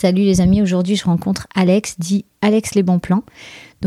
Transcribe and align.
Salut 0.00 0.22
les 0.22 0.40
amis, 0.40 0.62
aujourd'hui 0.62 0.94
je 0.94 1.04
rencontre 1.04 1.48
Alex, 1.56 1.96
dit 1.98 2.24
Alex 2.40 2.76
Les 2.76 2.84
Bons 2.84 3.00
Plans. 3.00 3.24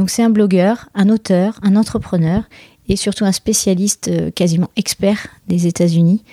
C'est 0.08 0.22
un 0.22 0.30
blogueur, 0.30 0.90
un 0.94 1.08
auteur, 1.08 1.58
un 1.64 1.78
entrepreneur 1.78 2.44
et 2.90 2.98
surtout 2.98 3.24
un 3.24 3.32
spécialiste 3.32 4.10
euh, 4.10 4.30
quasiment 4.30 4.70
expert 4.76 5.28
des 5.48 5.68
États-Unis. 5.68 6.26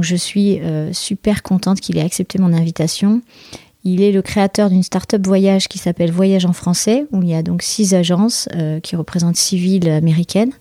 Je 0.00 0.16
suis 0.16 0.60
euh, 0.60 0.94
super 0.94 1.42
contente 1.42 1.80
qu'il 1.80 1.98
ait 1.98 2.02
accepté 2.02 2.38
mon 2.38 2.54
invitation. 2.54 3.20
Il 3.84 4.00
est 4.00 4.10
le 4.10 4.22
créateur 4.22 4.70
d'une 4.70 4.82
start-up 4.82 5.26
voyage 5.26 5.68
qui 5.68 5.76
s'appelle 5.76 6.12
Voyage 6.12 6.46
en 6.46 6.54
français, 6.54 7.04
où 7.12 7.20
il 7.20 7.28
y 7.28 7.34
a 7.34 7.42
donc 7.42 7.60
six 7.60 7.92
agences 7.92 8.48
euh, 8.54 8.80
qui 8.80 8.96
représentent 8.96 9.36
six 9.36 9.58
villes 9.58 9.90
américaines. 9.90 10.52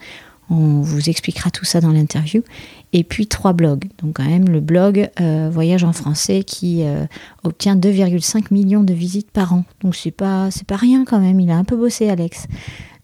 On 0.50 0.81
vous 0.81 1.09
expliquera 1.09 1.52
tout 1.52 1.66
ça 1.66 1.80
dans 1.80 1.92
l'interview 1.92 2.44
et 2.92 3.03
puis 3.03 3.28
trois 3.28 3.53
blogs. 3.53 3.86
Donc 4.02 4.17
quand 4.17 4.25
même 4.25 4.50
le 4.50 4.59
blog 4.59 5.09
euh, 5.22 5.50
Voyage 5.52 5.83
en 5.83 5.94
français 5.94 6.44
qui 6.44 6.83
euh, 6.83 7.06
obtient 7.44 7.75
2,5 7.75 8.45
millions 8.52 8.83
de 8.83 8.94
visites 8.94 9.31
par 9.31 9.53
an. 9.53 9.64
Donc 9.81 9.95
c'est 9.95 10.11
pas 10.11 10.50
c'est 10.52 10.66
pas 10.66 10.75
rien 10.75 11.06
quand 11.06 11.19
même. 11.19 11.39
Il 11.39 11.52
a 11.52 11.56
un 11.56 11.64
peu 11.64 11.78
bossé 11.78 12.09
Alex. 12.09 12.47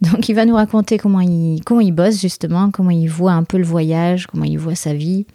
Donc 0.02 0.28
il 0.28 0.34
va 0.34 0.46
nous 0.46 0.56
raconter 0.56 0.98
comment 0.98 1.22
il 1.22 1.62
comment 1.64 1.82
il 1.82 1.92
bosse 1.92 2.20
justement, 2.20 2.72
comment 2.72 2.90
il 2.90 3.08
voit 3.08 3.34
un 3.34 3.44
peu 3.44 3.58
le 3.58 3.64
voyage, 3.64 4.28
comment 4.28 4.46
il 4.46 4.58
voit 4.58 4.76
sa 4.76 4.94
vie. 4.94 5.26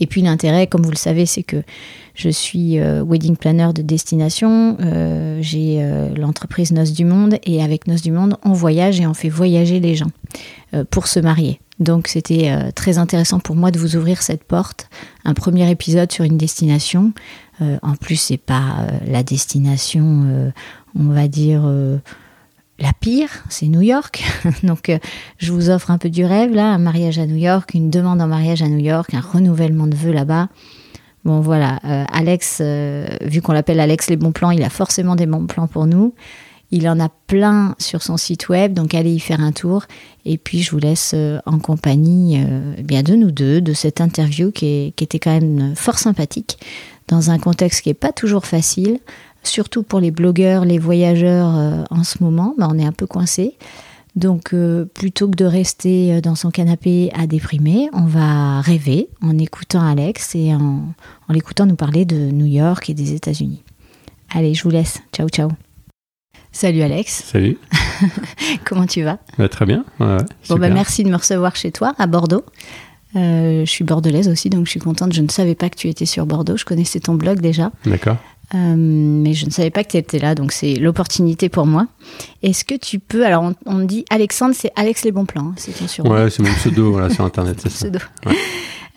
Et 0.00 0.06
puis 0.06 0.22
l'intérêt, 0.22 0.66
comme 0.66 0.82
vous 0.82 0.90
le 0.90 0.96
savez, 0.96 1.26
c'est 1.26 1.42
que 1.42 1.62
je 2.14 2.28
suis 2.28 2.78
euh, 2.78 3.02
wedding 3.02 3.36
planner 3.36 3.68
de 3.74 3.82
destination. 3.82 4.76
J'ai 5.40 5.86
l'entreprise 6.16 6.72
Noces 6.72 6.92
du 6.92 7.04
Monde 7.04 7.38
et 7.44 7.62
avec 7.62 7.86
Noces 7.86 8.02
du 8.02 8.12
Monde, 8.12 8.36
on 8.44 8.52
voyage 8.52 9.00
et 9.00 9.06
on 9.06 9.14
fait 9.14 9.28
voyager 9.28 9.80
les 9.80 9.94
gens 9.94 10.10
pour 10.90 11.06
se 11.06 11.20
marier. 11.20 11.60
Donc 11.78 12.08
c'était 12.08 12.50
euh, 12.50 12.70
très 12.74 12.98
intéressant 12.98 13.38
pour 13.38 13.54
moi 13.54 13.70
de 13.70 13.78
vous 13.78 13.96
ouvrir 13.96 14.22
cette 14.22 14.44
porte, 14.44 14.88
un 15.24 15.34
premier 15.34 15.70
épisode 15.70 16.10
sur 16.10 16.24
une 16.24 16.38
destination. 16.38 17.12
Euh, 17.60 17.78
en 17.82 17.96
plus, 17.96 18.16
c'est 18.16 18.38
pas 18.38 18.62
euh, 18.80 18.98
la 19.06 19.22
destination, 19.22 20.52
on 20.94 21.08
va 21.08 21.28
dire 21.28 21.62
la 22.78 22.92
pire, 22.92 23.30
c'est 23.48 23.66
New 23.66 23.80
York. 23.80 24.22
Donc 24.62 24.90
je 25.38 25.52
vous 25.52 25.70
offre 25.70 25.90
un 25.90 25.98
peu 25.98 26.10
du 26.10 26.24
rêve 26.24 26.54
là, 26.54 26.66
un 26.66 26.78
mariage 26.78 27.18
à 27.18 27.26
New 27.26 27.36
York, 27.36 27.72
une 27.74 27.90
demande 27.90 28.20
en 28.20 28.26
mariage 28.26 28.62
à 28.62 28.68
New 28.68 28.78
York, 28.78 29.14
un 29.14 29.20
renouvellement 29.20 29.86
de 29.86 29.96
vœux 29.96 30.12
là-bas. 30.12 30.48
Bon 31.24 31.40
voilà, 31.40 31.80
Alex, 32.12 32.62
vu 33.22 33.42
qu'on 33.42 33.52
l'appelle 33.52 33.80
Alex 33.80 34.08
les 34.10 34.16
bons 34.16 34.30
plans, 34.30 34.52
il 34.52 34.62
a 34.62 34.70
forcément 34.70 35.16
des 35.16 35.26
bons 35.26 35.46
plans 35.46 35.66
pour 35.66 35.86
nous. 35.86 36.14
Il 36.72 36.88
en 36.88 36.98
a 36.98 37.08
plein 37.08 37.76
sur 37.78 38.02
son 38.02 38.16
site 38.16 38.48
web, 38.48 38.72
donc 38.72 38.94
allez 38.94 39.12
y 39.12 39.20
faire 39.20 39.40
un 39.40 39.52
tour. 39.52 39.84
Et 40.24 40.36
puis 40.36 40.62
je 40.62 40.72
vous 40.72 40.78
laisse 40.78 41.12
euh, 41.14 41.38
en 41.46 41.58
compagnie 41.58 42.42
euh, 42.44 42.74
bien 42.82 43.02
de 43.02 43.14
nous 43.14 43.30
deux, 43.30 43.60
de 43.60 43.72
cette 43.72 44.00
interview 44.00 44.50
qui, 44.50 44.92
était 44.98 45.18
quand 45.20 45.30
même 45.30 45.74
fort 45.76 45.98
sympathique, 45.98 46.58
dans 47.06 47.30
un 47.30 47.38
contexte 47.38 47.82
qui 47.82 47.90
n'est 47.90 47.94
pas 47.94 48.12
toujours 48.12 48.46
facile, 48.46 48.98
surtout 49.46 49.82
pour 49.82 50.00
les 50.00 50.10
blogueurs, 50.10 50.64
les 50.64 50.78
voyageurs 50.78 51.56
euh, 51.56 51.82
en 51.90 52.04
ce 52.04 52.22
moment, 52.22 52.54
ben, 52.58 52.68
on 52.70 52.78
est 52.78 52.84
un 52.84 52.92
peu 52.92 53.06
coincé. 53.06 53.56
Donc 54.14 54.54
plutôt 54.94 55.28
que 55.28 55.36
de 55.36 55.44
rester 55.44 56.22
dans 56.22 56.34
son 56.36 56.50
canapé 56.50 57.10
à 57.14 57.26
déprimer, 57.26 57.90
on 57.92 58.06
va 58.06 58.62
rêver 58.62 59.10
en 59.20 59.36
écoutant 59.36 59.86
Alex 59.86 60.34
et 60.34 60.54
en, 60.54 60.84
en 61.28 61.32
l'écoutant 61.34 61.66
nous 61.66 61.76
parler 61.76 62.06
de 62.06 62.16
New 62.16 62.46
York 62.46 62.88
et 62.88 62.94
des 62.94 63.12
États-Unis. 63.12 63.62
Allez, 64.34 64.54
je 64.54 64.62
vous 64.62 64.70
laisse. 64.70 65.02
Ciao, 65.12 65.28
ciao. 65.28 65.50
Salut 66.50 66.80
Alex. 66.80 67.24
Salut. 67.26 67.58
Comment 68.64 68.86
tu 68.86 69.02
vas? 69.02 69.18
Bah, 69.36 69.50
Très 69.50 69.66
bien. 69.66 69.84
bon, 69.98 70.16
bah, 70.56 70.70
merci 70.70 71.04
de 71.04 71.10
me 71.10 71.16
recevoir 71.16 71.54
chez 71.54 71.70
toi, 71.70 71.94
à 71.98 72.06
Bordeaux. 72.06 72.44
Euh, 73.14 73.64
je 73.64 73.70
suis 73.70 73.84
bordelaise 73.84 74.28
aussi, 74.28 74.50
donc 74.50 74.64
je 74.66 74.70
suis 74.70 74.80
contente. 74.80 75.12
Je 75.12 75.22
ne 75.22 75.28
savais 75.28 75.54
pas 75.54 75.68
que 75.70 75.76
tu 75.76 75.88
étais 75.88 76.06
sur 76.06 76.26
Bordeaux. 76.26 76.56
Je 76.56 76.64
connaissais 76.64 77.00
ton 77.00 77.14
blog 77.14 77.40
déjà. 77.40 77.70
D'accord. 77.84 78.16
Euh, 78.54 78.74
mais 78.76 79.34
je 79.34 79.46
ne 79.46 79.50
savais 79.50 79.70
pas 79.70 79.82
que 79.82 79.90
tu 79.90 79.96
étais 79.96 80.18
là, 80.18 80.34
donc 80.34 80.52
c'est 80.52 80.74
l'opportunité 80.74 81.48
pour 81.48 81.66
moi. 81.66 81.86
Est-ce 82.42 82.64
que 82.64 82.76
tu 82.76 82.98
peux. 83.00 83.26
Alors, 83.26 83.52
on, 83.66 83.78
dit 83.80 84.04
Alexandre, 84.08 84.54
c'est 84.56 84.70
Alex 84.76 85.04
Les 85.04 85.12
Bons 85.12 85.26
Plans, 85.26 85.52
c'est 85.56 85.72
ton 85.72 85.88
surnom. 85.88 86.12
Ouais, 86.12 86.30
c'est 86.30 86.42
mon 86.42 86.52
pseudo 86.54 86.92
voilà, 86.92 87.10
sur 87.10 87.24
Internet, 87.24 87.58
c'est 87.62 87.70
ça. 87.70 87.88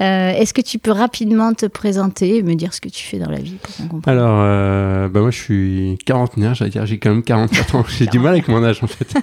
Euh, 0.01 0.31
est-ce 0.31 0.53
que 0.53 0.61
tu 0.61 0.79
peux 0.79 0.91
rapidement 0.91 1.53
te 1.53 1.65
présenter 1.65 2.37
et 2.37 2.43
me 2.43 2.55
dire 2.55 2.73
ce 2.73 2.79
que 2.79 2.87
tu 2.87 3.03
fais 3.03 3.19
dans 3.19 3.29
la 3.29 3.39
vie 3.39 3.57
Alors, 4.05 4.39
euh, 4.41 5.09
bah 5.09 5.19
moi 5.19 5.29
je 5.29 5.37
suis 5.37 5.97
quarantenaire, 6.05 6.55
j'allais 6.55 6.71
dire, 6.71 6.85
j'ai 6.85 6.99
quand 6.99 7.09
même 7.09 7.23
44 7.23 7.75
ans. 7.75 7.85
J'ai 7.99 8.05
du 8.05 8.19
mal 8.19 8.33
avec 8.33 8.47
mon 8.47 8.63
âge 8.63 8.81
en 8.81 8.87
fait. 8.87 9.13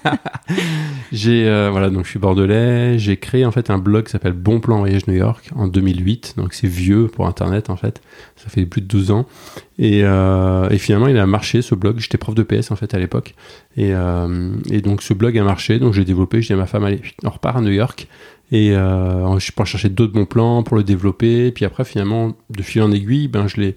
j'ai 1.13 1.49
euh, 1.49 1.71
voilà, 1.71 1.89
donc 1.89 2.05
je 2.05 2.11
suis 2.11 2.19
bordelais. 2.19 2.99
J'ai 2.99 3.17
créé 3.17 3.47
en 3.47 3.53
fait 3.53 3.71
un 3.71 3.79
blog 3.79 4.05
qui 4.05 4.11
s'appelle 4.11 4.35
Bon 4.35 4.61
Plan 4.61 4.79
Voyage 4.79 5.07
New 5.07 5.15
York 5.15 5.49
en 5.55 5.67
2008. 5.67 6.35
Donc 6.37 6.53
c'est 6.53 6.67
vieux 6.67 7.07
pour 7.07 7.27
Internet 7.27 7.71
en 7.71 7.77
fait. 7.77 8.03
Ça 8.37 8.51
fait 8.51 8.67
plus 8.67 8.83
de 8.83 8.87
12 8.87 9.13
ans. 9.13 9.27
Et, 9.79 10.01
et 10.01 10.79
finalement, 10.79 11.07
il 11.07 11.17
a 11.19 11.27
marché 11.27 11.63
ce 11.63 11.75
blog. 11.75 11.99
J'étais 11.99 12.19
prof 12.19 12.35
de 12.35 12.43
PS 12.43 12.71
en 12.71 12.77
fait 12.77 12.93
à 12.93 12.99
l'époque. 12.99 13.35
Et, 13.77 13.93
et, 14.71 14.81
donc 14.81 15.03
ce 15.03 15.15
blog 15.15 15.39
a 15.39 15.45
marché. 15.45 15.79
Donc 15.79 15.95
j'ai 15.95 16.05
développé. 16.05 16.43
J'ai 16.43 16.49
dit 16.49 16.53
à 16.55 16.57
ma 16.57 16.67
femme, 16.67 16.85
allez, 16.85 17.01
on 17.25 17.31
repart 17.31 17.57
à 17.57 17.61
New 17.61 17.73
York. 17.73 18.09
Et 18.53 18.71
euh, 18.73 19.39
je 19.39 19.51
peux 19.51 19.65
chercher 19.65 19.89
d'autres 19.89 20.13
bons 20.13 20.25
plans 20.25 20.63
pour 20.63 20.77
le 20.77 20.85
développer. 20.85 21.47
Et 21.47 21.53
puis 21.53 21.65
après, 21.65 21.85
finalement, 21.85 22.33
de 22.51 22.63
fil 22.63 22.83
en 22.83 22.93
aiguille, 22.93 23.27
ben, 23.27 23.49
je 23.49 23.61
l'ai, 23.61 23.77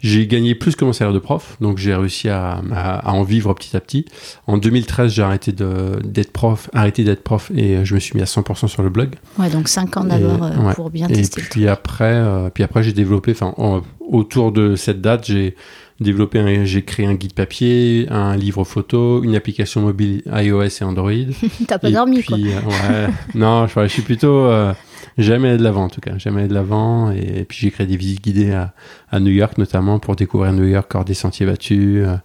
j'ai 0.00 0.26
gagné 0.26 0.56
plus 0.56 0.74
que 0.74 0.84
mon 0.84 0.92
salaire 0.92 1.14
de 1.14 1.20
prof. 1.20 1.56
Donc 1.60 1.78
j'ai 1.78 1.94
réussi 1.94 2.28
à, 2.28 2.60
à, 2.72 3.12
en 3.12 3.22
vivre 3.22 3.54
petit 3.54 3.76
à 3.76 3.80
petit. 3.80 4.06
En 4.46 4.58
2013, 4.58 5.12
j'ai 5.12 5.22
arrêté 5.22 5.52
de, 5.52 6.00
d'être 6.04 6.32
prof, 6.32 6.68
arrêté 6.72 7.04
d'être 7.04 7.22
prof 7.22 7.52
et 7.54 7.84
je 7.84 7.94
me 7.94 8.00
suis 8.00 8.16
mis 8.16 8.22
à 8.22 8.26
100% 8.26 8.66
sur 8.66 8.82
le 8.82 8.90
blog. 8.90 9.14
Ouais, 9.38 9.50
donc 9.50 9.68
5 9.68 9.96
ans 9.96 10.04
d'abord 10.04 10.42
euh, 10.42 10.72
pour 10.72 10.90
bien 10.90 11.06
tester. 11.06 11.40
Et 11.40 11.44
puis 11.44 11.68
après, 11.68 12.14
euh, 12.14 12.50
puis 12.50 12.64
après, 12.64 12.82
j'ai 12.82 12.92
développé, 12.92 13.32
enfin, 13.32 13.54
autour 14.00 14.50
de 14.50 14.74
cette 14.74 15.00
date, 15.00 15.26
j'ai 15.26 15.54
développé, 16.00 16.64
j'ai 16.64 16.82
créé 16.82 17.06
un 17.06 17.14
guide 17.14 17.32
papier, 17.32 18.06
un 18.10 18.36
livre 18.36 18.64
photo, 18.64 19.22
une 19.22 19.34
application 19.34 19.80
mobile 19.80 20.22
iOS 20.26 20.62
et 20.62 20.84
Android. 20.84 21.12
T'as 21.66 21.78
pas 21.78 21.90
dormi 21.90 22.22
quoi 22.22 22.38
euh, 22.38 23.06
ouais, 23.06 23.12
Non, 23.34 23.66
je, 23.66 23.80
je, 23.82 23.88
suis 23.88 24.02
plutôt 24.02 24.44
euh, 24.46 24.72
jamais 25.18 25.56
de 25.56 25.62
l'avant 25.62 25.84
en 25.84 25.88
tout 25.88 26.00
cas, 26.00 26.16
jamais 26.16 26.48
de 26.48 26.54
l'avant. 26.54 27.10
Et, 27.10 27.44
puis 27.44 27.58
j'ai 27.60 27.70
créé 27.70 27.86
des 27.86 27.96
visites 27.96 28.22
guidées 28.22 28.52
à, 28.52 28.72
à, 29.10 29.20
New 29.20 29.30
York 29.30 29.58
notamment 29.58 29.98
pour 29.98 30.16
découvrir 30.16 30.52
New 30.52 30.64
York 30.64 30.92
hors 30.94 31.04
des 31.04 31.14
sentiers 31.14 31.46
battus, 31.46 32.06
euh, 32.06 32.16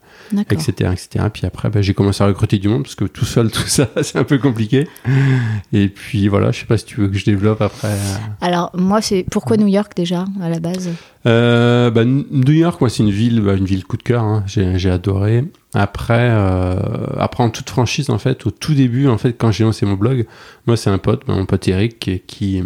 etc., 0.50 0.92
etc. 0.92 1.26
Puis 1.34 1.46
après, 1.46 1.70
bah, 1.70 1.82
j'ai 1.82 1.94
commencé 1.94 2.24
à 2.24 2.28
recruter 2.28 2.60
du 2.60 2.68
monde 2.70 2.84
parce 2.84 2.96
que 2.96 3.06
tout 3.06 3.26
seul, 3.26 3.52
tout 3.52 3.68
ça, 3.68 3.90
c'est 4.02 4.18
un 4.18 4.24
peu 4.24 4.38
compliqué. 4.38 4.88
Et 5.74 5.90
puis 5.90 6.28
voilà, 6.28 6.52
je 6.52 6.60
sais 6.60 6.66
pas 6.66 6.78
si 6.78 6.86
tu 6.86 7.02
veux 7.02 7.08
que 7.08 7.18
je 7.18 7.26
développe 7.26 7.62
après. 7.62 7.90
Euh. 7.90 8.16
Alors 8.42 8.72
moi, 8.76 9.02
c'est 9.02 9.26
pourquoi 9.30 9.58
New 9.58 9.68
York 9.68 9.94
déjà 9.96 10.26
à 10.42 10.50
la 10.50 10.60
base? 10.60 10.90
Euh, 11.26 11.90
bah, 11.90 12.06
New 12.06 12.54
York, 12.54 12.80
moi, 12.80 12.90
c'est 12.90 13.04
une 13.04 13.12
ville, 13.12 13.42
bah, 13.42 13.56
une 13.56 13.66
ville 13.66 13.86
coup 13.86 13.98
de 13.98 14.04
cœur. 14.04 14.24
Hein. 14.24 14.44
J'ai 14.48 14.90
adoré. 14.90 15.46
Après, 15.76 16.30
euh, 16.30 16.76
après 17.18 17.44
en 17.44 17.50
toute 17.50 17.70
franchise, 17.70 18.12
en 18.12 18.20
fait, 18.20 18.46
au 18.46 18.52
tout 18.52 18.76
début, 18.76 19.08
en 19.08 19.18
fait, 19.18 19.34
quand 19.34 19.52
j'ai 19.52 19.64
lancé 19.64 19.86
mon 19.86 19.96
blog, 19.96 20.28
moi, 20.68 20.78
c'est 20.78 20.92
un 20.92 21.00
pote, 21.00 21.28
mon 21.28 21.46
pote 21.46 21.68
Eric, 21.68 22.00
qui, 22.00 22.20
qui, 22.20 22.64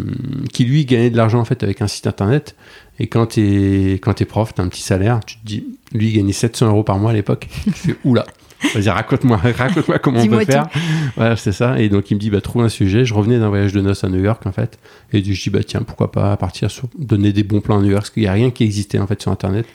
qui 0.52 0.64
lui 0.64 0.84
gagnait 0.84 1.10
de 1.10 1.16
l'argent 1.16 1.40
en 1.40 1.44
fait 1.44 1.62
avec 1.62 1.80
un 1.80 1.88
site 1.88 2.06
internet. 2.06 2.54
Et 2.98 3.06
quand 3.06 3.26
tu 3.26 3.92
es, 3.92 3.92
quand 3.94 4.20
es 4.20 4.24
prof, 4.24 4.52
tu 4.54 4.60
as 4.60 4.64
un 4.64 4.68
petit 4.68 4.82
salaire, 4.82 5.20
tu 5.24 5.36
te 5.36 5.46
dis, 5.46 5.64
Lui, 5.92 6.08
il 6.08 6.16
gagnait 6.16 6.32
700 6.32 6.68
euros 6.68 6.82
par 6.82 6.98
mois 6.98 7.12
à 7.12 7.14
l'époque. 7.14 7.48
Je 7.66 7.72
fais 7.72 7.96
oula. 8.04 8.26
Vas-y, 8.74 8.88
raconte-moi, 8.88 9.36
raconte-moi 9.56 9.98
comment 10.00 10.20
on 10.20 10.26
peut 10.26 10.44
faire. 10.44 10.68
Ouais, 11.16 11.34
c'est 11.36 11.52
ça. 11.52 11.78
Et 11.78 11.88
donc, 11.88 12.10
il 12.10 12.14
me 12.14 12.20
dit, 12.20 12.28
bah, 12.28 12.40
trouve 12.40 12.62
un 12.62 12.68
sujet. 12.68 13.04
Je 13.04 13.14
revenais 13.14 13.38
d'un 13.38 13.48
voyage 13.48 13.72
de 13.72 13.80
noces 13.80 14.02
à 14.02 14.08
New 14.08 14.20
York, 14.20 14.44
en 14.46 14.52
fait. 14.52 14.78
Et 15.12 15.22
je 15.22 15.42
dis, 15.42 15.50
bah, 15.50 15.62
tiens, 15.64 15.82
pourquoi 15.82 16.10
pas 16.10 16.36
partir 16.36 16.70
sur, 16.70 16.88
donner 16.98 17.32
des 17.32 17.44
bons 17.44 17.60
plans 17.60 17.78
à 17.78 17.82
New 17.82 17.90
York, 17.90 18.02
parce 18.02 18.10
qu'il 18.10 18.24
n'y 18.24 18.28
a 18.28 18.32
rien 18.32 18.50
qui 18.50 18.64
existait, 18.64 18.98
en 18.98 19.06
fait, 19.06 19.22
sur 19.22 19.30
Internet 19.30 19.66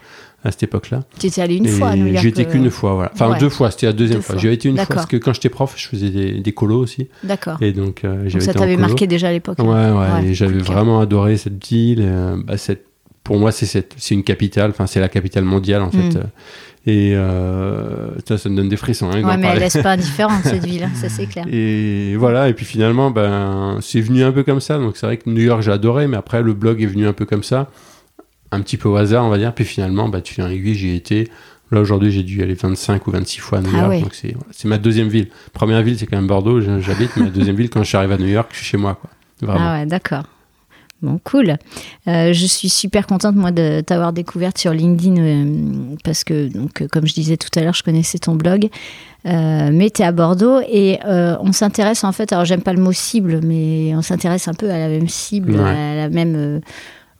à 0.43 0.51
cette 0.51 0.63
époque-là. 0.63 1.01
Tu 1.19 1.27
étais 1.27 1.41
allé 1.41 1.55
une 1.55 1.65
Et 1.65 1.69
fois 1.69 1.89
à 1.89 1.95
New 1.95 2.05
York 2.07 2.21
J'y 2.21 2.27
étais 2.27 2.45
euh, 2.45 2.51
qu'une 2.51 2.69
fois, 2.69 2.93
voilà. 2.95 3.11
Enfin, 3.13 3.31
ouais. 3.31 3.39
deux 3.39 3.49
fois, 3.49 3.71
c'était 3.71 3.85
la 3.85 3.93
deuxième 3.93 4.19
Deux 4.19 4.23
fois. 4.23 4.33
fois. 4.35 4.41
J'y 4.41 4.47
avais 4.47 4.55
été 4.55 4.69
une 4.69 4.77
fois, 4.77 4.85
parce 4.87 5.05
que 5.05 5.17
quand 5.17 5.33
j'étais 5.33 5.49
prof, 5.49 5.73
je 5.77 5.87
faisais 5.87 6.09
des, 6.09 6.39
des 6.39 6.51
colos 6.51 6.79
aussi. 6.81 7.07
D'accord. 7.23 7.57
Et 7.61 7.71
donc, 7.71 8.03
euh, 8.03 8.23
j'avais 8.27 8.43
ça 8.43 8.53
t'avait 8.53 8.77
marqué 8.77 9.07
déjà 9.07 9.29
à 9.29 9.31
l'époque. 9.31 9.59
Ouais, 9.59 9.65
hein. 9.69 9.95
ouais, 9.95 10.21
Ouais, 10.23 10.29
et 10.29 10.33
j'avais 10.33 10.57
vraiment 10.59 10.99
adoré 10.99 11.37
cette 11.37 11.65
ville. 11.65 12.01
euh, 12.03 12.35
bah, 12.45 12.57
cette, 12.57 12.85
pour 13.23 13.37
moi, 13.39 13.51
c'est 13.53 13.85
une 14.11 14.23
capitale. 14.23 14.71
Enfin, 14.71 14.85
c'est 14.85 14.99
la 14.99 15.07
capitale 15.09 15.45
mondiale 15.45 15.81
en 15.81 15.91
fait. 15.91 15.97
Mm. 15.97 16.17
euh, 16.17 16.23
Et 16.85 17.13
euh, 17.15 18.09
ça, 18.27 18.37
ça 18.37 18.49
me 18.49 18.57
donne 18.57 18.67
des 18.67 18.75
frissons. 18.75 19.09
Hein, 19.09 19.23
Ouais, 19.23 19.37
mais 19.37 19.47
elle 19.53 19.59
laisse 19.59 19.77
pas 19.81 19.91
indifférent 19.91 20.33
cette 20.43 20.65
ville, 20.65 20.83
hein, 20.83 20.91
ça 20.95 21.07
c'est 21.07 21.27
clair. 21.27 21.45
Et 21.49 22.17
voilà. 22.17 22.49
Et 22.49 22.53
puis 22.53 22.65
finalement, 22.65 23.11
ben, 23.11 23.77
c'est 23.81 24.01
venu 24.01 24.23
un 24.23 24.33
peu 24.33 24.43
comme 24.43 24.59
ça. 24.59 24.77
Donc 24.77 24.97
c'est 24.97 25.05
vrai 25.05 25.15
que 25.15 25.29
New 25.29 25.41
York, 25.41 25.61
j'ai 25.61 25.71
adoré, 25.71 26.07
mais 26.07 26.17
après 26.17 26.41
le 26.41 26.53
blog 26.53 26.81
est 26.81 26.85
venu 26.87 27.07
un 27.07 27.13
peu 27.13 27.25
comme 27.25 27.43
ça, 27.43 27.69
un 28.53 28.61
petit 28.61 28.77
peu 28.77 28.89
au 28.89 28.95
hasard, 28.95 29.25
on 29.25 29.29
va 29.29 29.37
dire. 29.37 29.53
Puis 29.53 29.65
finalement, 29.65 30.09
bah, 30.09 30.21
tu 30.21 30.33
fais 30.33 30.41
un 30.41 30.49
aiguille, 30.49 30.75
j'y 30.75 30.89
ai 30.89 30.95
été. 30.95 31.29
Là 31.71 31.81
aujourd'hui, 31.81 32.11
j'ai 32.11 32.23
dû 32.23 32.41
aller 32.43 32.53
25 32.53 33.07
ou 33.07 33.11
26 33.11 33.39
fois 33.39 33.57
à 33.57 33.61
New 33.61 33.69
Ah 33.73 33.77
York. 33.79 33.89
ouais. 33.89 34.01
Donc 34.01 34.13
c'est, 34.13 34.33
voilà, 34.33 34.47
ma 34.65 34.77
deuxième 34.77 35.07
ville. 35.07 35.27
Première 35.53 35.81
ville, 35.81 35.97
c'est 35.97 36.05
quand 36.05 36.17
même 36.17 36.27
Bordeaux, 36.27 36.61
j'habite. 36.61 37.11
mais 37.17 37.23
la 37.25 37.29
deuxième 37.31 37.55
ville, 37.55 37.69
quand 37.69 37.81
je 37.83 37.87
suis 37.87 37.97
arrivé 37.97 38.13
à 38.13 38.17
New 38.17 38.27
York, 38.27 38.49
je 38.51 38.57
suis 38.57 38.65
chez 38.65 38.77
moi, 38.77 38.95
quoi. 38.99 39.09
Vraiment. 39.41 39.65
Ah 39.67 39.79
ouais, 39.79 39.85
d'accord. 39.87 40.23
Bon, 41.01 41.19
cool. 41.25 41.57
Euh, 42.07 42.31
je 42.31 42.45
suis 42.45 42.69
super 42.69 43.07
contente, 43.07 43.35
moi, 43.35 43.51
de 43.51 43.81
t'avoir 43.81 44.13
découverte 44.13 44.57
sur 44.57 44.71
LinkedIn 44.71 45.17
euh, 45.21 45.95
parce 46.05 46.23
que, 46.23 46.47
donc, 46.47 46.81
euh, 46.81 46.87
comme 46.89 47.05
je 47.07 47.13
disais 47.13 47.35
tout 47.35 47.49
à 47.59 47.61
l'heure, 47.63 47.73
je 47.73 47.83
connaissais 47.83 48.19
ton 48.19 48.35
blog. 48.35 48.69
Euh, 49.25 49.69
mais 49.73 49.89
tu 49.89 50.01
es 50.01 50.05
à 50.05 50.11
Bordeaux 50.13 50.59
et 50.61 50.99
on 51.05 51.51
s'intéresse 51.53 52.03
en 52.03 52.11
fait, 52.11 52.31
alors 52.33 52.45
j'aime 52.45 52.61
pas 52.61 52.73
le 52.73 52.81
mot 52.81 52.91
cible, 52.93 53.39
mais 53.43 53.93
on 53.95 54.01
s'intéresse 54.01 54.47
un 54.47 54.53
peu 54.53 54.69
à 54.69 54.77
la 54.77 54.87
même 54.89 55.07
cible, 55.09 55.53
Ouais. 55.55 55.69
à 55.69 55.95
la 55.95 56.09
même, 56.09 56.61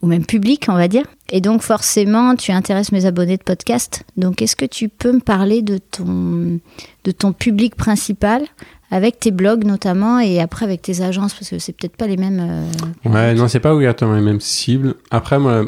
au 0.04 0.06
même 0.06 0.26
public, 0.26 0.66
on 0.68 0.74
va 0.76 0.88
dire. 0.90 1.06
Et 1.32 1.40
donc 1.40 1.62
forcément, 1.62 2.36
tu 2.36 2.52
intéresses 2.52 2.92
mes 2.92 3.06
abonnés 3.06 3.38
de 3.38 3.44
podcast. 3.44 4.04
Donc 4.18 4.42
est-ce 4.42 4.56
que 4.58 4.66
tu 4.66 4.90
peux 4.90 5.14
me 5.14 5.22
parler 5.22 5.62
de 5.62 5.78
ton, 5.80 6.60
de 7.06 7.12
ton 7.12 7.32
public 7.32 7.76
principal 7.76 8.44
avec 8.92 9.20
tes 9.20 9.32
blogs 9.32 9.64
notamment 9.64 10.20
et 10.20 10.42
après 10.42 10.66
avec 10.66 10.82
tes 10.82 11.02
agences? 11.02 11.34
Parce 11.34 11.50
que 11.50 11.58
c'est 11.58 11.72
peut-être 11.72 11.96
pas 11.96 12.08
les 12.08 12.18
mêmes. 12.18 12.40
euh, 13.06 13.10
Ouais, 13.10 13.34
non, 13.34 13.48
c'est 13.48 13.62
pas 13.62 13.74
obligatoirement 13.74 14.18
les 14.18 14.22
mêmes 14.24 14.42
cibles. 14.42 14.96
Après, 15.10 15.40
moi, 15.40 15.64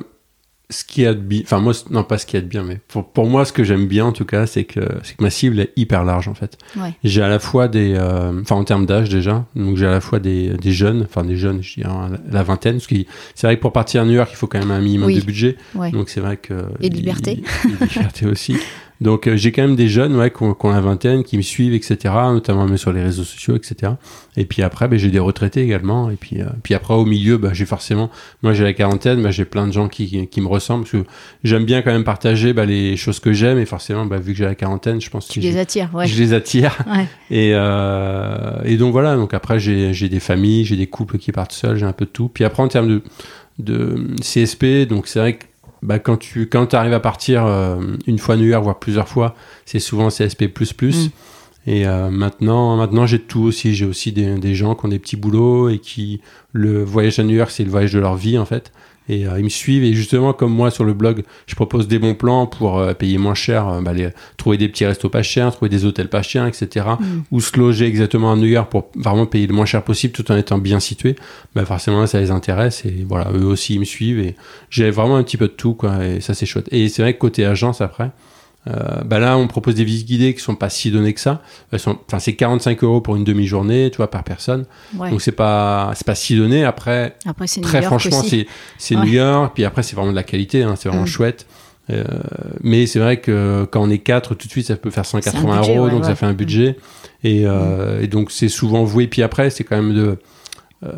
ce 0.70 0.84
qui 0.84 1.02
y 1.02 1.06
a 1.06 1.14
de 1.14 1.20
bien, 1.20 1.42
enfin, 1.44 1.60
moi, 1.60 1.74
non, 1.92 2.04
pas 2.04 2.18
ce 2.18 2.26
qui 2.26 2.36
y 2.36 2.40
a 2.40 2.42
de 2.42 2.48
bien, 2.48 2.64
mais 2.64 2.80
pour, 2.88 3.08
pour 3.12 3.28
moi, 3.28 3.46
ce 3.46 3.54
que 3.54 3.64
j'aime 3.64 3.86
bien, 3.88 4.06
en 4.06 4.12
tout 4.12 4.26
cas, 4.26 4.48
c'est 4.48 4.64
que, 4.64 4.80
c'est 5.04 5.16
que 5.16 5.24
ma 5.24 5.30
cible 5.30 5.60
est 5.60 5.72
hyper 5.76 6.04
large, 6.04 6.28
en 6.28 6.34
fait. 6.34 6.58
Ouais. 6.76 6.94
J'ai 7.04 7.22
à 7.22 7.30
la 7.30 7.38
fois 7.40 7.68
des, 7.68 7.94
euh, 7.96 8.42
enfin, 8.42 8.56
en 8.56 8.64
termes 8.64 8.86
d'âge 8.88 9.10
déjà, 9.10 9.46
donc 9.56 9.78
j'ai 9.78 9.86
à 9.86 9.92
la 9.92 10.02
fois 10.02 10.20
des, 10.20 10.50
des 10.58 10.72
jeunes, 10.72 11.04
enfin, 11.04 11.24
des 11.24 11.38
jeunes, 11.38 11.62
je 11.62 11.76
dirais, 11.76 11.90
la, 12.10 12.18
la 12.32 12.44
vingtaine, 12.44 12.76
parce 12.78 12.88
que 12.88 12.96
c'est 13.36 13.46
vrai 13.48 13.58
que 13.58 13.62
pour 13.62 13.74
partir 13.74 14.02
à 14.02 14.06
New 14.06 14.14
York, 14.14 14.30
il 14.34 14.38
faut 14.38 14.48
quand 14.48 14.60
même 14.60 14.72
un 14.72 14.82
minimum 14.82 15.08
Oui. 15.08 15.20
de 15.20 15.26
budget. 15.26 15.56
Ouais. 15.76 15.92
Donc 15.92 16.10
c'est 16.10 16.22
vrai 16.22 16.38
que. 16.38 16.54
Et 16.82 16.90
de 16.90 16.96
liberté. 16.96 17.44
Et 17.66 17.68
de 17.86 17.86
liberté 17.94 18.26
aussi. 18.26 18.58
Donc 19.02 19.28
euh, 19.28 19.36
j'ai 19.36 19.52
quand 19.52 19.62
même 19.62 19.76
des 19.76 19.88
jeunes 19.88 20.16
ouais, 20.16 20.32
qui, 20.32 20.44
ont, 20.44 20.54
qui 20.54 20.66
ont 20.66 20.72
la 20.72 20.82
vingtaine, 20.82 21.24
qui 21.24 21.38
me 21.38 21.42
suivent, 21.42 21.74
etc. 21.74 22.14
Notamment 22.32 22.66
même 22.66 22.78
sur 22.78 22.94
les 22.94 23.04
réseaux 23.04 23.24
sociaux, 23.24 23.56
etc. 23.56 23.94
Et 24.38 24.46
puis 24.46 24.62
après, 24.62 24.88
ben, 24.88 24.98
j'ai 24.98 25.10
des 25.10 25.20
retraités 25.20 25.62
également. 25.62 26.10
Et 26.10 26.16
puis, 26.16 26.42
euh, 26.42 26.46
puis 26.64 26.74
après, 26.74 26.94
au 26.94 27.06
milieu, 27.06 27.38
ben, 27.38 27.54
j'ai 27.54 27.66
forcément. 27.66 28.10
Moi, 28.42 28.54
j'ai 28.54 28.64
la 28.64 28.74
quarantaine, 28.74 29.22
ben, 29.22 29.32
j'ai 29.32 29.46
plein 29.46 29.68
de 29.68 29.74
gens 29.74 29.88
qui, 29.88 30.08
qui, 30.08 30.28
qui 30.28 30.42
me 30.42 30.48
ressemblent. 30.48 30.84
Parce 30.84 31.04
que 31.04 31.10
j'aime 31.44 31.66
bien 31.66 31.82
quand 31.82 31.92
même 31.92 32.04
partager 32.04 32.54
ben, 32.54 32.66
les 32.66 32.96
choses 32.98 33.20
que 33.20 33.34
j'aime. 33.34 33.58
Et 33.58 33.66
forcément, 33.66 34.06
ben, 34.06 34.20
vu 34.20 34.32
que 34.32 34.38
j'ai 34.38 34.46
la 34.46 34.56
quarantaine, 34.56 35.02
je 35.02 35.10
pense 35.10 35.28
Tu 35.28 35.40
que 35.40 35.46
les 35.46 35.52
je, 35.54 35.58
attires, 35.58 35.90
ouais. 35.94 36.08
je 36.08 36.18
les 36.18 36.34
attire. 36.34 36.78
Ouais. 36.88 37.08
Et, 37.32 37.52
euh, 37.54 38.62
et 38.64 38.78
donc 38.78 38.92
voilà, 38.92 39.16
donc 39.16 39.34
après 39.34 39.60
j'ai 39.60 39.94
j'ai 39.94 40.10
des 40.10 40.20
familles, 40.20 40.66
j'ai 40.66 40.76
des 40.76 40.88
couples 40.88 41.18
qui 41.18 41.32
partent 41.32 41.52
seuls, 41.52 41.78
j'ai 41.78 41.86
un 41.86 41.94
peu 41.94 42.06
de 42.06 42.10
tout. 42.12 42.30
Puis 42.30 42.44
après 42.44 42.62
en 42.62 42.68
termes 42.68 42.88
de, 42.88 43.02
de 43.60 44.08
CSP, 44.22 44.88
donc 44.88 45.08
c'est 45.08 45.20
vrai 45.20 45.34
que 45.34 45.46
bah, 45.86 46.00
quand 46.00 46.18
tu 46.18 46.48
quand 46.48 46.74
arrives 46.74 46.94
à 46.94 47.00
partir 47.00 47.46
euh, 47.46 47.80
une 48.08 48.18
fois 48.18 48.36
à 48.36 48.38
New 48.38 48.46
York, 48.46 48.64
voire 48.64 48.80
plusieurs 48.80 49.08
fois, 49.08 49.36
c'est 49.66 49.80
souvent 49.80 50.10
CSP++. 50.10 50.48
Mm. 50.48 50.92
Et 51.68 51.88
euh, 51.88 52.10
maintenant, 52.10 52.76
maintenant 52.76 53.06
j'ai 53.06 53.20
tout 53.20 53.44
aussi. 53.44 53.74
J'ai 53.76 53.86
aussi 53.86 54.12
des, 54.12 54.36
des 54.36 54.56
gens 54.56 54.76
qui 54.76 54.86
ont 54.86 54.90
des 54.90 55.00
petits 55.00 55.16
boulots 55.16 55.70
et 55.70 55.80
qui 55.80 56.22
le 56.52 56.84
voyage 56.84 57.20
à 57.20 57.24
New 57.24 57.36
York, 57.36 57.52
c'est 57.52 57.64
le 57.64 57.70
voyage 57.70 57.94
de 57.94 58.00
leur 58.00 58.16
vie 58.16 58.38
en 58.38 58.46
fait. 58.46 58.72
Et 59.08 59.28
euh, 59.28 59.38
ils 59.38 59.44
me 59.44 59.50
suivent 59.50 59.84
et 59.84 59.94
justement 59.94 60.34
comme 60.34 60.52
moi 60.52 60.72
sur 60.72 60.84
le 60.84 60.94
blog, 60.94 61.24
je 61.46 61.56
propose 61.56 61.88
des 61.88 62.00
bons 62.00 62.16
plans 62.16 62.48
pour 62.48 62.80
euh, 62.80 62.94
payer 62.94 63.18
moins 63.20 63.36
cher, 63.36 63.68
euh, 63.68 63.82
bah, 63.82 63.94
les- 63.94 64.10
trouver 64.38 64.58
des 64.58 64.68
petits 64.68 64.86
restos 64.86 65.10
pas 65.10 65.22
chers, 65.22 65.52
trouver 65.52 65.70
des 65.70 65.86
hôtels 65.86 66.10
pas 66.10 66.24
chers, 66.24 66.48
etc. 66.48 66.86
Mm. 67.00 67.06
Ou 67.32 67.40
se 67.42 67.58
loger 67.60 67.86
exactement 67.86 68.32
à 68.32 68.36
New 68.36 68.48
York 68.48 68.72
pour 68.72 68.90
vraiment 68.96 69.26
payer 69.28 69.46
le 69.48 69.54
moins 69.54 69.66
cher 69.66 69.84
possible 69.84 70.14
tout 70.14 70.32
en 70.32 70.36
étant 70.38 70.58
bien 70.58 70.80
situé. 70.80 71.16
Bah 71.54 71.66
forcément 71.66 72.08
ça 72.08 72.20
les 72.20 72.32
intéresse 72.32 72.84
et 72.86 73.06
voilà 73.08 73.30
eux 73.34 73.46
aussi 73.46 73.76
ils 73.76 73.80
me 73.80 73.86
suivent 73.86 74.20
et 74.20 74.36
j'ai 74.70 74.90
vraiment 74.90 75.18
un 75.18 75.24
petit 75.24 75.38
peu 75.38 75.48
de 75.48 75.54
tout 75.54 75.76
quoi 75.76 76.04
et 76.06 76.20
ça 76.22 76.34
c'est 76.34 76.46
chouette. 76.48 76.68
Et 76.72 76.90
c'est 76.90 77.02
vrai 77.04 77.14
que 77.14 77.20
côté 77.20 77.46
agence 77.46 77.82
après. 77.82 78.10
Euh, 78.68 79.04
bah 79.06 79.20
là, 79.20 79.38
on 79.38 79.48
propose 79.48 79.76
des 79.76 79.84
visites 79.84 80.08
guidées 80.08 80.34
qui 80.34 80.42
sont 80.42 80.56
pas 80.56 80.70
si 80.70 80.90
données 80.90 81.14
que 81.14 81.20
ça. 81.20 81.42
Enfin, 81.72 82.20
c'est 82.20 82.34
45 82.34 82.84
euros 82.84 83.00
pour 83.02 83.16
une 83.16 83.24
demi-journée, 83.24 83.90
tu 83.92 83.98
vois, 83.98 84.10
par 84.10 84.24
personne. 84.24 84.66
Ouais. 84.98 85.12
Donc 85.12 85.22
c'est 85.22 85.32
pas, 85.32 85.92
c'est 85.96 86.06
pas 86.08 86.16
si 86.16 86.36
donné. 86.36 86.64
Après, 86.64 87.16
Après, 87.28 87.46
New 87.58 87.62
très 87.64 87.78
York 87.84 87.86
franchement, 87.88 88.24
c'est, 88.24 88.48
c'est 88.80 88.96
Ouais. 88.96 89.06
New 89.06 89.14
York. 89.14 89.52
Puis 89.54 89.66
après, 89.66 89.84
c'est 89.84 89.96
vraiment 89.96 90.12
de 90.12 90.16
la 90.16 90.24
qualité. 90.24 90.64
Hein, 90.64 90.76
c'est 90.78 90.90
vraiment 90.90 91.04
Mm. 91.04 91.08
chouette. 91.08 91.46
Euh, 91.92 92.04
mais 92.64 92.88
c'est 92.88 92.98
vrai 92.98 93.18
que 93.22 93.68
quand 93.72 93.84
on 93.84 93.90
est 93.92 94.00
quatre, 94.00 94.34
tout 94.34 94.48
de 94.48 94.52
suite, 94.52 94.66
ça 94.66 94.76
peut 94.76 94.90
faire 94.90 95.06
180 95.06 95.58
budget, 95.60 95.76
euros, 95.76 95.86
ouais, 95.86 95.92
donc 95.92 96.04
ça 96.06 96.16
fait 96.16 96.26
un 96.26 96.34
budget. 96.34 96.78
Et, 97.24 97.44
euh, 97.46 98.02
et 98.02 98.08
donc 98.08 98.32
c'est 98.32 98.50
souvent 98.50 98.84
voué. 98.84 99.06
Puis 99.06 99.22
après, 99.22 99.52
c'est 99.52 99.64
quand 99.64 99.76
même 99.76 99.94
de, 99.94 100.18
euh, 100.84 100.92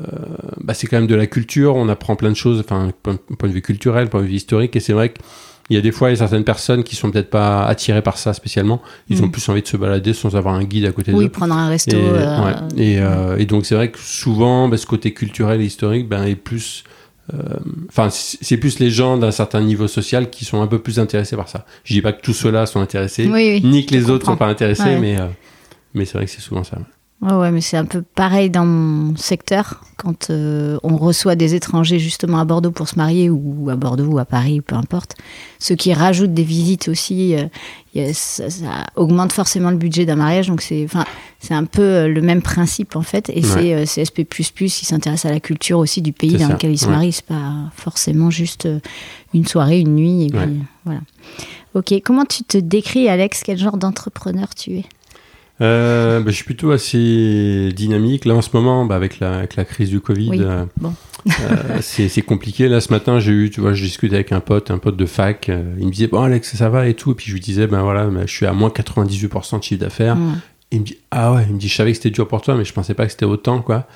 bah, 0.61 0.73
c'est 0.73 0.87
quand 0.87 0.97
même 0.97 1.07
de 1.07 1.15
la 1.15 1.27
culture. 1.27 1.75
On 1.75 1.89
apprend 1.89 2.15
plein 2.15 2.29
de 2.29 2.35
choses, 2.37 2.61
enfin, 2.61 2.91
point, 3.03 3.17
point 3.37 3.49
de 3.49 3.53
vue 3.53 3.61
culturel, 3.61 4.07
point 4.09 4.21
de 4.21 4.27
vue 4.27 4.35
historique. 4.35 4.75
Et 4.77 4.79
c'est 4.79 4.93
vrai 4.93 5.09
que 5.09 5.19
il 5.69 5.75
y 5.75 5.77
a 5.77 5.81
des 5.81 5.91
fois, 5.91 6.09
il 6.09 6.13
y 6.13 6.15
a 6.15 6.17
certaines 6.19 6.43
personnes 6.45 6.83
qui 6.83 6.95
sont 6.95 7.11
peut-être 7.11 7.29
pas 7.29 7.65
attirées 7.65 8.01
par 8.01 8.17
ça 8.17 8.33
spécialement. 8.33 8.81
Ils 9.09 9.19
Mm. 9.21 9.25
ont 9.25 9.29
plus 9.29 9.47
envie 9.49 9.61
de 9.61 9.67
se 9.67 9.75
balader 9.77 10.13
sans 10.13 10.35
avoir 10.35 10.55
un 10.55 10.63
guide 10.63 10.85
à 10.85 10.91
côté 10.91 11.11
d'eux. 11.11 11.17
Oui, 11.17 11.29
prendre 11.29 11.53
un 11.55 11.67
resto. 11.69 11.95
Et, 11.95 11.99
euh, 12.01 12.45
ouais. 12.45 12.53
et, 12.77 12.99
euh, 12.99 13.37
et 13.37 13.45
donc 13.45 13.65
c'est 13.65 13.75
vrai 13.75 13.91
que 13.91 13.99
souvent, 13.99 14.69
bah, 14.69 14.77
ce 14.77 14.85
côté 14.85 15.13
culturel 15.13 15.59
et 15.61 15.65
historique 15.65 16.07
ben, 16.07 16.23
est 16.23 16.35
plus... 16.35 16.83
euh, 17.33 17.37
Enfin, 17.89 18.09
c'est 18.09 18.37
c'est 18.41 18.55
plus 18.57 18.79
les 18.79 18.89
gens 18.89 19.17
d'un 19.17 19.31
certain 19.31 19.59
niveau 19.61 19.87
social 19.89 20.29
qui 20.29 20.45
sont 20.45 20.61
un 20.61 20.67
peu 20.67 20.79
plus 20.79 20.99
intéressés 20.99 21.35
par 21.35 21.49
ça. 21.49 21.65
Je 21.83 21.93
dis 21.93 22.01
pas 22.01 22.13
que 22.13 22.21
tous 22.21 22.33
ceux-là 22.33 22.65
sont 22.65 22.79
intéressés, 22.79 23.25
Oui, 23.27 23.59
oui. 23.61 23.69
ni 23.69 23.85
que 23.85 23.93
les 23.93 24.01
je 24.01 24.05
autres 24.11 24.25
sont 24.25 24.31
comprends. 24.31 24.45
pas 24.45 24.51
intéressés, 24.51 24.83
Ouais. 24.83 24.99
mais, 24.99 25.19
euh, 25.19 25.25
mais 25.93 26.05
c'est 26.05 26.17
vrai 26.17 26.25
que 26.25 26.31
c'est 26.31 26.39
souvent 26.41 26.63
ça. 26.63 26.77
Ouais. 27.21 27.27
Ouais, 27.31 27.33
ouais, 27.35 27.51
mais 27.51 27.61
c'est 27.61 27.77
un 27.77 27.85
peu 27.85 28.01
pareil 28.03 28.49
dans 28.49 28.65
mon 28.65 29.15
secteur. 29.15 29.81
Quand 29.97 30.29
euh, 30.29 30.77
on 30.83 30.95
reçoit 30.97 31.35
des 31.35 31.55
étrangers 31.55 31.97
justement 31.97 32.37
à 32.39 32.45
Bordeaux 32.45 32.69
pour 32.71 32.87
se 32.87 32.95
marier, 32.95 33.29
ou 33.31 33.69
à 33.71 33.75
Bordeaux, 33.75 34.05
ou 34.05 34.19
à 34.19 34.25
Paris, 34.25 34.61
peu 34.61 34.75
importe, 34.75 35.15
ceux 35.57 35.73
qui 35.75 35.91
rajoutent 35.93 36.35
des 36.35 36.43
visites 36.43 36.87
aussi, 36.87 37.33
euh, 37.35 37.45
a- 37.95 38.13
ça, 38.13 38.51
ça 38.51 38.85
augmente 38.95 39.31
forcément 39.31 39.71
le 39.71 39.77
budget 39.77 40.06
d'un 40.06 40.15
mariage. 40.18 40.47
Donc 40.47 40.61
c'est 40.61 40.83
enfin, 40.85 41.06
c'est 41.39 41.56
un 41.56 41.65
peu 41.65 41.81
euh, 41.81 42.07
le 42.07 42.21
même 42.21 42.44
principe 42.44 42.95
en 42.95 43.01
fait. 43.01 43.30
Et 43.33 43.42
c'est 43.42 43.73
euh, 43.73 43.85
CSP, 43.85 44.23
qui 44.80 44.85
s'intéresse 44.85 45.25
à 45.25 45.31
la 45.31 45.39
culture 45.39 45.80
aussi 45.80 46.03
du 46.03 46.13
pays 46.13 46.33
dans 46.37 46.47
ça, 46.47 46.53
lequel 46.53 46.71
ils 46.71 46.77
se 46.77 46.85
ouais. 46.85 46.92
marient. 46.92 47.11
C'est 47.13 47.25
pas 47.25 47.53
forcément 47.75 48.30
juste 48.30 48.68
euh, 48.68 48.80
une 49.33 49.47
soirée, 49.47 49.80
une 49.80 49.95
nuit. 49.95 50.25
Et 50.25 50.30
puis, 50.30 50.37
Ouais. 50.37 50.49
voilà. 50.85 50.99
Ok, 51.73 51.94
comment 52.06 52.25
tu 52.25 52.44
te 52.44 52.57
décris, 52.59 53.09
Alex? 53.09 53.42
Quel 53.44 53.57
genre 53.57 53.77
d'entrepreneur 53.77 54.53
tu 54.56 54.77
es? 54.77 54.85
Euh, 55.59 56.19
bah, 56.19 56.30
je 56.30 56.35
suis 56.35 56.44
plutôt 56.45 56.71
assez 56.71 57.69
dynamique. 57.76 58.26
Là, 58.26 58.35
en 58.35 58.42
ce 58.42 58.49
moment, 58.54 58.85
bah, 58.85 58.95
avec, 58.95 59.19
la, 59.19 59.37
avec 59.40 59.56
la 59.56 59.66
crise 59.66 59.90
du 59.90 59.99
Covid, 59.99 60.30
Oui, 60.30 60.40
euh, 60.42 60.66
bon. 60.80 60.94
euh, 61.28 61.80
c'est 61.81 62.21
compliqué. 62.21 62.68
Là, 62.68 62.80
ce 62.80 62.92
matin, 62.94 63.19
j'ai 63.19 63.31
eu, 63.31 63.49
tu 63.49 63.61
vois, 63.61 63.73
je 63.73 63.83
discutais 63.83 64.16
avec 64.16 64.31
un 64.31 64.40
pote, 64.40 64.69
un 64.71 64.78
pote 64.78 64.95
de 64.97 65.06
fac. 65.06 65.49
euh, 65.49 65.64
il 65.80 65.87
me 65.87 65.92
disait, 65.92 66.07
bon, 66.07 66.21
Alex, 66.21 66.56
ça 66.56 66.69
va 66.69 66.87
et 66.87 66.94
tout. 66.94 67.11
Et 67.11 67.16
puis, 67.16 67.28
je 67.28 67.33
lui 67.33 67.40
disais, 67.42 67.66
ben 67.68 67.81
voilà, 67.81 68.06
bah, 68.06 68.21
je 68.26 68.31
suis 68.31 68.45
à 68.45 68.54
moins 68.54 68.69
98% 68.69 69.57
de 69.59 69.64
chiffre 69.64 69.81
d'affaires. 69.81 70.16
Ouais. 70.16 70.33
Il 70.71 70.81
me 70.81 70.86
dit 70.86 70.97
ah 71.12 71.31
ouais, 71.33 71.45
il 71.47 71.54
me 71.56 71.59
dit 71.59 71.69
je 71.69 71.76
savais 71.76 71.92
que 71.92 71.97
c'était 71.97 72.09
dur 72.09 72.28
pour 72.28 72.42
toi, 72.42 72.56
mais 72.56 72.66
je 72.66 72.74
pensais 72.74 72.94
pas 72.94 73.06
que 73.06 73.12
c'était 73.12 73.26
autant 73.26 73.62
quoi. 73.62 73.88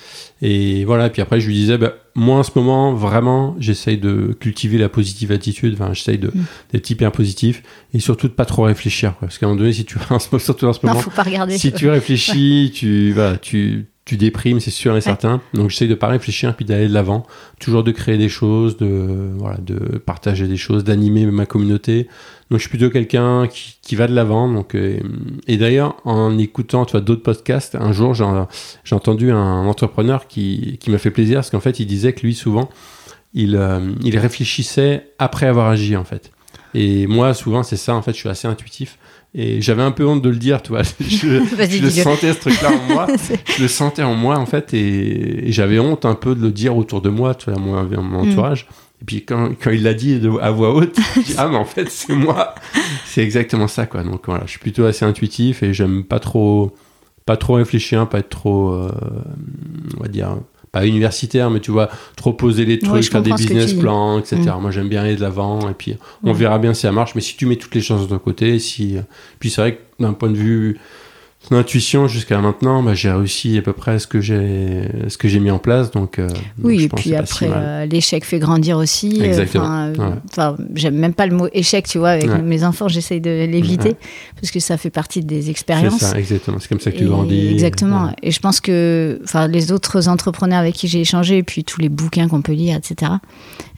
Et 0.41 0.85
voilà. 0.85 1.09
Puis 1.09 1.21
après 1.21 1.41
je 1.41 1.47
lui 1.47 1.53
disais 1.53 1.77
bah, 1.77 1.95
moi 2.15 2.37
en 2.37 2.43
ce 2.43 2.51
moment 2.55 2.93
vraiment 2.93 3.55
j'essaye 3.59 3.97
de 3.97 4.35
cultiver 4.39 4.77
la 4.77 4.87
positive 4.87 5.33
attitude. 5.33 5.73
Enfin 5.73 5.91
j'essaye 5.93 6.17
de 6.17 6.27
Mm. 6.27 6.43
d'être 6.71 6.89
hyper 6.89 7.11
positif 7.11 7.61
et 7.93 7.99
surtout 7.99 8.29
de 8.29 8.33
pas 8.33 8.45
trop 8.45 8.63
réfléchir 8.63 9.17
quoi. 9.19 9.27
Parce 9.27 9.37
qu'à 9.37 9.47
un 9.47 9.49
moment 9.49 9.59
donné 9.59 9.73
si 9.73 9.83
tu 9.83 9.97
surtout 10.39 10.65
en 10.65 10.71
ce 10.73 10.79
Non, 10.85 10.91
moment 10.93 11.01
faut 11.01 11.09
pas 11.11 11.23
regarder. 11.23 11.57
si 11.57 11.73
tu 11.73 11.89
réfléchis 11.89 12.71
tu 12.75 13.11
voilà 13.11 13.37
tu 13.37 13.87
tu 14.05 14.17
déprimes, 14.17 14.59
c'est 14.59 14.71
sûr 14.71 14.95
et 14.97 15.01
certain. 15.01 15.41
Donc 15.53 15.69
j'essaye 15.69 15.87
de 15.87 15.95
pas 15.95 16.07
réfléchir 16.07 16.55
puis 16.55 16.65
d'aller 16.65 16.87
de 16.87 16.93
l'avant, 16.93 17.25
toujours 17.59 17.83
de 17.83 17.91
créer 17.91 18.17
des 18.17 18.29
choses, 18.29 18.77
de 18.77 19.31
voilà, 19.37 19.57
de 19.57 19.75
partager 19.99 20.47
des 20.47 20.57
choses, 20.57 20.83
d'animer 20.83 21.25
ma 21.27 21.45
communauté. 21.45 22.07
Donc 22.49 22.59
je 22.59 22.67
suis 22.67 22.69
plutôt 22.69 22.89
quelqu'un 22.89 23.47
qui, 23.47 23.77
qui 23.81 23.95
va 23.95 24.07
de 24.07 24.15
l'avant. 24.15 24.51
Donc 24.51 24.75
euh, 24.75 24.99
et 25.47 25.57
d'ailleurs 25.57 25.97
en 26.03 26.37
écoutant 26.37 26.85
tu 26.85 26.93
vois 26.93 27.01
d'autres 27.01 27.23
podcasts, 27.23 27.75
un 27.75 27.91
jour 27.91 28.13
j'ai 28.13 28.25
j'ai 28.83 28.95
entendu 28.95 29.31
un 29.31 29.65
entrepreneur 29.67 30.27
qui 30.27 30.77
qui 30.79 30.89
m'a 30.89 30.97
fait 30.97 31.11
plaisir 31.11 31.37
parce 31.37 31.51
qu'en 31.51 31.59
fait 31.59 31.79
il 31.79 31.85
disait 31.85 32.13
que 32.13 32.21
lui 32.21 32.33
souvent 32.33 32.69
il 33.33 33.55
euh, 33.55 33.91
il 34.03 34.17
réfléchissait 34.17 35.11
après 35.19 35.45
avoir 35.45 35.67
agi 35.67 35.95
en 35.95 36.03
fait. 36.03 36.31
Et 36.73 37.07
moi, 37.07 37.33
souvent, 37.33 37.63
c'est 37.63 37.77
ça. 37.77 37.95
En 37.95 38.01
fait, 38.01 38.13
je 38.13 38.17
suis 38.17 38.29
assez 38.29 38.47
intuitif. 38.47 38.97
Et 39.33 39.61
j'avais 39.61 39.81
un 39.81 39.91
peu 39.91 40.05
honte 40.05 40.21
de 40.21 40.29
le 40.29 40.35
dire, 40.35 40.61
tu 40.61 40.69
vois. 40.69 40.83
Je, 40.99 41.07
je 41.07 41.81
le 41.81 41.89
sentais 41.89 42.33
ce 42.33 42.39
truc-là 42.39 42.71
en 42.71 42.93
moi. 42.93 43.07
je 43.57 43.61
le 43.61 43.67
sentais 43.69 44.03
en 44.03 44.13
moi, 44.13 44.37
en 44.37 44.45
fait, 44.45 44.73
et, 44.73 45.51
j'avais 45.51 45.79
honte 45.79 46.05
un 46.05 46.15
peu 46.15 46.35
de 46.35 46.41
le 46.41 46.51
dire 46.51 46.75
autour 46.75 47.01
de 47.01 47.09
moi, 47.09 47.33
tu 47.33 47.49
vois, 47.49 47.59
mon, 47.59 47.81
mon 47.83 48.25
mm. 48.25 48.29
entourage. 48.29 48.67
Et 49.01 49.05
puis 49.05 49.23
quand, 49.23 49.51
quand 49.59 49.71
il 49.71 49.83
l'a 49.83 49.93
dit 49.93 50.21
à 50.41 50.51
voix 50.51 50.75
haute, 50.75 50.97
je 51.15 51.21
dis, 51.21 51.35
ah 51.37 51.47
mais 51.47 51.57
en 51.57 51.65
fait 51.65 51.89
c'est 51.89 52.13
moi. 52.13 52.53
c'est 53.05 53.23
exactement 53.23 53.67
ça, 53.67 53.87
quoi. 53.87 54.03
Donc 54.03 54.23
voilà, 54.27 54.43
je 54.45 54.51
suis 54.51 54.59
plutôt 54.59 54.85
assez 54.85 55.05
intuitif 55.05 55.63
et 55.63 55.73
j'aime 55.73 56.03
pas 56.03 56.19
trop, 56.19 56.75
pas 57.25 57.35
trop 57.35 57.53
réfléchir, 57.53 58.07
pas 58.07 58.19
être 58.19 58.29
trop, 58.29 58.73
euh, 58.73 58.91
on 59.97 60.03
va 60.03 60.07
dire, 60.07 60.37
pas 60.71 60.85
universitaire, 60.85 61.49
mais 61.49 61.59
tu 61.59 61.71
vois, 61.71 61.89
trop 62.15 62.33
poser 62.33 62.65
les 62.65 62.79
trucs, 62.79 63.11
faire 63.11 63.21
des 63.21 63.33
business 63.33 63.73
plans, 63.73 64.19
etc. 64.19 64.37
Mm. 64.37 64.61
Moi, 64.61 64.71
j'aime 64.71 64.87
bien 64.87 65.01
aller 65.01 65.15
de 65.15 65.21
l'avant, 65.21 65.69
et 65.69 65.73
puis 65.73 65.97
on 66.23 66.33
verra 66.33 66.59
bien 66.59 66.73
si 66.73 66.81
ça 66.81 66.91
marche. 66.91 67.13
Mais 67.15 67.21
si 67.21 67.35
tu 67.35 67.45
mets 67.45 67.57
toutes 67.57 67.75
les 67.75 67.81
choses 67.81 68.03
de 68.03 68.07
ton 68.07 68.19
côté, 68.19 68.57
si, 68.59 68.95
puis 69.39 69.49
c'est 69.49 69.61
vrai 69.61 69.75
que 69.75 70.03
d'un 70.03 70.13
point 70.13 70.29
de 70.29 70.37
vue 70.37 70.79
son 71.43 71.55
intuition 71.55 72.07
jusqu'à 72.07 72.39
maintenant, 72.39 72.83
bah, 72.83 72.93
j'ai 72.93 73.11
réussi 73.11 73.57
à 73.57 73.61
peu 73.63 73.73
près 73.73 73.97
ce 73.97 74.05
que 74.05 74.21
j'ai 74.21 74.83
ce 75.07 75.17
que 75.17 75.27
j'ai 75.27 75.39
mis 75.39 75.49
en 75.49 75.57
place. 75.57 75.89
Donc 75.89 76.19
euh, 76.19 76.27
oui, 76.61 76.83
et 76.83 76.87
puis 76.87 77.15
après 77.15 77.49
euh, 77.51 77.85
l'échec 77.85 78.25
fait 78.25 78.37
grandir 78.37 78.77
aussi. 78.77 79.21
Euh, 79.21 79.25
Exactement. 79.25 79.91
Enfin, 80.29 80.55
j'aime 80.75 80.95
même 80.95 81.13
pas 81.13 81.25
le 81.25 81.35
mot 81.35 81.47
échec, 81.51 81.87
tu 81.87 81.97
vois. 81.97 82.11
Avec 82.11 82.29
mes 82.43 82.63
enfants, 82.63 82.87
j'essaye 82.87 83.21
de 83.21 83.45
l'éviter 83.45 83.95
parce 84.39 84.51
que 84.51 84.59
ça 84.59 84.77
fait 84.77 84.91
partie 84.91 85.21
des 85.21 85.49
expériences. 85.49 85.99
C'est 85.99 86.05
ça, 86.05 86.19
exactement. 86.19 86.57
C'est 86.59 86.69
comme 86.69 86.79
ça 86.79 86.91
que 86.91 86.97
tu 86.97 87.05
grandis. 87.05 87.47
Exactement. 87.47 88.13
Et 88.21 88.31
je 88.31 88.39
pense 88.39 88.61
que, 88.61 89.19
enfin, 89.23 89.47
les 89.47 89.71
autres 89.71 90.07
entrepreneurs 90.07 90.59
avec 90.59 90.75
qui 90.75 90.87
j'ai 90.87 91.01
échangé, 91.01 91.37
et 91.37 91.43
puis 91.43 91.63
tous 91.63 91.81
les 91.81 91.89
bouquins 91.89 92.27
qu'on 92.27 92.41
peut 92.41 92.53
lire, 92.53 92.77
etc. 92.77 93.13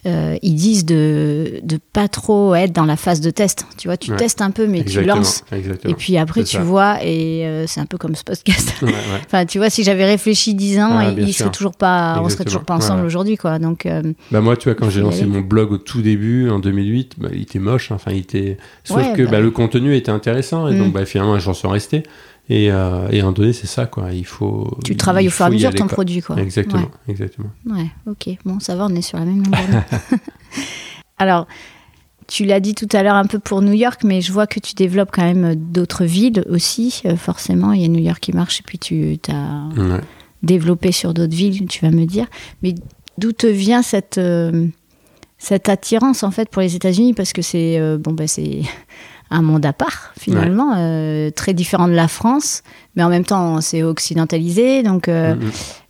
Euh, 0.05 0.35
ils 0.41 0.55
disent 0.55 0.85
de 0.85 1.61
ne 1.63 1.77
pas 1.77 2.09
trop 2.09 2.55
être 2.55 2.73
dans 2.73 2.85
la 2.85 2.97
phase 2.97 3.21
de 3.21 3.29
test. 3.29 3.65
Tu 3.77 3.87
vois, 3.87 3.95
tu 3.95 4.11
testes 4.15 4.41
un 4.41 4.51
peu, 4.51 4.67
mais 4.67 4.83
tu 4.83 5.01
lances. 5.03 5.45
Et 5.85 5.93
puis 5.93 6.17
après, 6.17 6.43
tu 6.43 6.57
vois, 6.57 6.97
et 7.03 7.45
euh, 7.45 7.65
c'est 7.67 7.79
un 7.79 7.85
peu 7.85 7.97
comme 7.97 8.15
ce 8.15 8.23
podcast. 8.23 8.73
enfin, 9.25 9.45
tu 9.45 9.59
vois, 9.59 9.69
si 9.69 9.83
j'avais 9.83 10.05
réfléchi 10.05 10.55
dix 10.55 10.79
ans, 10.79 10.99
il, 11.17 11.33
serait 11.33 11.51
toujours 11.51 11.75
pas, 11.75 12.19
on 12.21 12.27
serait 12.27 12.43
toujours 12.43 12.65
pas 12.65 12.75
ensemble 12.75 13.05
aujourd'hui, 13.05 13.37
quoi. 13.37 13.59
Donc, 13.59 13.85
euh, 13.85 14.01
bah 14.31 14.41
moi, 14.41 14.57
tu 14.57 14.67
vois, 14.67 14.75
quand 14.75 14.89
j'ai 14.89 15.01
lancé 15.01 15.25
mon 15.25 15.41
blog 15.41 15.71
au 15.71 15.77
tout 15.77 16.01
début, 16.01 16.49
en 16.49 16.59
2008, 16.59 17.13
bah, 17.17 17.29
il 17.31 17.43
était 17.43 17.59
moche. 17.59 17.91
Enfin, 17.91 18.11
il 18.11 18.19
était. 18.19 18.57
Sauf 18.83 19.13
que 19.15 19.23
bah, 19.23 19.39
le 19.39 19.51
contenu 19.51 19.95
était 19.95 20.11
intéressant, 20.11 20.67
et 20.67 20.77
donc 20.77 20.93
mm. 20.93 21.05
finalement, 21.05 21.39
j'en 21.39 21.53
suis 21.53 21.67
resté. 21.67 22.03
Et, 22.49 22.71
euh, 22.71 23.07
et 23.09 23.21
en 23.21 23.31
donné, 23.31 23.53
c'est 23.53 23.67
ça, 23.67 23.85
quoi. 23.85 24.11
Il 24.11 24.25
faut. 24.25 24.77
Tu 24.83 24.97
travailles 24.97 25.27
au 25.27 25.31
fur 25.31 25.45
et 25.45 25.47
à 25.47 25.51
mesure 25.51 25.73
ton 25.73 25.87
produit, 25.87 26.21
quoi. 26.21 26.37
Exactement, 26.37 26.89
exactement. 27.07 27.49
Ouais, 27.65 27.87
ok. 28.05 28.37
Bon, 28.43 28.59
ça 28.59 28.75
va, 28.75 28.85
on 28.85 28.95
est 28.95 29.01
sur 29.01 29.17
la 29.17 29.25
même 29.25 29.43
longueur. 29.43 29.83
Alors, 31.17 31.47
tu 32.27 32.43
l'as 32.43 32.59
dit 32.59 32.75
tout 32.75 32.87
à 32.91 33.01
l'heure 33.01 33.15
un 33.15 33.25
peu 33.25 33.39
pour 33.39 33.61
New 33.61 33.73
York, 33.73 34.01
mais 34.03 34.19
je 34.19 34.33
vois 34.33 34.45
que 34.45 34.59
tu 34.59 34.75
développes 34.75 35.11
quand 35.11 35.23
même 35.23 35.55
d'autres 35.55 36.03
villes 36.03 36.43
aussi. 36.49 37.01
Euh, 37.05 37.15
forcément, 37.15 37.71
il 37.71 37.81
y 37.81 37.85
a 37.85 37.87
New 37.87 38.03
York 38.03 38.19
qui 38.19 38.33
marche, 38.33 38.59
et 38.59 38.63
puis 38.63 38.77
tu 38.77 39.17
as 39.29 39.69
développé 40.41 40.91
sur 40.91 41.13
d'autres 41.13 41.35
villes, 41.35 41.65
tu 41.67 41.85
vas 41.85 41.91
me 41.91 42.05
dire. 42.05 42.27
Mais 42.61 42.75
d'où 43.17 43.31
te 43.31 43.47
vient 43.47 43.81
cette, 43.81 44.17
euh, 44.17 44.67
cette 45.37 45.69
attirance, 45.69 46.23
en 46.23 46.31
fait, 46.31 46.49
pour 46.49 46.61
les 46.61 46.75
États-Unis? 46.75 47.13
Parce 47.13 47.31
que 47.31 47.41
c'est. 47.41 47.79
bon, 47.99 48.11
ben, 48.11 48.27
c'est 48.27 48.63
un 49.33 49.41
monde 49.41 49.65
à 49.65 49.73
part 49.73 50.13
finalement, 50.17 50.73
euh, 50.77 51.31
très 51.31 51.53
différent 51.53 51.87
de 51.87 51.93
la 51.93 52.07
France, 52.07 52.63
mais 52.95 53.03
en 53.03 53.09
même 53.09 53.25
temps 53.25 53.61
c'est 53.61 53.83
occidentalisé. 53.83 54.83
Donc, 54.83 55.07
euh. 55.07 55.35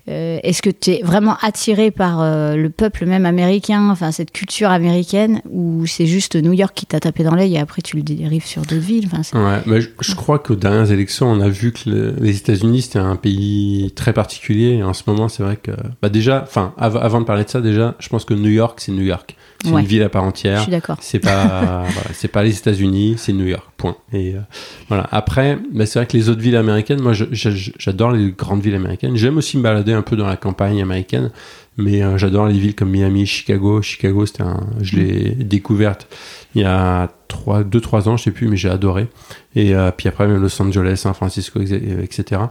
Euh, 0.10 0.38
est-ce 0.44 0.62
que 0.62 0.70
tu 0.70 0.92
es 0.92 1.02
vraiment 1.02 1.38
attiré 1.42 1.90
par 1.90 2.20
le 2.26 2.68
peuple 2.68 3.06
même 3.06 3.26
américain, 3.26 3.90
enfin 3.90 4.12
cette 4.12 4.34
culture 4.34 4.70
américaine, 4.70 5.42
ou 5.50 5.86
c'est 5.88 6.08
juste 6.08 6.36
New 6.36 6.52
York 6.52 6.74
qui 6.76 6.86
t'a 6.86 7.00
tapé 7.00 7.24
dans 7.24 7.36
l'œil 7.36 7.56
et 7.56 7.60
après 7.60 7.82
tu 7.82 7.96
le 7.96 8.04
dérives 8.04 8.46
sur 8.46 8.64
d'autres 8.64 8.82
villes 8.82 9.08
ouais, 9.34 9.62
mais 9.66 9.80
je, 9.80 10.16
crois 10.16 10.40
qu'aux 10.40 10.58
dernières 10.58 10.92
élections, 10.92 11.32
on 11.32 11.40
a 11.40 11.48
vu 11.48 11.72
que 11.72 11.90
les 12.20 12.36
États-Unis 12.36 12.82
c'était 12.82 13.00
un 13.00 13.16
pays 13.16 13.94
très 13.96 14.12
particulier. 14.12 14.72
Et 14.72 14.84
en 14.84 14.92
ce 14.92 15.04
moment, 15.08 15.30
c'est 15.30 15.42
vrai 15.42 15.56
que 15.56 15.72
bah 16.02 16.10
déjà, 16.10 16.44
enfin 16.46 16.74
avant 16.78 17.22
de 17.22 17.26
parler 17.26 17.46
de 17.46 17.50
ça, 17.50 17.62
déjà, 17.62 17.96
je 18.00 18.10
pense 18.10 18.26
que 18.26 18.34
New 18.34 18.52
York 18.52 18.82
c'est 18.82 18.92
New 18.92 19.04
York. 19.04 19.38
C'est 19.64 19.70
une 19.70 19.86
ville 19.86 20.04
à 20.04 20.10
part 20.10 20.24
entière. 20.24 20.58
Je 20.58 20.64
suis 20.64 20.72
d'accord. 20.72 20.98
C'est 21.00 21.20
pas, 21.20 21.86
c'est 22.14 22.28
pas 22.28 22.44
les 22.44 22.58
États-Unis, 22.58 23.16
c'est 23.18 23.34
New 23.34 23.46
York. 23.46 23.66
Point. 23.78 23.96
Et 24.12 24.36
euh, 24.36 24.40
voilà. 24.88 25.08
Après, 25.12 25.58
bah, 25.74 25.86
c'est 25.86 26.00
vrai 26.00 26.06
que 26.06 26.16
les 26.18 26.30
autres 26.30 26.42
villes 26.42 26.56
américaines, 26.56 27.02
moi, 27.02 27.14
j'adore 27.14 28.12
les 28.12 28.32
grandes 28.32 28.62
villes 28.62 28.76
américaines. 28.76 29.16
J'aime 29.16 29.38
aussi 29.38 29.58
me 29.58 29.64
balader 29.64 29.94
un 29.94 30.02
peu 30.02 30.16
dans 30.16 30.28
la 30.28 30.38
campagne 30.38 30.82
américaine, 30.82 31.32
mais 31.78 32.04
euh, 32.04 32.18
j'adore 32.18 32.48
les 32.48 32.58
villes 32.58 32.76
comme 32.76 32.90
Miami, 32.90 33.26
Chicago. 33.26 33.82
Chicago, 33.82 34.26
c'était 34.26 34.44
un, 34.44 34.62
je 34.82 34.98
l'ai 34.98 35.30
découverte 35.32 36.08
il 36.56 36.62
y 36.62 36.66
a 36.66 37.10
3, 37.30 37.64
2-3 37.64 38.10
ans, 38.10 38.18
je 38.18 38.26
sais 38.26 38.32
plus, 38.32 38.48
mais 38.48 38.58
j'ai 38.58 38.70
adoré. 38.70 39.08
Et 39.56 39.74
euh, 39.74 39.90
puis 39.96 40.08
après, 40.08 40.28
Los 40.28 40.62
Angeles, 40.62 40.98
San 40.98 41.14
Francisco, 41.14 41.60
etc. 41.60 42.42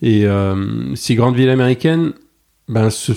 Et 0.00 0.26
ces 0.94 1.14
grandes 1.16 1.34
villes 1.34 1.50
américaines, 1.50 2.12
ben, 2.68 2.90
ce, 2.90 3.12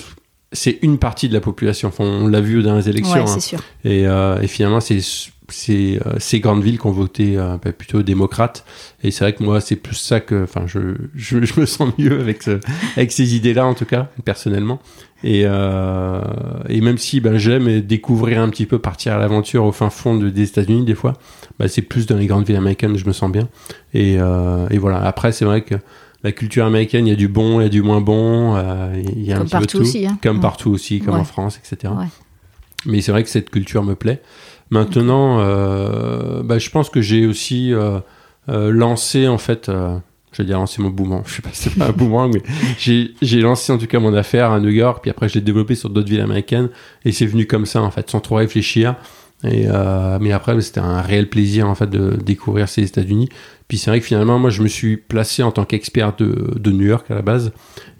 c'est 0.52 0.78
une 0.82 0.98
partie 0.98 1.28
de 1.28 1.34
la 1.34 1.40
population. 1.40 1.88
Enfin, 1.88 2.04
on 2.04 2.28
l'a 2.28 2.40
vu 2.40 2.62
dans 2.62 2.76
les 2.76 2.88
élections. 2.88 3.24
Ouais, 3.24 3.30
hein. 3.30 3.40
sûr. 3.40 3.60
Et, 3.84 4.06
euh, 4.06 4.40
et, 4.40 4.46
finalement, 4.46 4.80
c'est 4.80 5.00
euh, 5.70 5.98
ces 6.18 6.40
grandes 6.40 6.62
villes 6.62 6.78
qui 6.78 6.86
ont 6.86 6.92
voté 6.92 7.36
euh, 7.36 7.56
bah, 7.62 7.72
plutôt 7.72 8.02
démocrate. 8.02 8.64
Et 9.02 9.10
c'est 9.10 9.24
vrai 9.24 9.32
que 9.32 9.42
moi, 9.42 9.60
c'est 9.60 9.76
plus 9.76 9.96
ça 9.96 10.20
que, 10.20 10.44
enfin, 10.44 10.64
je, 10.66 10.96
je, 11.14 11.44
je, 11.44 11.60
me 11.60 11.66
sens 11.66 11.92
mieux 11.98 12.20
avec 12.20 12.42
ce, 12.42 12.60
avec 12.96 13.12
ces 13.12 13.34
idées-là, 13.34 13.66
en 13.66 13.74
tout 13.74 13.84
cas, 13.84 14.08
personnellement. 14.24 14.80
Et, 15.24 15.42
euh, 15.44 16.20
et 16.68 16.80
même 16.80 16.98
si 16.98 17.20
ben, 17.20 17.38
j'aime 17.38 17.80
découvrir 17.80 18.40
un 18.40 18.48
petit 18.48 18.66
peu, 18.66 18.78
partir 18.78 19.14
à 19.14 19.18
l'aventure 19.18 19.64
au 19.64 19.72
fin 19.72 19.88
fond 19.88 20.16
de, 20.16 20.30
des 20.30 20.48
États-Unis, 20.48 20.84
des 20.84 20.94
fois, 20.94 21.14
bah, 21.58 21.68
c'est 21.68 21.82
plus 21.82 22.06
dans 22.06 22.16
les 22.16 22.26
grandes 22.26 22.46
villes 22.46 22.56
américaines, 22.56 22.96
je 22.96 23.06
me 23.06 23.12
sens 23.12 23.30
bien. 23.30 23.48
Et, 23.94 24.14
et 24.14 24.78
voilà. 24.78 24.98
Après, 25.04 25.32
c'est 25.32 25.44
vrai 25.44 25.62
que 25.62 25.76
la 26.22 26.32
culture 26.32 26.64
américaine, 26.64 27.06
il 27.06 27.10
y 27.10 27.12
a 27.12 27.16
du 27.16 27.28
bon, 27.28 27.60
il 27.60 27.64
y 27.64 27.66
a 27.66 27.70
du 27.70 27.82
moins 27.82 28.00
bon, 28.00 28.54
euh, 28.56 29.02
il 29.16 29.24
y 29.24 29.32
a 29.32 29.36
comme 29.36 29.42
un 29.42 29.46
petit 29.46 29.56
peu 29.56 29.66
tout. 29.66 29.80
Aussi, 29.80 30.06
hein. 30.06 30.18
Comme 30.22 30.40
partout 30.40 30.70
aussi, 30.70 31.00
comme 31.00 31.16
en 31.16 31.24
France, 31.24 31.58
etc. 31.58 31.92
Mais 32.86 33.00
c'est 33.00 33.12
vrai 33.12 33.22
que 33.22 33.28
cette 33.28 33.50
culture 33.50 33.82
me 33.82 33.94
plaît. 33.94 34.22
Maintenant, 34.70 35.38
euh, 35.40 36.42
bah, 36.42 36.58
je 36.58 36.70
pense 36.70 36.90
que 36.90 37.00
j'ai 37.00 37.26
aussi 37.26 37.72
euh, 37.72 38.00
lancé, 38.48 39.26
en 39.26 39.38
fait, 39.38 39.68
je 39.68 40.38
vais 40.38 40.44
dire 40.44 40.58
lancé 40.58 40.80
mon 40.80 40.90
boomerang, 40.90 41.22
je 41.26 41.34
sais 41.34 41.42
pas, 41.42 41.50
c'est 41.52 41.74
pas 41.74 41.88
un 41.88 41.92
boomerang, 41.92 42.32
mais 42.32 42.42
j'ai 42.78 43.40
lancé 43.40 43.72
en 43.72 43.78
tout 43.78 43.86
cas 43.86 43.98
mon 43.98 44.14
affaire 44.14 44.52
à 44.52 44.60
New 44.60 44.70
York, 44.70 45.00
puis 45.02 45.10
après 45.10 45.28
je 45.28 45.34
l'ai 45.34 45.40
développé 45.40 45.74
sur 45.74 45.90
d'autres 45.90 46.08
villes 46.08 46.20
américaines, 46.20 46.68
et 47.04 47.12
c'est 47.12 47.26
venu 47.26 47.46
comme 47.46 47.66
ça, 47.66 47.82
en 47.82 47.90
fait, 47.90 48.08
sans 48.08 48.20
trop 48.20 48.36
réfléchir. 48.36 48.94
Et 49.44 49.66
mais 50.20 50.30
après, 50.30 50.60
c'était 50.60 50.78
un 50.78 51.00
réel 51.00 51.28
plaisir 51.28 51.68
en 51.68 51.74
fait 51.74 51.90
de 51.90 52.16
découvrir 52.16 52.68
ces 52.68 52.84
États-Unis. 52.84 53.28
Puis 53.72 53.78
c'est 53.78 53.90
vrai 53.90 54.00
que 54.00 54.06
finalement, 54.06 54.38
moi, 54.38 54.50
je 54.50 54.60
me 54.60 54.68
suis 54.68 54.98
placé 54.98 55.42
en 55.42 55.50
tant 55.50 55.64
qu'expert 55.64 56.14
de, 56.18 56.58
de, 56.58 56.70
New 56.70 56.84
York 56.84 57.10
à 57.10 57.14
la 57.14 57.22
base. 57.22 57.52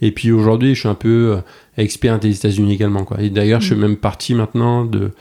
Et 0.03 0.13
puis 0.13 0.31
aujourd'hui, 0.31 0.75
je 0.75 0.81
suis 0.81 0.89
un 0.91 0.95
peu 0.95 1.37
euh, 1.39 1.41
expert 1.83 2.19
des 2.19 2.37
États-Unis 2.37 2.75
également. 2.75 3.05
Quoi. 3.05 3.23
Et 3.23 3.31
d'ailleurs, 3.31 3.63
je 3.63 3.69
suis 3.69 3.75
mm. 3.75 3.81
même 3.81 3.97
partie 3.97 4.35
maintenant 4.35 4.85
de, 4.85 5.13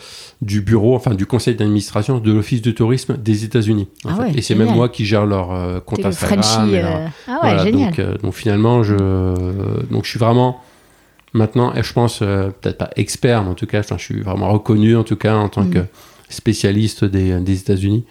du 0.42 0.60
bureau, 0.60 0.94
enfin 0.94 1.14
du 1.14 1.26
conseil 1.26 1.56
d'administration 1.56 2.18
de 2.18 2.34
l'Office 2.34 2.62
de 2.62 2.72
tourisme 2.72 3.16
des 3.16 3.46
États-Unis. 3.46 3.88
Ah 4.06 4.26
et 4.36 4.42
c'est 4.42 4.56
même 4.56 4.74
moi 4.74 4.90
qui 4.90 5.06
gère 5.06 5.26
leur 5.26 5.54
euh, 5.54 5.80
compte 5.80 6.06
Instagram. 6.06 6.70
Euh, 6.74 7.08
ah 7.30 7.40
ouais, 7.44 7.64
génial. 7.64 7.94
Donc, 7.94 8.22
donc, 8.22 8.34
finalement, 8.34 8.84
je, 8.84 8.98
donc 9.90 10.04
je 10.04 10.10
suis 10.10 10.20
vraiment 10.20 10.60
maintenant, 11.32 11.72
je 11.82 11.94
pense 11.94 12.20
peut-être 12.20 12.78
pas 12.78 12.90
expert, 12.98 13.42
mais 13.44 13.52
en 13.52 13.56
tout 13.56 13.68
cas, 13.68 13.84
je 13.84 14.04
suis 14.04 14.20
vraiment 14.20 14.52
reconnu 14.52 14.98
en 14.98 15.06
tout 15.06 15.16
cas 15.16 15.38
en 15.38 15.48
tant 15.48 15.64
mm. 15.64 15.70
que 15.70 15.80
spécialiste 16.32 17.06
des, 17.06 17.40
des 17.40 17.60
États-Unis. 17.60 18.06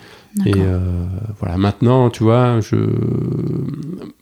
Et 0.47 0.53
euh, 0.57 0.79
voilà, 1.41 1.57
maintenant, 1.57 2.09
tu 2.09 2.23
vois, 2.23 2.61
je... 2.61 2.77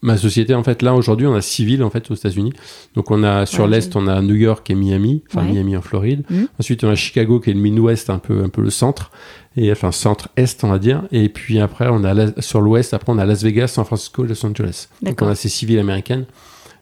ma 0.01 0.17
société, 0.17 0.55
en 0.55 0.63
fait, 0.63 0.81
là, 0.81 0.95
aujourd'hui, 0.95 1.27
on 1.27 1.35
a 1.35 1.43
six 1.43 1.67
villes, 1.67 1.83
en 1.83 1.91
fait, 1.91 2.11
aux 2.11 2.15
États-Unis. 2.15 2.55
Donc, 2.95 3.11
on 3.11 3.23
a 3.23 3.45
sur 3.45 3.67
l'Est, 3.67 3.95
on 3.95 4.07
a 4.07 4.23
New 4.23 4.35
York 4.35 4.71
et 4.71 4.75
Miami, 4.75 5.23
enfin, 5.31 5.43
Miami 5.43 5.77
en 5.77 5.83
Floride. 5.83 6.25
Mmh. 6.31 6.45
Ensuite, 6.59 6.83
on 6.83 6.89
a 6.89 6.95
Chicago, 6.95 7.41
qui 7.41 7.51
est 7.51 7.53
le 7.53 7.61
Midwest, 7.61 8.09
un 8.09 8.19
peu, 8.19 8.43
un 8.43 8.49
peu 8.49 8.63
le 8.63 8.71
centre. 8.71 9.11
Et, 9.57 9.71
enfin, 9.71 9.93
centre-est, 9.93 10.65
on 10.65 10.71
va 10.71 10.79
dire. 10.79 11.03
Et 11.13 11.29
puis 11.29 11.59
après, 11.59 11.89
on 11.91 12.03
a 12.05 12.41
sur 12.41 12.63
l'Ouest, 12.63 12.95
après, 12.95 13.13
on 13.13 13.19
a 13.19 13.27
Las 13.27 13.43
Vegas, 13.43 13.69
San 13.69 13.85
Francisco 13.85 14.25
Los 14.25 14.47
Angeles. 14.47 14.89
Donc, 15.03 15.21
on 15.21 15.29
a 15.29 15.35
ces 15.35 15.51
six 15.51 15.67
villes 15.67 15.81
américaines. 15.81 16.25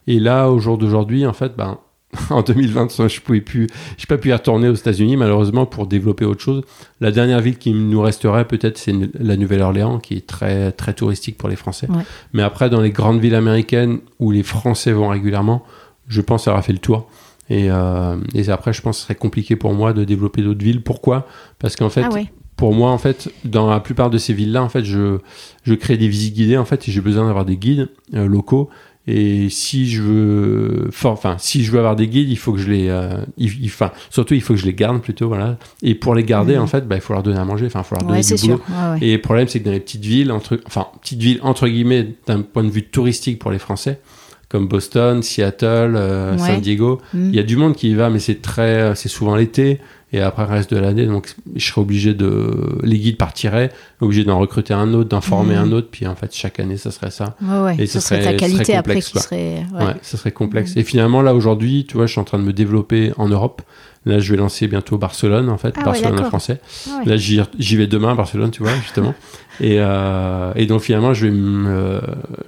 Et 0.07 0.21
là, 0.21 0.49
au 0.49 0.59
jour 0.59 0.77
d'aujourd'hui, 0.77 1.25
en 1.25 1.33
fait, 1.33 1.53
ben, 1.57 1.79
en 2.29 2.41
2020, 2.41 3.07
je 3.07 3.19
pouvais 3.19 3.41
plus, 3.41 3.67
j'ai 3.97 4.05
pas 4.05 4.17
pu 4.17 4.29
y 4.29 4.33
retourner 4.33 4.69
aux 4.69 4.75
États-Unis 4.75 5.17
malheureusement 5.17 5.65
pour 5.65 5.87
développer 5.87 6.23
autre 6.25 6.41
chose. 6.41 6.63
La 7.01 7.11
dernière 7.11 7.41
ville 7.41 7.57
qui 7.57 7.73
nous 7.73 8.01
resterait 8.01 8.47
peut-être 8.47 8.77
c'est 8.77 8.93
la 9.19 9.35
Nouvelle-Orléans 9.35 9.99
qui 9.99 10.15
est 10.15 10.25
très 10.25 10.71
très 10.71 10.93
touristique 10.93 11.37
pour 11.37 11.49
les 11.49 11.57
Français. 11.57 11.87
Mais 12.33 12.43
après 12.43 12.69
dans 12.69 12.81
les 12.81 12.91
grandes 12.91 13.19
villes 13.19 13.35
américaines 13.35 13.99
où 14.19 14.31
les 14.31 14.43
Français 14.43 14.93
vont 14.93 15.09
régulièrement, 15.09 15.63
je 16.07 16.21
pense 16.21 16.47
avoir 16.47 16.63
fait 16.63 16.73
le 16.73 16.79
tour. 16.79 17.09
Et, 17.49 17.69
euh, 17.69 18.17
et 18.33 18.49
après 18.49 18.71
je 18.71 18.81
pense 18.81 18.97
que 18.97 18.99
ce 19.01 19.03
serait 19.05 19.15
compliqué 19.15 19.55
pour 19.57 19.73
moi 19.73 19.91
de 19.91 20.05
développer 20.05 20.41
d'autres 20.41 20.63
villes. 20.63 20.83
Pourquoi? 20.83 21.27
Parce 21.59 21.75
qu'en 21.75 21.89
fait 21.89 22.05
ah 22.05 22.17
pour 22.57 22.73
moi, 22.73 22.89
en 22.89 22.97
fait, 22.97 23.31
dans 23.45 23.69
la 23.69 23.79
plupart 23.79 24.09
de 24.09 24.17
ces 24.17 24.33
villes-là, 24.33 24.63
en 24.63 24.67
fait, 24.67 24.83
je, 24.83 25.19
je 25.63 25.73
crée 25.75 25.95
des 25.95 26.07
visites 26.07 26.33
guidées, 26.33 26.57
en 26.57 26.65
fait, 26.65 26.89
et 26.89 26.91
j'ai 26.91 27.01
besoin 27.01 27.27
d'avoir 27.27 27.45
des 27.45 27.55
guides 27.55 27.87
euh, 28.15 28.27
locaux 28.27 28.69
Et 29.09 29.47
si 29.49 29.89
je 29.89 30.01
veux, 30.01 30.89
enfin, 30.89 31.37
si 31.39 31.63
je 31.63 31.71
veux 31.71 31.79
avoir 31.79 31.95
des 31.95 32.07
guides, 32.07 32.29
il 32.29 32.37
faut 32.37 32.51
que 32.51 32.59
je 32.59 32.69
les, 32.69 32.89
euh, 32.89 33.17
enfin, 33.65 33.91
surtout 34.09 34.33
il 34.33 34.41
faut 34.41 34.53
que 34.53 34.59
je 34.59 34.65
les 34.65 34.73
garde 34.73 35.01
plutôt, 35.01 35.29
voilà. 35.29 35.57
Et 35.81 35.95
pour 35.95 36.13
les 36.13 36.25
garder, 36.25 36.55
Mhm. 36.55 36.61
en 36.63 36.67
fait, 36.67 36.85
bah, 36.87 36.95
il 36.95 37.01
faut 37.01 37.13
leur 37.13 37.23
donner 37.23 37.39
à 37.39 37.45
manger, 37.45 37.67
enfin, 37.67 37.79
il 37.79 37.85
faut 37.85 37.95
leur 37.95 38.03
donner 38.03 38.19
Ouais, 38.19 38.35
du 38.35 38.41
boulot. 38.41 38.57
sûr. 38.57 38.75
Ouais. 38.91 38.97
Et 39.01 39.13
le 39.15 39.21
problème, 39.21 39.47
c'est 39.47 39.59
que 39.61 39.65
dans 39.65 39.71
les 39.71 39.79
petites 39.79 40.03
villes, 40.03 40.31
entre, 40.31 40.59
enfin, 40.65 40.87
petites 41.01 41.21
villes 41.21 41.39
entre 41.41 41.67
guillemets, 41.69 42.15
d'un 42.27 42.41
point 42.41 42.63
de 42.65 42.69
vue 42.69 42.83
touristique 42.83 43.39
pour 43.39 43.51
les 43.51 43.59
Français, 43.59 44.01
comme 44.49 44.67
Boston, 44.67 45.21
Seattle, 45.23 45.93
euh, 45.95 46.33
Ouais. 46.33 46.37
San 46.39 46.59
Diego, 46.59 46.99
Mm. 47.13 47.29
il 47.29 47.35
y 47.35 47.39
a 47.39 47.43
du 47.43 47.55
monde 47.55 47.75
qui 47.75 47.89
y 47.91 47.93
va, 47.95 48.09
mais 48.09 48.19
c'est 48.19 48.41
très, 48.41 48.93
c'est 48.95 49.09
souvent 49.09 49.35
l'été 49.37 49.79
et 50.13 50.21
après 50.21 50.43
le 50.45 50.49
reste 50.53 50.73
de 50.73 50.79
l'année, 50.79 51.05
donc 51.05 51.35
je 51.55 51.65
serais 51.65 51.81
obligé 51.81 52.13
de, 52.13 52.79
les 52.83 52.97
guides 52.97 53.17
partiraient, 53.17 53.71
obligé 53.99 54.23
d'en 54.23 54.39
recruter 54.39 54.73
un 54.73 54.93
autre, 54.93 55.09
d'en 55.09 55.19
former 55.21 55.55
Mhm. 55.55 55.61
un 55.61 55.71
autre, 55.73 55.89
puis 55.91 56.07
en 56.07 56.15
fait 56.15 56.33
chaque 56.33 56.59
année 56.61 56.77
ça 56.77 56.91
serait 56.91 57.11
ça. 57.11 57.35
Ouais, 57.41 57.59
ouais. 57.59 57.75
Et 57.79 57.87
ça 57.87 57.99
ce 57.99 58.07
serait 58.07 58.21
serait- 58.21 58.37
ta 58.37 58.45
ce 58.45 58.45
serait 58.45 58.55
qualité 58.57 58.75
après 58.75 58.93
complexe, 58.93 59.07
qui 59.07 59.11
quoi. 59.13 59.21
serait. 59.21 59.65
Ouais, 59.73 59.85
Ouais. 59.85 59.93
ça 60.01 60.17
serait 60.17 60.31
complexe. 60.31 60.75
Mhm. 60.75 60.81
Et 60.81 60.83
finalement 60.85 61.21
là 61.21 61.33
aujourd'hui, 61.35 61.85
tu 61.85 61.95
vois, 61.97 62.05
je 62.05 62.11
suis 62.13 62.21
en 62.21 62.25
train 62.25 62.39
de 62.39 62.43
me 62.43 62.53
développer 62.53 63.11
en 63.17 63.27
Europe. 63.27 63.61
Là, 64.05 64.19
je 64.19 64.31
vais 64.31 64.37
lancer 64.37 64.67
bientôt 64.69 64.97
Barcelone 64.97 65.49
en 65.49 65.57
fait, 65.57 65.73
Ah 65.77 65.83
Barcelone 65.83 66.17
en 66.21 66.23
français. 66.23 66.61
Ah. 66.89 67.01
Là, 67.05 67.17
j'y 67.17 67.41
j'y 67.59 67.75
vais 67.75 67.87
demain 67.87 68.11
à 68.11 68.15
Barcelone, 68.15 68.51
tu 68.51 68.63
vois, 68.63 68.71
justement. 68.81 69.13
et, 69.59 69.75
euh, 69.79 70.53
et 70.55 70.65
donc 70.65 70.79
finalement, 70.79 71.13
je 71.13 71.25
vais 71.25 71.31
me, 71.33 71.99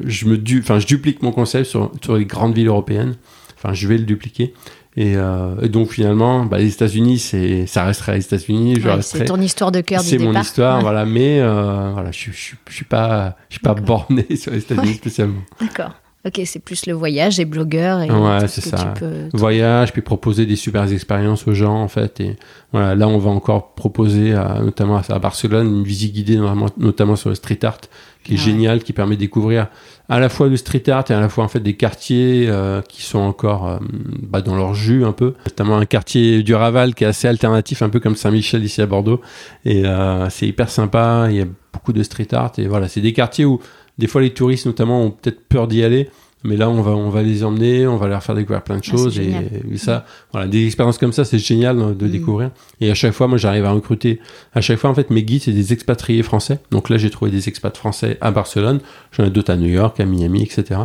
je 0.05 0.25
me, 0.27 0.37
du, 0.37 0.59
enfin, 0.59 0.79
je 0.79 0.87
duplique 0.87 1.21
mon 1.21 1.33
concept 1.33 1.65
sur, 1.65 1.91
sur 2.01 2.15
les 2.15 2.23
grandes 2.23 2.55
villes 2.55 2.67
européennes. 2.67 3.15
Enfin, 3.57 3.73
je 3.73 3.89
vais 3.89 3.97
le 3.97 4.05
dupliquer. 4.05 4.53
Et, 5.01 5.15
euh, 5.15 5.55
et 5.61 5.69
donc 5.69 5.91
finalement, 5.91 6.43
bah, 6.43 6.57
les 6.57 6.73
États-Unis, 6.73 7.19
c'est, 7.19 7.65
ça 7.67 7.85
resterait 7.85 8.15
les 8.17 8.25
États-Unis. 8.25 8.75
Je 8.81 8.85
Ouais, 8.85 8.95
resterai. 8.95 9.19
c'est 9.19 9.25
ton 9.25 9.39
histoire 9.39 9.71
de 9.71 9.79
cœur 9.79 10.01
du 10.03 10.09
C'est 10.09 10.17
mon 10.17 10.37
histoire, 10.37 10.81
voilà. 10.81 11.05
Mais 11.05 11.39
euh, 11.39 11.91
voilà, 11.93 12.11
je, 12.11 12.31
je, 12.31 12.55
je 12.67 12.73
suis 12.75 12.83
pas, 12.83 13.37
je 13.47 13.53
suis 13.55 13.61
pas 13.61 13.75
borné 13.75 14.25
sur 14.35 14.51
les 14.51 14.57
États-Unis 14.57 14.87
Ouais. 14.89 14.93
spécialement. 14.95 15.39
D'accord. 15.61 15.91
Ok, 16.29 16.41
c'est 16.45 16.59
plus 16.59 16.85
le 16.85 16.93
voyage 16.93 17.39
et 17.39 17.45
blogueur. 17.45 18.01
Et 18.03 18.11
Ouais, 18.11 18.47
c'est 18.47 18.61
ça. 18.61 18.93
peux- 18.99 19.29
voyage, 19.33 19.91
puis 19.93 20.03
proposer 20.03 20.45
des 20.45 20.55
super 20.55 20.83
expériences 20.91 21.47
aux 21.47 21.53
gens 21.53 21.81
en 21.81 21.87
fait. 21.87 22.19
Et 22.19 22.35
voilà, 22.71 22.93
là 22.93 23.07
on 23.07 23.17
va 23.17 23.31
encore 23.31 23.73
proposer, 23.73 24.33
à- 24.33 24.59
notamment 24.63 25.01
à, 25.09 25.17
Barcelone, 25.19 25.67
une 25.77 25.83
visite 25.83 26.13
guidée 26.13 26.39
notamment, 26.77 27.15
sur 27.15 27.29
le 27.29 27.35
street 27.35 27.59
art, 27.63 27.79
qui 28.23 28.33
est 28.33 28.37
ouais. 28.37 28.43
génial, 28.43 28.83
qui 28.83 28.93
permet 28.93 29.15
de 29.15 29.21
découvrir 29.21 29.67
à 30.07 30.19
la 30.19 30.29
fois 30.29 30.47
le 30.49 30.57
street 30.57 30.87
art 30.89 31.05
et 31.09 31.13
à 31.13 31.19
la 31.19 31.29
fois 31.29 31.43
en 31.43 31.47
fait 31.47 31.61
des 31.61 31.73
quartiers 31.75 32.45
euh, 32.47 32.81
qui 32.83 33.01
sont 33.01 33.19
encore 33.19 33.67
euh, 33.67 33.77
bah, 34.21 34.41
dans 34.41 34.55
leur 34.55 34.75
jus 34.75 35.03
un 35.05 35.11
peu. 35.13 35.33
Notamment 35.47 35.77
un 35.77 35.85
quartier 35.85 36.43
du 36.43 36.53
Raval 36.53 36.93
qui 36.93 37.05
est 37.05 37.07
assez 37.07 37.27
alternatif, 37.27 37.81
un 37.81 37.89
peu 37.89 37.99
comme 37.99 38.15
Saint-Michel 38.15 38.63
ici 38.63 38.81
à 38.83 38.85
Bordeaux. 38.85 39.19
Et 39.65 39.83
euh, 39.85 40.29
c'est 40.29 40.47
hyper 40.47 40.69
sympa. 40.69 41.27
Il 41.31 41.35
y 41.37 41.41
a 41.41 41.45
beaucoup 41.73 41.93
de 41.93 42.03
street 42.03 42.27
art 42.33 42.51
et 42.57 42.67
voilà, 42.67 42.87
c'est 42.87 43.01
des 43.01 43.13
quartiers 43.13 43.45
où 43.45 43.59
des 43.99 44.07
fois 44.07 44.21
les 44.21 44.31
touristes 44.31 44.65
notamment 44.65 45.03
ont 45.03 45.11
peut-être 45.11 45.41
peur 45.47 45.67
d'y 45.67 45.83
aller. 45.83 46.09
Mais 46.45 46.55
là, 46.55 46.69
on 46.69 46.81
va, 46.81 46.91
on 46.91 47.09
va 47.09 47.21
les 47.21 47.43
emmener, 47.43 47.85
on 47.85 47.97
va 47.97 48.07
leur 48.07 48.23
faire 48.23 48.33
découvrir 48.33 48.61
plein 48.63 48.77
de 48.77 48.81
Ah, 48.87 48.89
choses. 48.91 49.19
et, 49.19 49.33
ça, 49.75 50.05
voilà, 50.31 50.47
des 50.47 50.65
expériences 50.65 50.97
comme 50.97 51.11
ça, 51.11 51.25
c'est 51.25 51.37
génial 51.37 51.97
de 51.97 52.05
Mm. 52.05 52.09
découvrir. 52.09 52.51
Et 52.79 52.89
à 52.89 52.93
chaque 52.93 53.11
fois, 53.11 53.27
moi, 53.27 53.37
j'arrive 53.37 53.65
à 53.65 53.71
recruter. 53.71 54.21
À 54.53 54.61
chaque 54.61 54.79
fois, 54.79 54.89
en 54.89 54.93
fait, 54.93 55.09
mes 55.09 55.21
guides, 55.23 55.41
c'est 55.43 55.51
des 55.51 55.73
expatriés 55.73 56.23
français. 56.23 56.59
Donc 56.71 56.89
là, 56.89 56.97
j'ai 56.97 57.09
trouvé 57.09 57.29
des 57.29 57.49
expats 57.49 57.75
français 57.75 58.17
à 58.21 58.31
Barcelone. 58.31 58.79
J'en 59.11 59.25
ai 59.25 59.29
d'autres 59.31 59.51
à 59.51 59.57
New 59.57 59.67
York, 59.67 59.99
à 59.99 60.05
Miami, 60.05 60.43
etc. 60.43 60.79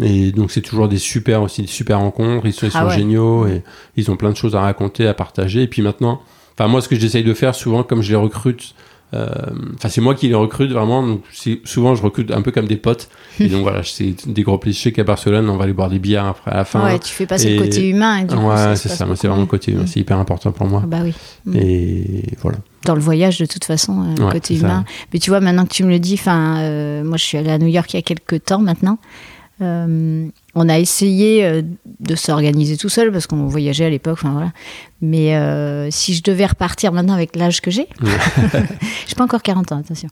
Et 0.00 0.32
donc, 0.32 0.50
c'est 0.50 0.60
toujours 0.60 0.88
des 0.88 0.98
super, 0.98 1.40
aussi 1.42 1.62
des 1.62 1.68
super 1.68 2.00
rencontres. 2.00 2.44
Ils 2.44 2.52
sont, 2.52 2.66
ils 2.66 2.72
Ah 2.74 2.88
ouais. 2.88 2.94
géniaux 2.96 3.46
et 3.46 3.62
ils 3.96 4.10
ont 4.10 4.16
plein 4.16 4.32
de 4.32 4.36
choses 4.36 4.56
à 4.56 4.60
raconter, 4.60 5.06
à 5.06 5.14
partager. 5.14 5.62
Et 5.62 5.68
puis 5.68 5.82
maintenant, 5.82 6.20
enfin, 6.58 6.66
moi, 6.66 6.80
ce 6.80 6.88
que 6.88 6.96
j'essaye 6.96 7.22
de 7.22 7.32
faire 7.32 7.54
souvent, 7.54 7.84
comme 7.84 8.02
je 8.02 8.10
les 8.10 8.16
recrute, 8.16 8.74
enfin, 9.12 9.88
c'est 9.88 10.00
moi 10.00 10.14
qui 10.14 10.28
les 10.28 10.34
recrute 10.34 10.70
vraiment. 10.72 11.06
Donc, 11.06 11.22
souvent, 11.64 11.94
je 11.94 12.02
recrute 12.02 12.30
un 12.30 12.42
peu 12.42 12.50
comme 12.50 12.66
des 12.66 12.76
potes. 12.76 13.08
Et 13.40 13.48
donc, 13.48 13.62
voilà, 13.62 13.82
c'est 13.82 14.14
des 14.28 14.42
gros 14.42 14.58
plaisirs. 14.58 14.78
Je 14.78 14.82
sais 14.84 14.92
qu'à 14.92 15.04
Barcelone, 15.04 15.48
on 15.48 15.56
va 15.56 15.64
aller 15.64 15.72
boire 15.72 15.88
des 15.90 15.98
bières 15.98 16.26
après, 16.26 16.50
à 16.50 16.56
la 16.56 16.64
fin. 16.64 16.84
ouais, 16.84 16.98
tu 16.98 17.12
fais 17.14 17.26
passer 17.26 17.48
et- 17.48 17.56
le 17.56 17.62
côté 17.62 17.88
humain. 17.88 18.18
Et 18.18 18.24
du 18.24 18.34
coup, 18.34 18.42
ouais, 18.48 18.76
se 18.76 18.88
c'est 18.88 18.94
ça. 18.94 19.06
C'est 19.14 19.28
vraiment 19.28 19.42
le 19.42 19.46
côté, 19.46 19.72
Mm. 19.72 19.86
c'est 19.86 20.00
hyper 20.00 20.18
important 20.18 20.52
pour 20.52 20.66
moi. 20.66 20.80
Ah 20.84 20.86
Bah 20.86 20.98
oui. 21.04 21.14
Mm. 21.46 21.56
Et 21.56 22.24
voilà. 22.42 22.58
Dans 22.84 22.94
le 22.94 23.00
voyage, 23.00 23.38
de 23.38 23.46
toute 23.46 23.64
façon, 23.64 24.02
euh, 24.02 24.14
le 24.18 24.24
Ouais, 24.26 24.32
côté 24.32 24.54
ça. 24.56 24.60
humain. 24.66 24.84
Mais 25.12 25.18
tu 25.18 25.30
vois, 25.30 25.40
maintenant 25.40 25.64
que 25.64 25.72
tu 25.72 25.82
me 25.84 25.88
le 25.90 25.98
dis, 25.98 26.14
enfin, 26.14 26.58
euh, 26.58 27.02
moi, 27.04 27.16
je 27.16 27.24
suis 27.24 27.38
allée 27.38 27.50
à 27.50 27.58
New 27.58 27.66
York 27.66 27.92
il 27.92 27.96
y 27.96 27.98
a 27.98 28.02
quelques 28.02 28.44
temps 28.44 28.60
maintenant. 28.60 28.98
Euh, 29.62 30.26
on 30.54 30.68
a 30.68 30.78
essayé 30.78 31.42
euh, 31.44 31.62
de 32.00 32.14
s'organiser 32.14 32.76
tout 32.76 32.90
seul 32.90 33.10
parce 33.10 33.26
qu'on 33.26 33.46
voyageait 33.46 33.86
à 33.86 33.90
l'époque, 33.90 34.18
enfin 34.20 34.32
voilà. 34.32 34.52
Mais 35.00 35.34
euh, 35.36 35.88
si 35.90 36.12
je 36.14 36.22
devais 36.22 36.44
repartir 36.46 36.92
maintenant 36.92 37.14
avec 37.14 37.34
l'âge 37.36 37.62
que 37.62 37.70
j'ai, 37.70 37.88
j'ai 39.06 39.14
pas 39.16 39.24
encore 39.24 39.42
40 39.42 39.72
ans, 39.72 39.78
attention. 39.78 40.08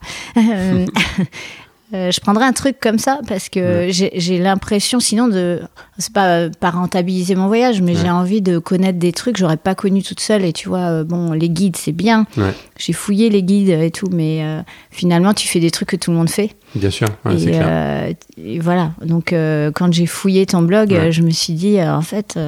Euh, 1.93 2.11
je 2.11 2.19
prendrais 2.21 2.47
un 2.47 2.53
truc 2.53 2.81
comme 2.81 2.99
ça 2.99 3.21
parce 3.29 3.49
que 3.51 3.89
j'ai 3.91 4.11
j'ai 4.15 4.39
l'impression, 4.39 4.99
sinon 5.01 5.29
de, 5.29 5.61
c'est 5.99 6.13
pas 6.13 6.49
pas 6.49 6.71
rentabiliser 6.71 7.35
mon 7.37 7.47
voyage, 7.47 7.83
mais 7.83 7.95
Ouais. 7.95 8.01
j'ai 8.03 8.11
envie 8.11 8.41
de 8.41 8.59
connaître 8.59 8.99
des 8.99 9.13
trucs 9.13 9.35
que 9.35 9.41
j'aurais 9.41 9.59
pas 9.59 9.75
connus 9.75 10.03
toute 10.03 10.19
seule. 10.21 10.45
Et 10.45 10.53
tu 10.53 10.69
vois, 10.69 11.05
bon, 11.05 11.33
les 11.33 11.51
guides 11.51 11.77
c'est 11.77 11.93
bien. 11.93 12.27
Ouais. 12.39 12.53
J'ai 12.79 12.95
fouillé 12.95 13.29
les 13.29 13.43
guides 13.43 13.69
et 13.69 13.91
tout, 13.91 14.09
mais 14.11 14.43
finalement 14.91 15.35
tu 15.35 15.47
fais 15.47 15.61
des 15.61 15.71
trucs 15.71 15.91
que 15.91 15.97
tout 15.97 16.11
le 16.11 16.17
monde 16.17 16.31
fait. 16.31 16.57
Bien 16.75 16.91
sûr, 16.91 17.07
ouais, 17.25 17.39
c'est 17.39 17.45
et, 17.45 17.51
clair. 17.51 17.67
euh, 17.69 18.13
et 18.37 18.59
voilà. 18.59 18.93
Donc 19.05 19.33
euh, 19.33 19.71
quand 19.73 19.93
j'ai 19.93 20.07
fouillé 20.07 20.45
ton 20.47 20.63
blog, 20.63 20.91
Ouais. 20.91 21.13
je 21.13 21.23
me 21.23 21.31
suis 21.31 21.53
dit, 21.53 21.79
euh, 21.79 21.95
en 21.95 22.03
fait, 22.03 22.39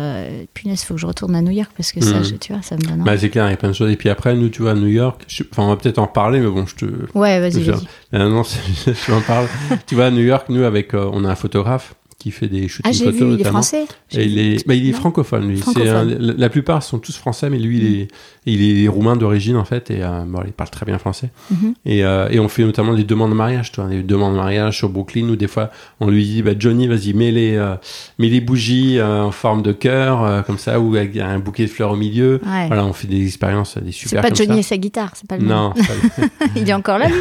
punaise, 0.54 0.82
faut 0.82 0.94
que 0.94 1.00
je 1.00 1.06
retourne 1.06 1.34
à 1.36 1.42
New 1.42 1.52
York 1.52 1.70
parce 1.76 1.92
que 1.92 2.00
ça, 2.00 2.16
Mhm. 2.18 2.24
je- 2.24 2.34
tu 2.36 2.52
vois, 2.52 2.62
ça 2.62 2.76
me 2.76 2.80
donne. 2.82 3.04
Bah, 3.04 3.16
c'est 3.16 3.28
clair, 3.30 3.46
il 3.46 3.50
y 3.50 3.54
a 3.54 3.56
plein 3.56 3.68
de 3.68 3.74
choses. 3.74 3.90
Et 3.90 3.96
puis 3.96 4.08
après, 4.08 4.34
nous, 4.34 4.48
tu 4.48 4.62
vois, 4.62 4.72
à 4.72 4.74
New 4.74 4.88
York, 4.88 5.22
je- 5.28 5.44
enfin, 5.50 5.62
on 5.62 5.68
va 5.68 5.76
peut-être 5.76 5.98
en 5.98 6.06
reparler, 6.06 6.40
mais 6.40 6.48
bon, 6.48 6.66
je 6.66 6.74
te. 6.74 6.84
ouais, 7.14 7.38
vas-y, 7.40 7.62
vas-y. 7.62 8.18
Non, 8.18 8.42
c'est- 8.44 8.60
je 9.06 9.12
m'en 9.12 9.20
parle. 9.20 9.46
tu 9.86 9.94
vois, 9.94 10.06
à 10.06 10.10
New 10.10 10.24
York, 10.24 10.46
nous, 10.48 10.64
avec, 10.64 10.94
on 10.94 11.24
a 11.24 11.30
un 11.30 11.34
photographe 11.36 11.94
qui 12.26 12.32
fait 12.32 12.48
des 12.48 12.66
shootings 12.66 12.82
Ah, 12.84 12.92
j'ai 12.92 13.04
photos 13.04 13.20
vu, 13.28 13.34
il 13.34 13.40
est 13.40 13.44
français. 13.44 13.84
Et 14.12 14.24
il 14.24 14.38
est, 14.38 14.66
bah, 14.66 14.74
il 14.74 14.88
est 14.88 14.92
francophone, 14.92 15.46
lui. 15.48 15.58
C'est 15.58 15.62
Francophone. 15.62 16.18
un- 16.20 16.34
la, 16.36 16.48
plupart 16.48 16.82
sont 16.82 16.98
tous 16.98 17.16
français, 17.16 17.50
mais 17.50 17.58
lui, 17.60 17.78
il 17.78 18.00
est, 18.00 18.08
il 18.46 18.84
est 18.84 18.88
roumain 18.88 19.14
d'origine, 19.14 19.54
en 19.56 19.64
fait, 19.64 19.92
et 19.92 20.02
euh, 20.02 20.24
bon, 20.26 20.40
il 20.44 20.52
parle 20.52 20.70
très 20.70 20.84
bien 20.84 20.98
français. 20.98 21.30
Mhm. 21.52 21.74
Et, 21.84 22.04
euh, 22.04 22.28
et 22.30 22.40
on 22.40 22.48
fait 22.48 22.64
notamment 22.64 22.94
des 22.94 23.04
demandes 23.04 23.30
de 23.30 23.36
mariage, 23.36 23.70
tu 23.70 23.80
vois, 23.80 23.88
des 23.88 24.02
demandes 24.02 24.32
de 24.32 24.38
mariage 24.38 24.76
sur 24.78 24.88
Brooklyn, 24.88 25.28
où 25.28 25.36
des 25.36 25.46
fois, 25.46 25.70
on 26.00 26.08
lui 26.10 26.24
dit, 26.24 26.42
bah, 26.42 26.50
Johnny, 26.58 26.88
vas-y, 26.88 27.12
mets 27.14 27.30
les, 27.30 27.54
euh, 27.54 27.76
mets 28.18 28.28
les 28.28 28.40
bougies 28.40 28.98
euh, 28.98 29.22
en 29.22 29.30
forme 29.30 29.62
de 29.62 29.70
cœur, 29.72 30.24
euh, 30.24 30.42
comme 30.42 30.58
ça, 30.58 30.80
ou 30.80 30.96
avec 30.96 31.16
un 31.16 31.38
bouquet 31.38 31.64
de 31.66 31.70
fleurs 31.70 31.92
au 31.92 31.96
milieu. 31.96 32.40
Ouais. 32.44 32.66
Voilà, 32.66 32.84
on 32.84 32.92
fait 32.92 33.06
des 33.06 33.24
expériences, 33.24 33.78
des 33.78 33.92
C'est 33.92 34.08
super 34.08 34.22
pas 34.22 34.28
comme 34.30 34.36
Johnny 34.36 34.58
et 34.58 34.62
sa 34.62 34.76
guitare, 34.78 35.12
c'est 35.14 35.28
pas 35.28 35.36
le. 35.36 35.44
Non, 35.46 35.72
c'est 35.76 35.86
pas- 36.28 36.46
il 36.56 36.68
est 36.68 36.74
encore 36.74 36.98
là, 36.98 37.06
lui. 37.08 37.20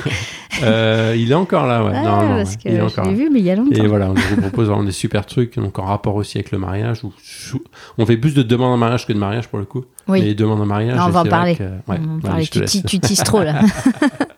euh, 0.63 1.15
il 1.17 1.31
est 1.31 1.35
encore 1.35 1.67
là, 1.67 1.83
ouais. 1.83 1.91
Ah, 1.93 2.01
non, 2.03 2.35
parce 2.37 2.55
que 2.55 2.61
il 2.69 2.71
est 2.75 2.77
je 2.77 2.81
encore 2.83 3.11
vu, 3.11 3.29
mais 3.31 3.39
il 3.39 3.45
y 3.45 3.51
a 3.51 3.55
longtemps. 3.55 3.83
Et 3.83 3.87
voilà, 3.87 4.09
on 4.09 4.13
vous 4.13 4.41
propose 4.41 4.67
vraiment 4.67 4.83
des 4.83 4.91
super 4.95 5.25
trucs, 5.25 5.55
donc 5.58 5.77
en 5.79 5.84
rapport 5.86 6.15
aussi 6.15 6.38
avec 6.38 6.51
le 6.51 6.58
mariage. 6.58 7.01
Sous- 7.21 7.63
On 7.97 8.05
fait 8.05 8.17
plus 8.17 8.34
de 8.34 8.41
demandes 8.43 8.73
en 8.73 8.77
mariage 8.77 9.05
que 9.05 9.13
de 9.13 9.19
mariage 9.19 9.47
pour 9.47 9.60
le 9.60 9.65
coup. 9.65 9.86
Oui. 10.08 10.21
Les 10.21 10.34
demandes 10.36 10.62
en 10.62 10.65
mariage. 10.65 10.97
Non, 10.97 11.05
on 11.05 11.10
va 11.10 11.21
en 11.21 11.25
parler. 11.25 11.55
que- 11.55 11.63
ouais, 11.63 11.71
On 11.88 11.93
va 11.95 11.97
ouais, 12.15 12.21
parler, 12.21 12.43
je 12.45 12.51
te 12.51 12.60
tu, 12.65 12.81
tu, 12.84 12.99
teases 12.99 13.23
trop 13.23 13.43
là. 13.43 13.62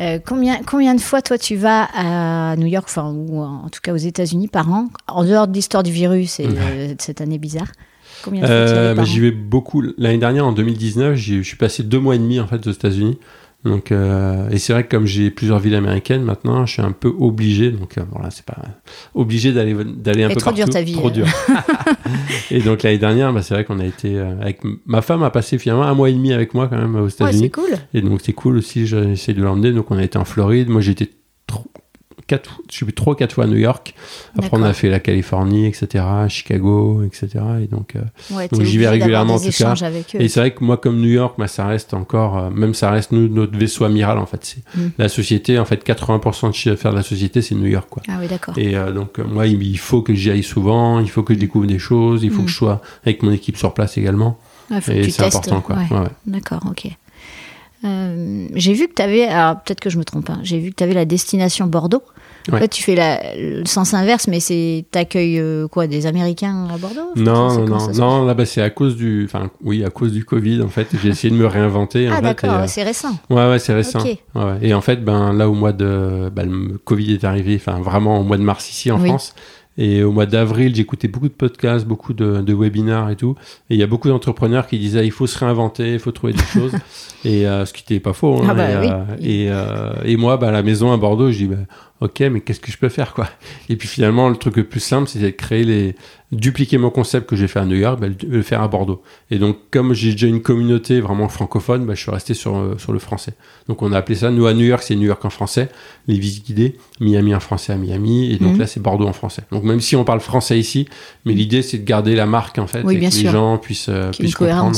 Euh, 0.00 0.18
combien, 0.24 0.62
combien 0.62 0.94
de 0.94 1.00
fois 1.00 1.20
toi 1.20 1.36
tu 1.36 1.56
vas 1.56 1.86
à 1.94 2.56
New 2.56 2.66
York, 2.66 2.86
enfin 2.88 3.10
ou 3.12 3.38
en 3.42 3.68
tout 3.68 3.80
cas 3.82 3.92
aux 3.92 3.96
États-Unis 3.98 4.48
par 4.48 4.72
an, 4.72 4.88
en 5.08 5.24
dehors 5.24 5.46
de 5.46 5.52
l'histoire 5.52 5.82
du 5.82 5.92
virus 5.92 6.40
et 6.40 6.46
euh, 6.46 6.94
de 6.94 7.02
cette 7.02 7.20
année 7.20 7.36
bizarre? 7.36 7.66
Combien 8.24 8.40
de 8.40 8.46
fois 8.46 8.54
tu 8.56 8.62
y 8.72 8.74
Euh, 8.74 9.04
j'y 9.04 9.20
vais 9.20 9.30
beaucoup. 9.30 9.82
L'année 9.98 10.16
dernière, 10.16 10.46
en 10.46 10.52
2019, 10.52 11.16
j'y- 11.16 11.36
je 11.42 11.46
suis 11.46 11.58
passé 11.58 11.82
deux 11.82 12.00
mois 12.00 12.14
et 12.14 12.18
demi 12.18 12.40
en 12.40 12.46
fait 12.46 12.66
aux 12.66 12.70
États-Unis. 12.70 13.18
Donc, 13.62 13.92
euh, 13.92 14.48
et 14.48 14.56
c'est 14.58 14.72
vrai 14.72 14.84
que 14.84 14.88
comme 14.90 15.04
j'ai 15.04 15.30
plusieurs 15.30 15.58
villes 15.58 15.74
américaines 15.74 16.22
maintenant, 16.22 16.64
je 16.64 16.72
suis 16.72 16.82
un 16.82 16.92
peu 16.92 17.12
obligé. 17.18 17.70
Donc 17.70 17.98
euh, 17.98 18.02
voilà, 18.10 18.30
c'est 18.30 18.44
pas 18.46 18.56
obligé 19.14 19.52
d'aller 19.52 19.74
d'aller 19.84 20.24
un 20.24 20.28
peu 20.28 20.36
trop 20.36 20.50
partout. 20.50 20.64
dure, 20.64 20.70
ta 20.72 20.80
vie, 20.82 20.94
Trop 20.94 21.08
euh. 21.08 21.10
dur. 21.10 21.26
et 22.50 22.60
donc 22.60 22.82
l'année 22.82 22.98
dernière, 22.98 23.32
bah, 23.32 23.42
c'est 23.42 23.52
vrai 23.54 23.64
qu'on 23.64 23.78
a 23.78 23.84
été 23.84 24.18
euh, 24.18 24.40
avec 24.40 24.60
ma 24.86 25.02
femme 25.02 25.22
a 25.22 25.30
passé 25.30 25.58
finalement 25.58 25.82
un 25.84 25.94
mois 25.94 26.08
et 26.08 26.14
demi 26.14 26.32
avec 26.32 26.54
moi 26.54 26.68
quand 26.68 26.78
même 26.78 26.96
aux 26.96 27.02
Ouais, 27.02 27.10
États-Unis. 27.10 27.42
c'est 27.42 27.50
cool. 27.50 27.70
Et 27.92 28.00
donc 28.00 28.20
c'est 28.22 28.32
cool 28.32 28.56
aussi, 28.56 28.86
j'ai 28.86 29.10
essayé 29.10 29.36
de 29.38 29.42
l'emmener. 29.42 29.72
Donc 29.72 29.90
on 29.90 29.98
a 29.98 30.02
été 30.02 30.16
en 30.16 30.24
Floride, 30.24 30.68
moi 30.70 30.80
trop, 30.80 31.10
quatre, 32.30 32.60
je 32.70 32.76
suis 32.76 32.86
trois 32.92 33.16
quatre 33.16 33.32
fois 33.34 33.44
à 33.44 33.46
New 33.46 33.56
York. 33.56 33.94
Après 34.38 34.50
on 34.52 34.62
a 34.62 34.72
fait 34.72 34.88
la 34.88 35.00
Californie, 35.00 35.66
etc., 35.66 36.04
Chicago, 36.28 37.02
etc. 37.04 37.28
Et 37.62 37.66
donc, 37.66 37.96
euh, 37.96 38.00
Ouais, 38.30 38.48
donc 38.48 38.62
j'y 38.62 38.78
vais 38.78 38.88
régulièrement, 38.88 39.36
des 39.38 39.48
en 39.48 39.50
tout 39.50 39.56
cas. 39.58 39.64
échanges 39.64 39.82
avec 39.82 40.14
eux. 40.14 40.20
et 40.22 40.28
c'est 40.28 40.40
vrai 40.40 40.52
que 40.52 40.62
moi 40.64 40.76
comme 40.76 41.00
New 41.00 41.08
York, 41.10 41.34
bah, 41.38 41.48
ça 41.48 41.66
reste 41.66 41.92
encore, 41.94 42.38
euh, 42.38 42.50
même 42.50 42.74
ça 42.74 42.90
reste 42.90 43.12
nous 43.12 43.28
notre 43.28 43.56
vaisseau 43.58 43.84
amiral 43.84 44.18
en 44.18 44.26
fait. 44.26 44.56
Mm. 44.74 44.80
la 44.98 45.08
société, 45.08 45.58
en 45.58 45.64
fait 45.64 45.84
80% 45.84 46.48
de 46.50 46.54
chiffre 46.54 46.74
d'affaires 46.74 46.92
de 46.92 46.96
la 46.98 47.02
société 47.02 47.42
c'est 47.42 47.54
New 47.54 47.66
York 47.66 47.88
quoi. 47.90 48.02
Ah 48.08 48.18
oui, 48.20 48.28
d'accord. 48.28 48.54
Et 48.56 48.76
euh, 48.76 48.92
donc 48.92 49.18
moi 49.18 49.46
il 49.46 49.78
faut 49.78 50.02
que 50.02 50.14
j'y 50.14 50.30
aille 50.30 50.42
souvent, 50.42 51.00
il 51.00 51.10
faut 51.10 51.22
que 51.22 51.34
je 51.34 51.38
découvre 51.38 51.66
des 51.66 51.78
choses, 51.78 52.22
il 52.22 52.30
faut 52.30 52.42
Mm. 52.42 52.44
que 52.46 52.50
je 52.50 52.56
sois 52.56 52.80
avec 53.04 53.22
mon 53.22 53.32
équipe 53.32 53.56
sur 53.56 53.74
place 53.74 53.98
également. 53.98 54.38
Ouais, 54.70 54.80
faut 54.80 54.92
et 54.92 55.10
c'est 55.10 55.24
important 55.24 55.60
quoi. 55.60 55.76
ouais. 55.76 55.86
Ouais, 55.90 55.98
ouais. 56.04 56.08
D'accord, 56.26 56.60
ok. 56.70 56.86
Euh, 57.84 58.46
j'ai 58.54 58.74
vu 58.74 58.88
que 58.88 58.94
tu 58.94 59.02
avais, 59.02 59.24
alors 59.26 59.56
peut-être 59.62 59.80
que 59.80 59.88
je 59.90 59.98
me 59.98 60.04
trompe, 60.04 60.28
hein, 60.30 60.40
j'ai 60.42 60.58
vu 60.58 60.70
que 60.70 60.76
tu 60.76 60.84
avais 60.84 60.92
la 60.94 61.04
destination 61.06 61.66
Bordeaux. 61.66 62.02
En 62.48 62.54
Ouais. 62.54 62.60
fait, 62.60 62.68
tu 62.68 62.82
fais 62.82 62.94
la, 62.94 63.20
le 63.36 63.66
sens 63.66 63.92
inverse, 63.92 64.26
mais 64.26 64.40
c'est 64.40 64.86
t'accueilles 64.90 65.38
euh, 65.38 65.68
quoi 65.68 65.86
des 65.86 66.06
Américains 66.06 66.68
à 66.72 66.78
Bordeaux? 66.78 67.12
Non, 67.14 67.52
non, 67.58 67.66
non, 67.66 67.92
non, 67.92 68.24
là, 68.24 68.32
bah, 68.32 68.46
c'est 68.46 68.62
à 68.62 68.70
cause 68.70 68.96
du, 68.96 69.24
enfin, 69.26 69.50
oui, 69.62 69.84
à 69.84 69.90
cause 69.90 70.12
du 70.12 70.24
Covid, 70.24 70.62
en 70.62 70.68
fait. 70.68 70.88
J'ai 71.02 71.10
essayé 71.10 71.30
de 71.30 71.38
me 71.38 71.46
réinventer, 71.46 72.08
en 72.08 72.14
Ah 72.16 72.20
d'accord, 72.22 72.54
euh, 72.62 72.64
c'est 72.66 72.82
récent. 72.82 73.12
Ouais, 73.28 73.46
ouais, 73.48 73.58
c'est 73.58 73.74
récent. 73.74 74.00
Ok. 74.00 74.06
Ouais, 74.34 74.42
ouais. 74.44 74.58
Et 74.62 74.72
en 74.72 74.80
fait, 74.80 75.04
ben, 75.04 75.34
là, 75.34 75.50
au 75.50 75.54
mois 75.54 75.72
de, 75.72 76.30
bah, 76.34 76.44
le 76.44 76.78
Covid 76.82 77.12
est 77.12 77.24
arrivé, 77.24 77.56
enfin, 77.56 77.78
vraiment 77.80 78.18
au 78.18 78.24
mois 78.24 78.38
de 78.38 78.42
mars 78.42 78.70
ici, 78.70 78.90
en 78.90 78.98
Oui. 79.00 79.08
France. 79.08 79.34
Et 79.82 80.02
au 80.04 80.12
mois 80.12 80.26
d'avril, 80.26 80.74
j'écoutais 80.74 81.08
beaucoup 81.08 81.28
de 81.28 81.32
podcasts, 81.32 81.86
beaucoup 81.86 82.12
de, 82.12 82.42
de 82.42 82.52
webinars 82.52 83.08
et 83.10 83.16
tout. 83.16 83.34
Et 83.70 83.74
il 83.74 83.80
y 83.80 83.82
a 83.82 83.86
beaucoup 83.86 84.08
d'entrepreneurs 84.08 84.66
qui 84.66 84.78
disaient 84.78 85.06
il 85.06 85.10
faut 85.10 85.26
se 85.26 85.38
réinventer, 85.38 85.94
il 85.94 85.98
faut 85.98 86.12
trouver 86.12 86.34
des 86.34 86.42
choses. 86.52 86.72
Et 87.24 87.46
euh, 87.48 87.64
ce 87.64 87.72
qui 87.72 87.82
n'était 87.82 88.00
pas 88.00 88.12
faux. 88.12 88.40
hein. 88.42 88.46
Ah 88.50 88.54
bah 88.54 88.70
et, 88.70 88.76
oui. 88.76 88.88
euh, 88.90 89.04
et, 89.20 89.46
euh, 89.48 89.92
et 90.04 90.16
moi, 90.18 90.36
bah, 90.36 90.48
à 90.48 90.50
la 90.52 90.62
maison 90.62 90.92
à 90.92 90.96
Bordeaux, 90.98 91.30
je 91.32 91.38
dis 91.38 91.46
bah, 91.46 91.56
ok, 92.00 92.20
mais 92.32 92.40
qu'est-ce 92.40 92.60
que 92.60 92.72
je 92.72 92.78
peux 92.78 92.88
faire 92.88 93.12
quoi? 93.14 93.28
Et 93.68 93.76
puis 93.76 93.86
finalement, 93.88 94.28
le 94.28 94.36
truc 94.36 94.56
le 94.56 94.64
plus 94.64 94.80
simple, 94.80 95.08
c'était 95.08 95.26
de 95.26 95.36
créer 95.36 95.64
les 95.64 95.94
dupliquer 96.32 96.78
mon 96.78 96.90
concept 96.90 97.28
que 97.28 97.34
j'ai 97.34 97.48
fait 97.48 97.58
à 97.58 97.64
New 97.64 97.74
York, 97.76 97.98
bah, 98.00 98.06
le, 98.08 98.42
faire 98.42 98.62
à 98.62 98.68
Bordeaux. 98.68 99.02
Et 99.32 99.38
donc, 99.38 99.56
comme 99.72 99.92
j'ai 99.94 100.12
déjà 100.12 100.28
une 100.28 100.42
communauté 100.42 101.00
vraiment 101.00 101.28
francophone, 101.28 101.84
bah, 101.84 101.94
je 101.96 102.02
suis 102.02 102.10
resté 102.12 102.34
sur, 102.34 102.56
euh, 102.56 102.76
sur 102.78 102.92
le 102.92 103.00
français. 103.00 103.32
Donc, 103.66 103.82
on 103.82 103.92
a 103.92 103.98
appelé 103.98 104.14
ça, 104.16 104.30
nous 104.30 104.46
à 104.46 104.54
New 104.54 104.64
York, 104.64 104.82
c'est 104.84 104.94
New 104.94 105.08
York 105.08 105.24
en 105.24 105.30
français, 105.30 105.68
les 106.06 106.16
visites 106.18 106.46
guidées, 106.46 106.76
Miami 107.00 107.34
en 107.34 107.40
français 107.40 107.72
à 107.72 107.76
Miami, 107.76 108.30
et 108.32 108.36
donc 108.38 108.52
Mhm. 108.52 108.58
là, 108.60 108.66
c'est 108.68 108.80
Bordeaux 108.80 109.08
en 109.08 109.12
français. 109.12 109.42
Donc, 109.50 109.64
même 109.64 109.80
si 109.80 109.96
on 109.96 110.04
parle 110.04 110.20
français 110.20 110.56
ici, 110.56 110.86
mais 111.24 111.32
l'idée, 111.32 111.62
c'est 111.62 111.78
de 111.78 111.84
garder 111.84 112.14
la 112.14 112.26
marque 112.26 112.58
en 112.58 112.68
fait, 112.68 112.82
Oui, 112.84 112.94
et 112.94 112.98
bien 112.98 113.08
que 113.08 113.14
sûr. 113.16 113.24
les 113.26 113.32
gens 113.32 113.58
puissent, 113.58 113.88
euh, 113.88 114.12
puissent 114.12 114.36
comprendre. 114.36 114.76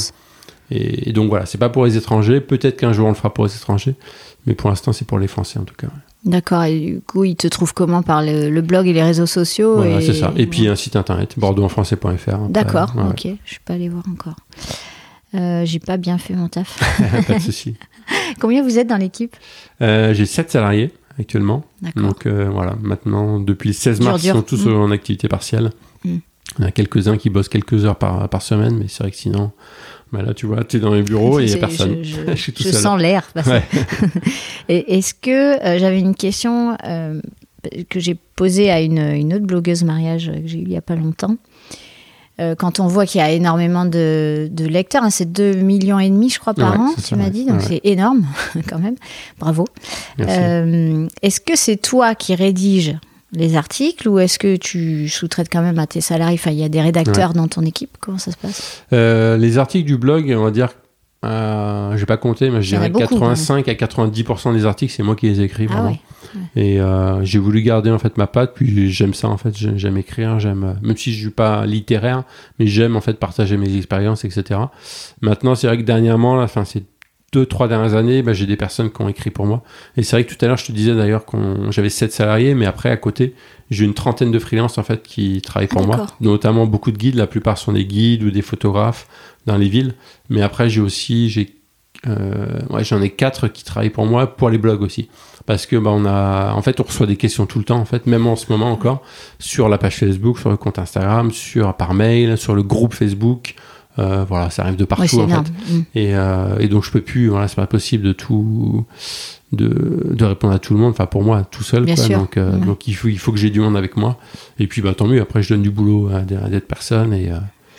et 0.70 1.12
donc 1.12 1.28
voilà, 1.28 1.44
c'est 1.44 1.58
pas 1.58 1.68
pour 1.68 1.84
les 1.84 1.98
étrangers. 1.98 2.40
Peut-être 2.40 2.78
qu'un 2.78 2.94
jour 2.94 3.06
on 3.06 3.10
le 3.10 3.14
fera 3.14 3.32
pour 3.34 3.44
les 3.44 3.54
étrangers, 3.54 3.94
mais 4.46 4.54
pour 4.54 4.70
l'instant 4.70 4.94
c'est 4.94 5.06
pour 5.06 5.18
les 5.18 5.28
Français 5.28 5.58
en 5.58 5.64
tout 5.64 5.74
cas. 5.76 5.88
D'accord. 6.24 6.62
Et 6.64 6.78
du 6.78 7.00
coup, 7.00 7.24
ils 7.24 7.36
te 7.36 7.48
trouvent 7.48 7.74
comment 7.74 8.02
Par 8.02 8.22
le, 8.22 8.48
le 8.48 8.60
blog 8.62 8.86
et 8.86 8.92
les 8.92 9.02
réseaux 9.02 9.26
sociaux 9.26 9.76
Voilà, 9.76 10.00
et... 10.00 10.02
c'est 10.06 10.14
ça. 10.14 10.32
Et 10.36 10.46
puis 10.46 10.68
un 10.68 10.76
site 10.76 10.96
internet, 10.96 11.34
bordeauxenfrancais.fr. 11.38 12.08
Après, 12.34 12.48
D'accord, 12.48 12.92
ouais, 12.96 13.02
ok. 13.10 13.36
Je 13.44 13.50
suis 13.50 13.60
pas 13.64 13.74
allée 13.74 13.88
voir 13.88 14.04
encore. 14.10 14.36
Euh, 15.34 15.64
J'ai 15.64 15.78
pas 15.78 15.96
bien 15.96 16.18
fait 16.18 16.34
mon 16.34 16.48
taf. 16.48 16.78
pas 17.26 17.34
de 17.34 17.38
souci. 17.40 17.74
Combien 18.40 18.62
vous 18.62 18.78
êtes 18.78 18.86
dans 18.86 18.96
l'équipe? 18.98 19.34
Euh, 19.80 20.12
J'ai 20.14 20.26
7 20.26 20.50
salariés 20.50 20.92
actuellement. 21.18 21.64
D'accord. 21.80 22.02
Donc 22.02 22.26
euh, 22.26 22.48
voilà, 22.52 22.76
maintenant 22.82 23.40
depuis 23.40 23.68
le 23.70 23.74
16 23.74 23.98
Dur, 24.00 24.10
mars, 24.10 24.24
ils 24.24 24.30
sont 24.32 24.42
tous 24.42 24.66
Mm. 24.66 24.74
en 24.76 24.90
activité 24.90 25.28
partielle. 25.28 25.70
Mm. 26.04 26.16
Il 26.58 26.62
y 26.62 26.64
en 26.64 26.68
a 26.68 26.70
quelques-uns 26.70 27.16
qui 27.16 27.30
bossent 27.30 27.48
quelques 27.48 27.84
heures 27.86 27.96
par, 27.96 28.28
par 28.28 28.42
semaine, 28.42 28.76
mais 28.78 28.86
c'est 28.88 29.02
vrai 29.02 29.10
que 29.10 29.16
sinon, 29.16 29.52
bah 30.12 30.22
là 30.22 30.34
tu 30.34 30.46
vois, 30.46 30.62
tu 30.64 30.76
es 30.76 30.80
dans 30.80 30.92
les 30.94 31.02
bureaux 31.02 31.40
et 31.40 31.44
il 31.44 31.48
n'y 31.48 31.54
a 31.54 31.58
personne. 31.66 32.02
Je, 32.02 32.16
Je 32.16 32.30
je- 32.30 32.34
suis 32.36 32.52
tout 32.52 32.62
je 32.62 32.68
seul. 32.70 32.80
sens 32.82 33.00
l'air. 33.00 33.28
Ouais. 33.46 33.62
Est-ce 34.68 35.14
que 35.14 35.62
euh, 35.64 35.78
j'avais 35.78 35.98
une 36.00 36.14
question 36.14 36.76
euh, 36.84 37.20
que 37.88 37.98
j'ai 38.00 38.16
posée 38.36 38.70
à 38.70 38.80
une, 38.80 38.98
une 38.98 39.34
autre 39.34 39.46
blogueuse 39.46 39.84
mariage 39.84 40.26
que 40.30 40.46
j'ai 40.46 40.58
eue 40.58 40.62
il 40.66 40.72
y 40.72 40.76
a 40.76 40.82
pas 40.82 40.96
longtemps 40.96 41.36
Euh, 42.40 42.54
quand 42.56 42.80
on 42.80 42.86
voit 42.88 43.04
qu'il 43.04 43.20
y 43.20 43.24
a 43.24 43.30
énormément 43.30 43.84
de, 43.84 44.48
de 44.50 44.64
lecteurs, 44.66 45.02
hein, 45.04 45.10
c'est 45.10 45.30
2 45.30 45.52
millions 45.56 45.98
et 46.00 46.08
demi, 46.08 46.30
je 46.30 46.40
crois, 46.40 46.54
par 46.54 46.72
Ouais, 46.72 46.78
an, 46.78 46.94
tu 47.06 47.14
m'as 47.14 47.28
dit, 47.28 47.44
donc 47.44 47.60
Ouais. 47.60 47.66
c'est 47.68 47.80
énorme 47.84 48.26
quand 48.68 48.78
même. 48.78 48.96
Bravo. 49.38 49.66
Est-ce 50.18 51.40
que 51.40 51.56
c'est 51.56 51.76
toi 51.76 52.14
qui 52.14 52.34
rédiges 52.34 52.96
les 53.32 53.56
articles 53.56 54.08
ou 54.08 54.18
est-ce 54.18 54.38
que 54.38 54.56
tu 54.56 55.08
sous-traites 55.08 55.48
quand 55.50 55.62
même 55.62 55.78
à 55.78 55.86
tes 55.86 56.00
salariés? 56.00 56.38
Enfin, 56.40 56.50
il 56.50 56.58
y 56.58 56.64
a 56.64 56.68
des 56.68 56.80
rédacteurs 56.80 57.32
dans 57.32 57.48
ton 57.48 57.62
équipe? 57.62 57.96
Comment 58.00 58.18
ça 58.18 58.30
se 58.32 58.36
passe? 58.36 58.84
Euh, 58.92 59.36
les 59.36 59.58
articles 59.58 59.86
du 59.86 59.96
blog, 59.96 60.32
on 60.36 60.44
va 60.44 60.50
dire, 60.50 60.70
euh, 61.24 61.96
j'ai 61.96 62.06
pas 62.06 62.16
compté, 62.16 62.50
mais 62.50 62.62
je 62.62 62.68
dirais 62.68 62.90
beaucoup, 62.90 63.14
85 63.14 63.68
à 63.68 63.74
90% 63.74 64.54
des 64.54 64.66
articles, 64.66 64.92
c'est 64.92 65.04
moi 65.04 65.14
qui 65.14 65.28
les 65.28 65.40
écris. 65.40 65.66
Ah 65.70 65.72
vraiment. 65.72 65.90
ouais. 65.90 66.00
Et 66.56 66.80
euh, 66.80 67.22
j'ai 67.24 67.38
voulu 67.38 67.62
garder 67.62 67.90
en 67.90 67.98
fait 67.98 68.16
ma 68.16 68.26
patte, 68.26 68.54
puis 68.54 68.90
j'aime 68.90 69.14
ça 69.14 69.28
en 69.28 69.36
fait, 69.36 69.54
j'aime 69.56 69.96
écrire, 69.96 70.40
j'aime, 70.40 70.64
euh, 70.64 70.72
même 70.82 70.96
si 70.96 71.12
je 71.12 71.20
suis 71.20 71.30
pas 71.30 71.64
littéraire, 71.66 72.24
mais 72.58 72.66
j'aime 72.66 72.96
en 72.96 73.00
fait 73.00 73.18
partager 73.18 73.56
mes 73.56 73.76
expériences, 73.76 74.24
etc. 74.24 74.60
Maintenant, 75.20 75.54
c'est 75.54 75.66
vrai 75.66 75.78
que 75.78 75.82
dernièrement, 75.82 76.34
là, 76.34 76.44
enfin 76.44 76.64
ces 76.64 76.82
deux 77.32 77.46
trois 77.46 77.66
dernières 77.66 77.94
années, 77.94 78.22
bah, 78.22 78.32
j'ai 78.34 78.46
des 78.46 78.56
personnes 78.56 78.90
qui 78.90 79.00
ont 79.00 79.08
écrit 79.08 79.30
pour 79.30 79.46
moi. 79.46 79.62
Et 79.96 80.02
c'est 80.02 80.16
vrai 80.16 80.24
que 80.24 80.34
tout 80.34 80.44
à 80.44 80.48
l'heure, 80.48 80.58
je 80.58 80.66
te 80.66 80.72
disais 80.72 80.94
d'ailleurs 80.94 81.24
qu'on 81.24 81.70
j'avais 81.70 81.88
sept 81.88 82.12
salariés, 82.12 82.54
mais 82.54 82.66
après 82.66 82.90
à 82.90 82.96
côté, 82.96 83.34
j'ai 83.70 83.84
une 83.84 83.94
trentaine 83.94 84.30
de 84.30 84.38
freelances 84.38 84.76
en 84.78 84.82
fait 84.82 85.02
qui 85.02 85.40
travaillent 85.40 85.68
Ah, 85.70 85.74
pour 85.74 85.86
moi, 85.86 85.96
d'accord. 85.96 86.16
notamment 86.20 86.66
beaucoup 86.66 86.92
de 86.92 86.98
guides. 86.98 87.14
La 87.14 87.26
plupart 87.26 87.56
sont 87.56 87.72
des 87.72 87.86
guides 87.86 88.22
ou 88.22 88.30
des 88.30 88.42
photographes 88.42 89.06
dans 89.46 89.56
les 89.56 89.68
villes. 89.68 89.94
Mais 90.28 90.42
après, 90.42 90.68
j'ai 90.68 90.82
aussi, 90.82 91.30
j'ai, 91.30 91.56
euh, 92.06 92.60
ouais, 92.68 92.84
j'en 92.84 93.00
ai 93.00 93.10
quatre 93.10 93.48
qui 93.48 93.64
travaillent 93.64 93.90
pour 93.90 94.04
moi 94.06 94.36
pour 94.36 94.50
les 94.50 94.58
blogs 94.58 94.82
aussi 94.82 95.08
parce 95.46 95.66
que 95.66 95.76
bah, 95.76 95.90
on 95.92 96.04
a 96.04 96.52
en 96.52 96.62
fait 96.62 96.80
on 96.80 96.84
reçoit 96.84 97.06
des 97.06 97.16
questions 97.16 97.46
tout 97.46 97.58
le 97.58 97.64
temps 97.64 97.78
en 97.78 97.84
fait 97.84 98.06
même 98.06 98.26
en 98.26 98.36
ce 98.36 98.46
moment 98.50 98.70
encore 98.70 99.02
sur 99.38 99.68
la 99.68 99.78
page 99.78 99.96
Facebook 99.96 100.38
sur 100.38 100.50
le 100.50 100.56
compte 100.56 100.78
Instagram 100.78 101.32
sur 101.32 101.74
par 101.74 101.94
mail 101.94 102.38
sur 102.38 102.54
le 102.54 102.62
groupe 102.62 102.94
Facebook 102.94 103.54
Euh, 103.98 104.24
voilà 104.26 104.48
ça 104.48 104.62
arrive 104.62 104.76
de 104.76 104.84
partout 104.86 105.20
en 105.20 105.26
énorme. 105.28 105.44
fait 105.44 105.72
Mm. 105.74 105.84
et, 105.94 106.16
euh, 106.16 106.58
et 106.60 106.68
donc 106.68 106.82
je 106.84 106.90
peux 106.90 107.02
plus 107.02 107.28
voilà 107.28 107.46
c'est 107.46 107.56
pas 107.56 107.66
possible 107.66 108.04
de 108.04 108.12
tout 108.14 108.86
de, 109.52 110.06
de 110.14 110.24
répondre 110.24 110.54
à 110.54 110.58
tout 110.58 110.72
le 110.72 110.80
monde 110.80 110.92
enfin 110.92 111.04
pour 111.04 111.22
moi 111.22 111.44
tout 111.50 111.62
seul 111.62 111.84
quoi. 111.84 112.08
donc 112.08 112.36
euh, 112.38 112.52
donc 112.56 112.88
il 112.88 112.94
faut 112.94 113.08
il 113.08 113.18
faut 113.18 113.32
que 113.32 113.38
j'ai 113.38 113.50
du 113.50 113.60
monde 113.60 113.76
avec 113.76 113.96
moi 113.98 114.16
et 114.58 114.66
puis 114.66 114.80
bah 114.80 114.94
tant 114.94 115.06
mieux 115.06 115.20
après 115.20 115.42
je 115.42 115.50
donne 115.50 115.62
du 115.62 115.70
boulot 115.70 116.08
à 116.10 116.18
à 116.20 116.48
d'autres 116.48 116.66
personnes 116.66 117.12
et, 117.12 117.30
euh, 117.30 117.36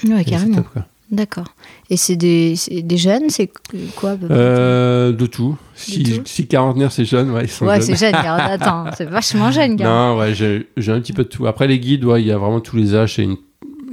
Ouais, 0.08 0.21
et 0.21 0.26
carrément. 0.26 0.58
top, 0.58 0.67
quoi. 0.71 0.86
D'accord. 1.12 1.45
Et 1.89 1.95
c'est 1.97 2.15
des, 2.15 2.56
des 2.84 2.97
jeunes 2.97 3.30
C'est 3.30 3.49
quoi 3.95 4.15
Euh, 4.30 5.12
de 5.13 5.26
tout 5.28 5.58
si, 5.76 6.02
tout 6.04 6.21
si 6.26 6.45
quarantenaire 6.47 6.91
c'est 6.91 7.06
jeune 7.06 7.32
ouais 7.32 7.45
ils 7.45 7.49
sont 7.49 7.65
Ouais, 7.65 7.80
c'est 7.82 7.95
jeune. 7.95 8.13
Attends, 8.15 8.86
c'est 8.97 9.06
vachement 9.06 9.49
jeune, 9.52 9.76
Garde. 9.76 9.91
Non, 10.15 10.19
ouais, 10.19 10.34
j'ai 10.36 10.67
j'ai 10.78 10.91
un 10.91 10.99
petit 10.99 11.13
peu 11.13 11.23
de 11.23 11.30
tout. 11.30 11.45
Après, 11.47 11.67
les 11.67 11.80
guides, 11.80 12.04
ouais, 12.06 12.21
il 12.21 12.28
y 12.28 12.32
a 12.32 12.38
vraiment 12.38 12.60
tous 12.62 12.76
les 12.78 12.95
âges. 12.95 13.15
c'est 13.15 13.23
Une... 13.23 13.38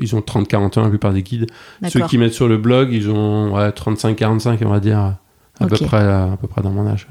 Ils 0.01 0.17
ont 0.17 0.21
30-40 0.21 0.79
ans, 0.79 0.83
la 0.83 0.89
plupart 0.89 1.13
des 1.13 1.23
guides. 1.23 1.47
Ceux 1.89 2.01
qui 2.07 2.19
mettent 2.19 2.33
sur 2.33 2.49
le 2.49 2.59
blog, 2.59 2.93
ils 2.93 3.11
ont 3.11 3.55
ouais, 3.55 3.69
35-45, 3.71 4.59
on 4.65 4.71
va 4.71 4.81
dire, 4.81 4.99
à, 4.99 5.67
peu 5.67 5.77
près, 5.77 5.99
à 5.99 6.37
peu 6.41 6.49
près 6.49 6.63
dans 6.63 6.71
mon 6.71 6.87
âge. 6.87 7.07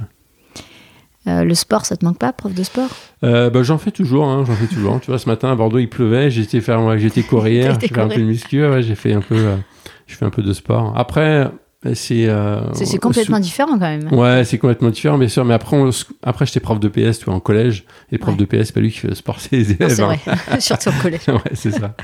Euh, 1.28 1.44
le 1.44 1.54
sport, 1.54 1.86
ça 1.86 1.98
te 1.98 2.06
manque 2.06 2.18
pas, 2.18 2.32
prof 2.32 2.54
de 2.54 2.64
sport? 2.64 2.90
Euh, 3.24 3.50
bah, 3.50 3.62
j'en 3.64 3.78
fais 3.78 3.92
toujours, 3.92 4.26
hein, 4.26 4.44
j'en 4.48 4.54
fais 4.54 4.68
toujours. 4.68 5.00
tu 5.02 5.12
vois, 5.12 5.20
ce 5.20 5.28
matin 5.28 5.52
à 5.52 5.56
Bordeaux, 5.56 5.80
il 5.80 5.90
pleuvait. 5.90 6.32
J'étais 6.32 6.62
faire, 6.62 6.82
ouais, 6.84 6.98
j'étais 6.98 7.24
courir, 7.30 7.78
j'ai 7.80 7.88
fait 7.88 8.00
un 8.00 8.08
peu 8.08 8.20
de 8.20 8.24
muscu, 8.24 8.66
ouais, 8.66 8.82
j'ai 8.82 8.96
fait 8.96 9.14
un 9.14 9.22
peu, 9.22 9.36
euh, 9.36 9.56
je 10.08 10.16
fais 10.16 10.26
un 10.26 10.30
peu 10.30 10.42
de 10.42 10.54
sport. 10.54 10.94
Après, 10.96 11.50
c'est, 11.94 12.26
euh, 12.28 12.60
complètement 13.02 13.40
différent 13.40 13.74
quand 13.74 13.80
même. 13.80 14.12
Ouais, 14.14 14.44
c'est 14.44 14.58
complètement 14.58 14.90
différent, 14.90 15.18
bien 15.18 15.30
sûr. 15.30 15.46
Mais 15.46 15.54
après, 15.54 15.78
on- 15.78 15.90
après 16.24 16.46
j'étais 16.46 16.60
prof 16.60 16.80
de 16.80 16.90
PS, 16.90 17.20
tu 17.20 17.26
vois, 17.26 17.34
en 17.36 17.40
collège. 17.40 17.86
Et 18.12 18.18
prof 18.18 18.34
Ouais. 18.34 18.40
de 18.40 18.46
PS, 18.46 18.68
c'est 18.68 18.74
pas 18.74 18.82
lui 18.82 18.92
qui 18.92 19.00
fait 19.00 19.08
le 19.08 19.16
sport, 19.16 19.40
c'est 19.40 19.54
les 19.56 19.72
élèves. 19.72 19.96
c'est 19.96 20.02
hein. 20.04 20.18
vrai, 20.48 20.60
surtout 20.62 20.90
au 20.90 21.02
collège. 21.02 21.22
ouais, 21.28 21.40
c'est 21.54 21.72
ça. 21.72 21.96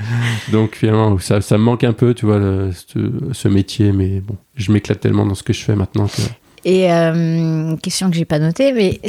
Donc 0.50 0.76
finalement, 0.76 1.18
ça, 1.18 1.40
ça 1.42 1.58
me 1.58 1.62
manque 1.64 1.84
un 1.84 1.92
peu, 1.92 2.14
tu 2.14 2.24
vois, 2.26 2.38
le- 2.38 2.70
ce, 2.72 2.98
ce 3.32 3.48
métier, 3.48 3.92
mais 3.92 4.20
bon, 4.20 4.36
je 4.56 4.72
m'éclate 4.72 5.00
tellement 5.00 5.26
dans 5.26 5.34
ce 5.34 5.42
que 5.42 5.52
je 5.52 5.62
fais 5.62 5.76
maintenant 5.76 6.06
que. 6.06 6.22
Et 6.64 6.90
euh, 6.92 7.76
question 7.76 8.10
que 8.10 8.16
j'ai 8.16 8.24
pas 8.24 8.38
notée, 8.40 8.72
mais 8.72 9.00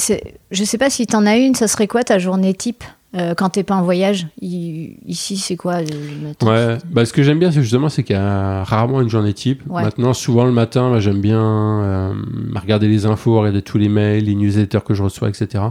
je 0.51 0.63
sais 0.63 0.77
pas 0.77 0.89
si 0.91 1.07
t'en 1.07 1.25
as 1.25 1.37
une, 1.37 1.55
ça 1.55 1.67
serait 1.67 1.87
quoi 1.87 2.03
ta 2.03 2.19
journée 2.19 2.53
type? 2.53 2.83
Euh, 3.17 3.33
quand 3.35 3.49
t'es 3.49 3.63
pas 3.63 3.75
en 3.75 3.83
voyage 3.83 4.27
Ici, 4.41 5.37
c'est 5.37 5.55
quoi 5.55 5.81
le 5.81 6.27
matin? 6.27 6.47
Ouais, 6.47 6.77
bah, 6.89 7.05
ce 7.05 7.13
que 7.13 7.23
j'aime 7.23 7.39
bien, 7.39 7.51
c'est 7.51 7.61
justement, 7.61 7.89
c'est 7.89 8.03
qu'il 8.03 8.15
y 8.15 8.19
a 8.19 8.63
rarement 8.63 9.01
une 9.01 9.09
journée 9.09 9.33
type. 9.33 9.63
Ouais. 9.67 9.83
Maintenant, 9.83 10.13
souvent 10.13 10.45
le 10.45 10.51
matin, 10.51 10.91
bah, 10.91 10.99
j'aime 10.99 11.21
bien 11.21 11.41
euh, 11.41 12.13
regarder 12.55 12.87
les 12.87 13.05
infos, 13.05 13.39
regarder 13.39 13.61
tous 13.61 13.77
les 13.77 13.89
mails, 13.89 14.25
les 14.25 14.35
newsletters 14.35 14.81
que 14.85 14.93
je 14.93 15.03
reçois, 15.03 15.29
etc. 15.29 15.63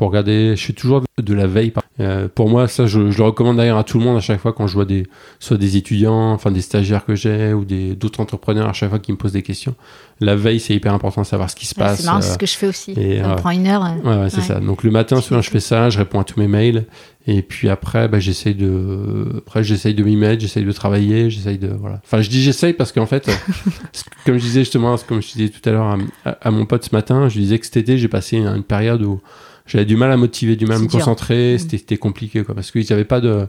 Pour 0.00 0.08
regarder, 0.08 0.56
je 0.56 0.60
suis 0.62 0.72
toujours 0.72 1.02
de 1.18 1.34
la 1.34 1.46
veille. 1.46 1.74
Euh, 2.00 2.26
pour 2.34 2.48
moi, 2.48 2.68
ça, 2.68 2.86
je, 2.86 3.10
je 3.10 3.18
le 3.18 3.24
recommande 3.24 3.58
d'ailleurs 3.58 3.76
à 3.76 3.84
tout 3.84 3.98
le 3.98 4.04
monde 4.06 4.16
à 4.16 4.20
chaque 4.20 4.40
fois 4.40 4.54
quand 4.54 4.66
je 4.66 4.72
vois 4.72 4.86
des, 4.86 5.06
soit 5.40 5.58
des 5.58 5.76
étudiants, 5.76 6.32
enfin 6.32 6.50
des 6.50 6.62
stagiaires 6.62 7.04
que 7.04 7.14
j'ai 7.14 7.52
ou 7.52 7.66
des 7.66 7.94
d'autres 7.96 8.20
entrepreneurs 8.20 8.66
à 8.66 8.72
chaque 8.72 8.88
fois 8.88 8.98
qui 8.98 9.12
me 9.12 9.18
posent 9.18 9.32
des 9.34 9.42
questions. 9.42 9.74
La 10.20 10.36
veille, 10.36 10.58
c'est 10.58 10.74
hyper 10.74 10.94
important 10.94 11.20
de 11.20 11.26
savoir 11.26 11.50
ce 11.50 11.54
qui 11.56 11.66
se 11.66 11.74
Ouais, 11.78 11.84
passe. 11.84 11.98
C'est 12.00 12.06
marrant, 12.06 12.22
c'est 12.22 12.30
euh, 12.30 12.32
ce 12.32 12.38
que 12.38 12.46
je 12.46 12.56
fais 12.56 12.66
aussi. 12.66 12.92
et, 12.92 13.18
ça 13.18 13.24
me 13.24 13.28
ouais. 13.28 13.36
prend 13.36 13.50
une 13.50 13.66
heure. 13.66 13.84
euh. 13.84 14.08
Ouais, 14.16 14.22
ouais, 14.22 14.30
c'est 14.30 14.40
ça. 14.40 14.58
Donc 14.58 14.84
le 14.84 14.90
matin, 14.90 15.20
souvent, 15.20 15.42
je 15.42 15.50
fais 15.50 15.60
ça, 15.60 15.90
je 15.90 15.98
réponds 15.98 16.20
à 16.20 16.24
tous 16.24 16.40
mes 16.40 16.48
mails, 16.48 16.86
et 17.26 17.42
puis 17.42 17.68
après, 17.68 18.08
bah, 18.08 18.20
j'essaye 18.20 18.54
de, 18.54 19.34
après, 19.36 19.62
j'essaye 19.62 19.92
de 19.92 20.02
m'y 20.02 20.16
mettre, 20.16 20.40
j'essaye 20.40 20.64
de 20.64 20.72
travailler, 20.72 21.28
j'essaye 21.28 21.58
de, 21.58 21.68
voilà. 21.68 22.00
Enfin, 22.06 22.22
je 22.22 22.30
dis 22.30 22.40
j'essaye 22.42 22.72
parce 22.72 22.92
qu'en 22.92 23.04
fait, 23.04 23.28
comme 24.24 24.38
je 24.38 24.42
disais 24.44 24.60
justement, 24.60 24.96
comme 25.06 25.20
je 25.20 25.30
disais 25.32 25.50
tout 25.50 25.66
à 25.68 25.72
l'heure 25.72 25.84
à, 25.84 25.98
à- 26.24 26.38
à 26.48 26.50
mon 26.50 26.64
pote 26.64 26.84
ce 26.86 26.94
matin, 26.94 27.28
je 27.28 27.38
disais 27.38 27.58
que 27.58 27.66
cet 27.66 27.76
été, 27.76 27.98
j'ai 27.98 28.08
passé 28.08 28.38
une 28.38 28.62
période 28.62 29.02
où 29.02 29.20
j'avais 29.70 29.84
du 29.84 29.96
mal 29.96 30.10
à 30.12 30.16
motiver, 30.16 30.56
du 30.56 30.66
mal 30.66 30.76
à 30.76 30.80
me 30.80 30.88
concentrer, 30.88 31.54
Mm. 31.54 31.58
c'était 31.58 31.96
compliqué, 31.96 32.42
quoi, 32.44 32.54
parce 32.54 32.70
que 32.70 32.80
j'avais 32.82 33.04
pas 33.04 33.20
de, 33.20 33.46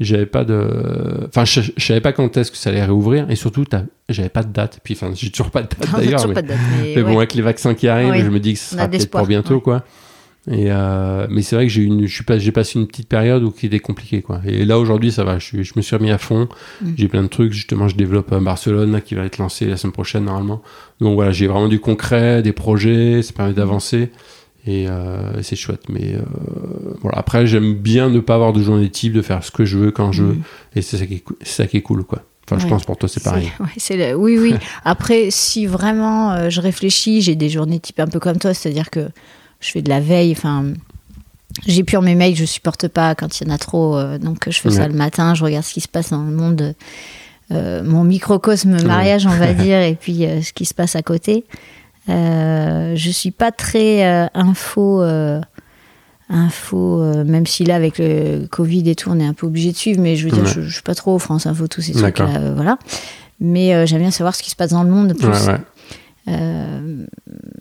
j'avais 0.00 0.26
pas 0.26 0.44
de, 0.44 1.26
enfin, 1.28 1.44
je, 1.44 1.60
je 1.76 1.84
savais 1.84 2.00
pas 2.00 2.12
quand 2.12 2.36
est-ce 2.36 2.50
que 2.50 2.56
ça 2.56 2.70
allait 2.70 2.84
réouvrir, 2.84 3.30
et 3.30 3.36
surtout, 3.36 3.64
j'avais 4.08 4.28
pas 4.28 4.42
de 4.42 4.52
date, 4.52 4.80
puis 4.84 4.94
enfin, 4.94 5.12
j'ai 5.14 5.30
toujours 5.30 5.50
pas 5.50 5.62
de 5.62 5.68
date 5.68 5.90
d'ailleurs, 5.96 6.26
mais- 6.28 7.02
bon, 7.02 7.18
avec 7.18 7.34
les 7.34 7.42
vaccins 7.42 7.74
qui 7.74 7.88
arrivent, 7.88 8.24
je 8.24 8.30
me 8.30 8.40
dis 8.40 8.54
que 8.54 8.58
ce 8.58 8.74
sera 8.76 8.88
peut-être 8.88 9.10
pour 9.10 9.26
bientôt, 9.26 9.54
ouais. 9.56 9.60
quoi. 9.60 9.84
Et 10.46 10.66
euh, 10.68 11.26
mais 11.30 11.40
c'est 11.40 11.56
vrai 11.56 11.64
que 11.66 11.72
j'ai 11.72 11.80
une, 11.80 12.06
je 12.06 12.14
suis 12.14 12.22
pas, 12.22 12.36
j'ai 12.36 12.52
passé 12.52 12.78
une 12.78 12.86
petite 12.86 13.08
période 13.08 13.42
où 13.42 13.50
qui 13.50 13.64
était 13.64 13.78
compliquée, 13.78 14.20
quoi. 14.20 14.42
Et 14.44 14.66
là 14.66 14.78
aujourd'hui, 14.78 15.10
ça 15.10 15.24
va. 15.24 15.38
Je, 15.38 15.62
je 15.62 15.72
me 15.74 15.80
suis 15.80 15.96
remis 15.96 16.10
à 16.10 16.18
fond. 16.18 16.50
Mm. 16.82 16.88
J'ai 16.98 17.08
plein 17.08 17.22
de 17.22 17.28
trucs. 17.28 17.54
Justement, 17.54 17.88
je 17.88 17.96
développe 17.96 18.30
à 18.30 18.40
Barcelone 18.40 18.92
là, 18.92 19.00
qui 19.00 19.14
va 19.14 19.24
être 19.24 19.38
lancé 19.38 19.64
la 19.64 19.78
semaine 19.78 19.92
prochaine 19.94 20.26
normalement. 20.26 20.60
Donc 21.00 21.14
voilà, 21.14 21.30
j'ai 21.30 21.46
vraiment 21.46 21.68
du 21.68 21.80
concret, 21.80 22.42
des 22.42 22.52
projets. 22.52 23.22
Ça 23.22 23.32
permet 23.32 23.54
d'avancer. 23.54 24.10
Et 24.66 24.88
euh, 24.88 25.42
c'est 25.42 25.56
chouette. 25.56 25.82
Mais 25.88 26.14
euh, 26.14 26.22
voilà. 27.02 27.18
Après, 27.18 27.46
j'aime 27.46 27.74
bien 27.74 28.08
ne 28.08 28.20
pas 28.20 28.34
avoir 28.36 28.52
de 28.52 28.62
journée 28.62 28.88
type, 28.90 29.12
de 29.12 29.22
faire 29.22 29.44
ce 29.44 29.50
que 29.50 29.64
je 29.64 29.76
veux 29.78 29.90
quand 29.90 30.10
je 30.12 30.22
veux. 30.22 30.32
Mm. 30.34 30.42
Et 30.76 30.82
c'est 30.82 30.96
ça 30.96 31.06
qui 31.06 31.14
est, 31.14 31.24
ça 31.42 31.66
qui 31.66 31.76
est 31.76 31.82
cool, 31.82 32.04
quoi. 32.04 32.22
Enfin, 32.46 32.58
je 32.58 32.64
Ouais. 32.64 32.70
pense 32.70 32.84
pour 32.84 32.96
toi, 32.96 33.08
c'est 33.08 33.22
pareil. 33.22 33.50
ouais, 33.60 33.66
c'est 33.76 33.96
le- 33.96 34.14
Oui, 34.16 34.38
oui. 34.38 34.54
Après, 34.84 35.28
si 35.30 35.66
vraiment 35.66 36.32
euh, 36.32 36.50
je 36.50 36.60
réfléchis, 36.60 37.20
j'ai 37.22 37.34
des 37.34 37.48
journées 37.50 37.78
type 37.80 38.00
un 38.00 38.06
peu 38.06 38.20
comme 38.20 38.38
toi, 38.38 38.54
c'est-à-dire 38.54 38.90
que 38.90 39.08
je 39.60 39.70
fais 39.70 39.82
de 39.82 39.88
la 39.90 40.00
veille. 40.00 40.32
Enfin, 40.32 40.64
J'épure 41.68 42.02
mes 42.02 42.16
mails, 42.16 42.34
je 42.34 42.44
supporte 42.46 42.88
pas 42.88 43.14
quand 43.14 43.40
il 43.40 43.46
y 43.46 43.50
en 43.50 43.54
a 43.54 43.58
trop, 43.58 43.96
euh, 43.96 44.18
donc 44.18 44.50
je 44.50 44.58
fais 44.58 44.70
ça 44.70 44.88
le 44.88 44.94
matin, 44.94 45.34
je 45.36 45.44
regarde 45.44 45.64
ce 45.64 45.72
qui 45.72 45.80
se 45.80 45.86
passe 45.86 46.10
dans 46.10 46.24
le 46.24 46.32
monde, 46.32 46.74
euh, 47.52 47.84
mon 47.84 48.02
microcosme 48.02 48.82
mariage, 48.84 49.24
on 49.24 49.36
va 49.36 49.52
dire, 49.54 49.78
et 49.80 49.94
puis 49.94 50.26
ce 50.42 50.52
qui 50.52 50.64
se 50.64 50.74
passe 50.74 50.96
à 50.96 51.02
côté. 51.02 51.44
Euh, 52.08 52.92
je 52.96 53.10
suis 53.10 53.30
pas 53.30 53.50
très 53.50 54.04
euh, 54.06 54.26
info, 54.34 55.02
euh, 55.02 55.40
info 56.28 57.00
euh, 57.02 57.24
même 57.24 57.46
si 57.46 57.64
là 57.64 57.76
avec 57.76 57.98
le 57.98 58.46
Covid 58.50 58.88
et 58.90 58.94
tout, 58.94 59.10
on 59.10 59.18
est 59.18 59.24
un 59.26 59.32
peu 59.34 59.46
obligé 59.46 59.72
de 59.72 59.76
suivre, 59.76 60.00
mais 60.00 60.16
je 60.16 60.24
veux 60.26 60.30
dire, 60.30 60.42
Ouais. 60.44 60.50
je, 60.54 60.60
je 60.62 60.72
suis 60.72 60.82
pas 60.82 60.94
trop 60.94 61.18
France 61.18 61.46
Info, 61.46 61.66
tous 61.66 61.80
ces 61.80 61.92
trucs-là, 61.92 62.28
euh, 62.36 62.52
voilà. 62.54 62.78
Mais 63.40 63.74
euh, 63.74 63.86
j'aime 63.86 64.00
bien 64.00 64.10
savoir 64.10 64.34
ce 64.34 64.42
qui 64.42 64.50
se 64.50 64.56
passe 64.56 64.70
dans 64.70 64.82
le 64.84 64.90
monde 64.90 65.14
plus. 65.14 65.26
Ouais, 65.28 65.52
ouais. 65.52 65.60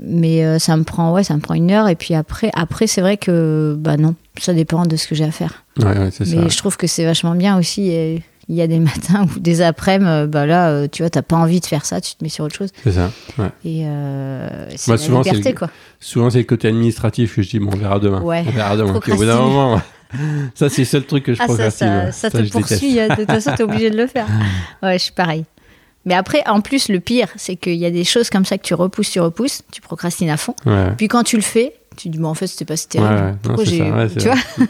Mais 0.05 0.59
ça 0.59 0.77
me 0.77 0.83
prend 0.83 1.13
ouais 1.13 1.23
ça 1.23 1.33
me 1.35 1.39
prend 1.41 1.53
une 1.53 1.71
heure 1.71 1.87
et 1.87 1.95
puis 1.95 2.13
après 2.13 2.49
après 2.53 2.87
c'est 2.87 3.01
vrai 3.01 3.17
que 3.17 3.75
bah 3.77 3.97
non 3.97 4.15
ça 4.39 4.53
dépend 4.53 4.85
de 4.85 4.95
ce 4.95 5.07
que 5.07 5.15
j'ai 5.15 5.23
à 5.23 5.31
faire 5.31 5.63
ça. 5.79 5.93
mais 6.25 6.49
je 6.49 6.57
trouve 6.57 6.77
que 6.77 6.87
c'est 6.87 7.03
vachement 7.05 7.35
bien 7.35 7.57
aussi 7.57 7.89
et 7.89 8.21
il 8.49 8.55
y 8.55 8.61
a 8.61 8.67
des 8.67 8.79
matins 8.79 9.25
ou 9.35 9.39
des 9.39 9.61
après-midi 9.61 10.09
euh, 10.09 10.27
bah 10.27 10.45
là 10.45 10.69
euh, 10.69 10.87
tu 10.91 11.01
vois 11.03 11.09
t'as 11.09 11.21
pas 11.21 11.35
envie 11.37 11.59
de 11.61 11.65
faire 11.65 11.85
ça 11.85 12.01
tu 12.01 12.15
te 12.15 12.23
mets 12.23 12.29
sur 12.29 12.43
autre 12.45 12.55
chose 12.55 12.69
C'est 12.83 12.91
ça. 12.93 13.09
ouais. 13.37 13.47
et 13.65 13.83
euh, 13.85 14.67
c'est 14.75 14.87
Bah, 14.91 14.93
la 14.93 14.97
souvent, 14.97 15.23
c'est 15.23 15.29
liberté 15.31 15.51
le- 15.53 15.57
quoi 15.57 15.69
Souvent, 15.99 16.29
c'est 16.29 16.39
le 16.39 16.43
côté 16.43 16.67
administratif 16.67 17.35
que 17.35 17.41
je 17.41 17.49
dis, 17.49 17.59
bon, 17.59 17.71
on 17.73 17.77
verra 17.77 17.97
demain. 17.99 18.21
Ouais. 18.21 18.43
On 18.45 18.51
verra 18.51 18.75
demain. 18.75 18.93
Au 18.95 19.15
bout 19.15 19.25
d'un 19.25 19.37
moment, 19.39 19.81
ça, 20.55 20.67
c'est 20.69 20.81
le 20.81 20.85
seul 20.85 21.03
truc 21.05 21.23
que 21.23 21.33
je 21.33 21.41
ah 21.41 21.45
procrastine. 21.45 21.87
ça, 21.87 22.05
ouais. 22.05 22.11
ça 22.11 22.29
te 22.29 22.49
poursuit 22.51 22.99
hein. 22.99 23.07
de 23.09 23.15
toute 23.15 23.27
façon 23.27 23.51
t'es 23.55 23.63
obligé 23.63 23.89
de 23.89 23.97
le 23.97 24.07
faire 24.07 24.27
ouais 24.83 24.97
je 24.99 25.03
suis 25.05 25.13
pareil 25.13 25.45
mais 26.05 26.13
après 26.13 26.43
en 26.47 26.59
plus 26.61 26.89
le 26.89 26.99
pire 26.99 27.29
c'est 27.37 27.55
qu'il 27.55 27.75
y 27.75 27.85
a 27.85 27.89
des 27.91 28.03
choses 28.03 28.29
comme 28.29 28.43
ça 28.45 28.57
que 28.57 28.63
tu 28.63 28.73
repousses 28.73 29.09
tu 29.09 29.19
repousses 29.21 29.61
tu 29.71 29.79
procrastines 29.81 30.29
à 30.29 30.37
fond 30.37 30.53
Ouais. 30.65 30.91
Puis 30.97 31.07
quand 31.07 31.23
tu 31.23 31.37
le 31.37 31.41
fais, 31.41 31.73
tu 31.95 32.09
dis, 32.09 32.17
bon, 32.17 32.27
en 32.29 32.33
fait, 32.33 32.47
c'était 32.47 32.65
pas 32.65 32.75
si 32.75 32.87
Ouais, 32.95 32.99
terrible. 32.99 33.13
ouais. 33.15 33.31
Non, 33.31 33.37
Pourquoi 33.43 33.63
j'ai. 33.65 33.81
ouais, 33.91 34.09
tu 34.09 34.19
vrai. 34.27 34.35
vois 34.57 34.67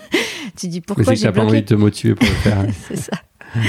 Tu 0.57 0.67
dis, 0.67 0.81
pourquoi 0.81 1.05
c'est 1.05 1.11
que 1.11 1.17
j'ai 1.17 1.23
t'as 1.23 1.31
pas 1.31 1.41
envie 1.45 1.61
de 1.61 1.65
te 1.67 1.73
motiver 1.73 2.15
pour 2.15 2.27
le 2.27 2.33
faire. 2.35 2.57
C'est 2.89 2.97
ça. 2.97 3.11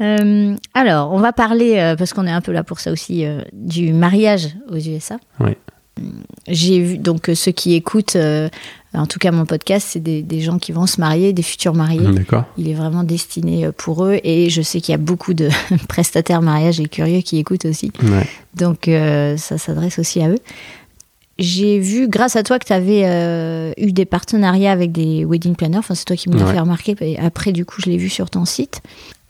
Euh, 0.00 0.54
alors, 0.74 1.12
on 1.12 1.18
va 1.18 1.32
parler, 1.32 1.78
euh, 1.78 1.96
parce 1.96 2.12
qu'on 2.12 2.26
est 2.26 2.32
un 2.32 2.40
peu 2.40 2.52
là 2.52 2.62
pour 2.62 2.80
ça 2.80 2.92
aussi, 2.92 3.24
euh, 3.24 3.42
du 3.52 3.92
mariage 3.92 4.56
aux 4.70 4.76
USA. 4.76 5.18
Oui. 5.40 5.52
J'ai 6.46 6.80
vu, 6.80 6.98
donc, 6.98 7.28
ceux 7.34 7.50
qui 7.50 7.74
écoutent, 7.74 8.16
en 8.94 9.06
tout 9.06 9.18
cas 9.18 9.32
mon 9.32 9.46
podcast, 9.46 9.88
c'est 9.90 9.98
des, 9.98 10.22
des 10.22 10.40
gens 10.40 10.60
qui 10.60 10.70
vont 10.70 10.86
se 10.86 11.00
marier, 11.00 11.32
des 11.32 11.42
futurs 11.42 11.74
mariés. 11.74 12.12
D'accord. 12.12 12.44
Il 12.56 12.68
est 12.68 12.74
vraiment 12.74 13.02
destiné 13.02 13.68
pour 13.76 14.04
eux. 14.04 14.20
Et 14.22 14.48
je 14.48 14.62
sais 14.62 14.80
qu'il 14.80 14.92
y 14.92 14.94
a 14.94 14.98
beaucoup 14.98 15.34
de 15.34 15.48
prestataires 15.88 16.40
mariage 16.40 16.78
et 16.78 16.86
curieux 16.86 17.20
qui 17.20 17.38
écoutent 17.38 17.64
aussi. 17.64 17.90
Ouais. 18.00 18.28
Donc 18.54 18.88
ça 19.38 19.58
s'adresse 19.58 19.98
aussi 19.98 20.22
à 20.22 20.28
eux. 20.28 20.38
J'ai 21.38 21.78
vu, 21.78 22.08
grâce 22.08 22.34
à 22.36 22.42
toi, 22.42 22.58
que 22.58 22.66
tu 22.66 22.72
avais 22.72 23.72
eu 23.78 23.92
des 23.92 24.04
partenariats 24.04 24.72
avec 24.72 24.90
des 24.92 25.24
wedding 25.24 25.54
planners. 25.54 25.78
Enfin, 25.78 25.94
c'est 25.94 26.04
toi 26.04 26.16
qui 26.16 26.28
me 26.28 26.36
l'as 26.36 26.44
Ouais. 26.46 26.52
fait 26.52 26.60
remarquer. 26.60 26.96
Et 27.00 27.18
après, 27.18 27.52
du 27.52 27.64
coup, 27.64 27.80
je 27.80 27.88
l'ai 27.90 27.96
vu 27.96 28.08
sur 28.08 28.28
ton 28.30 28.44
site. 28.44 28.80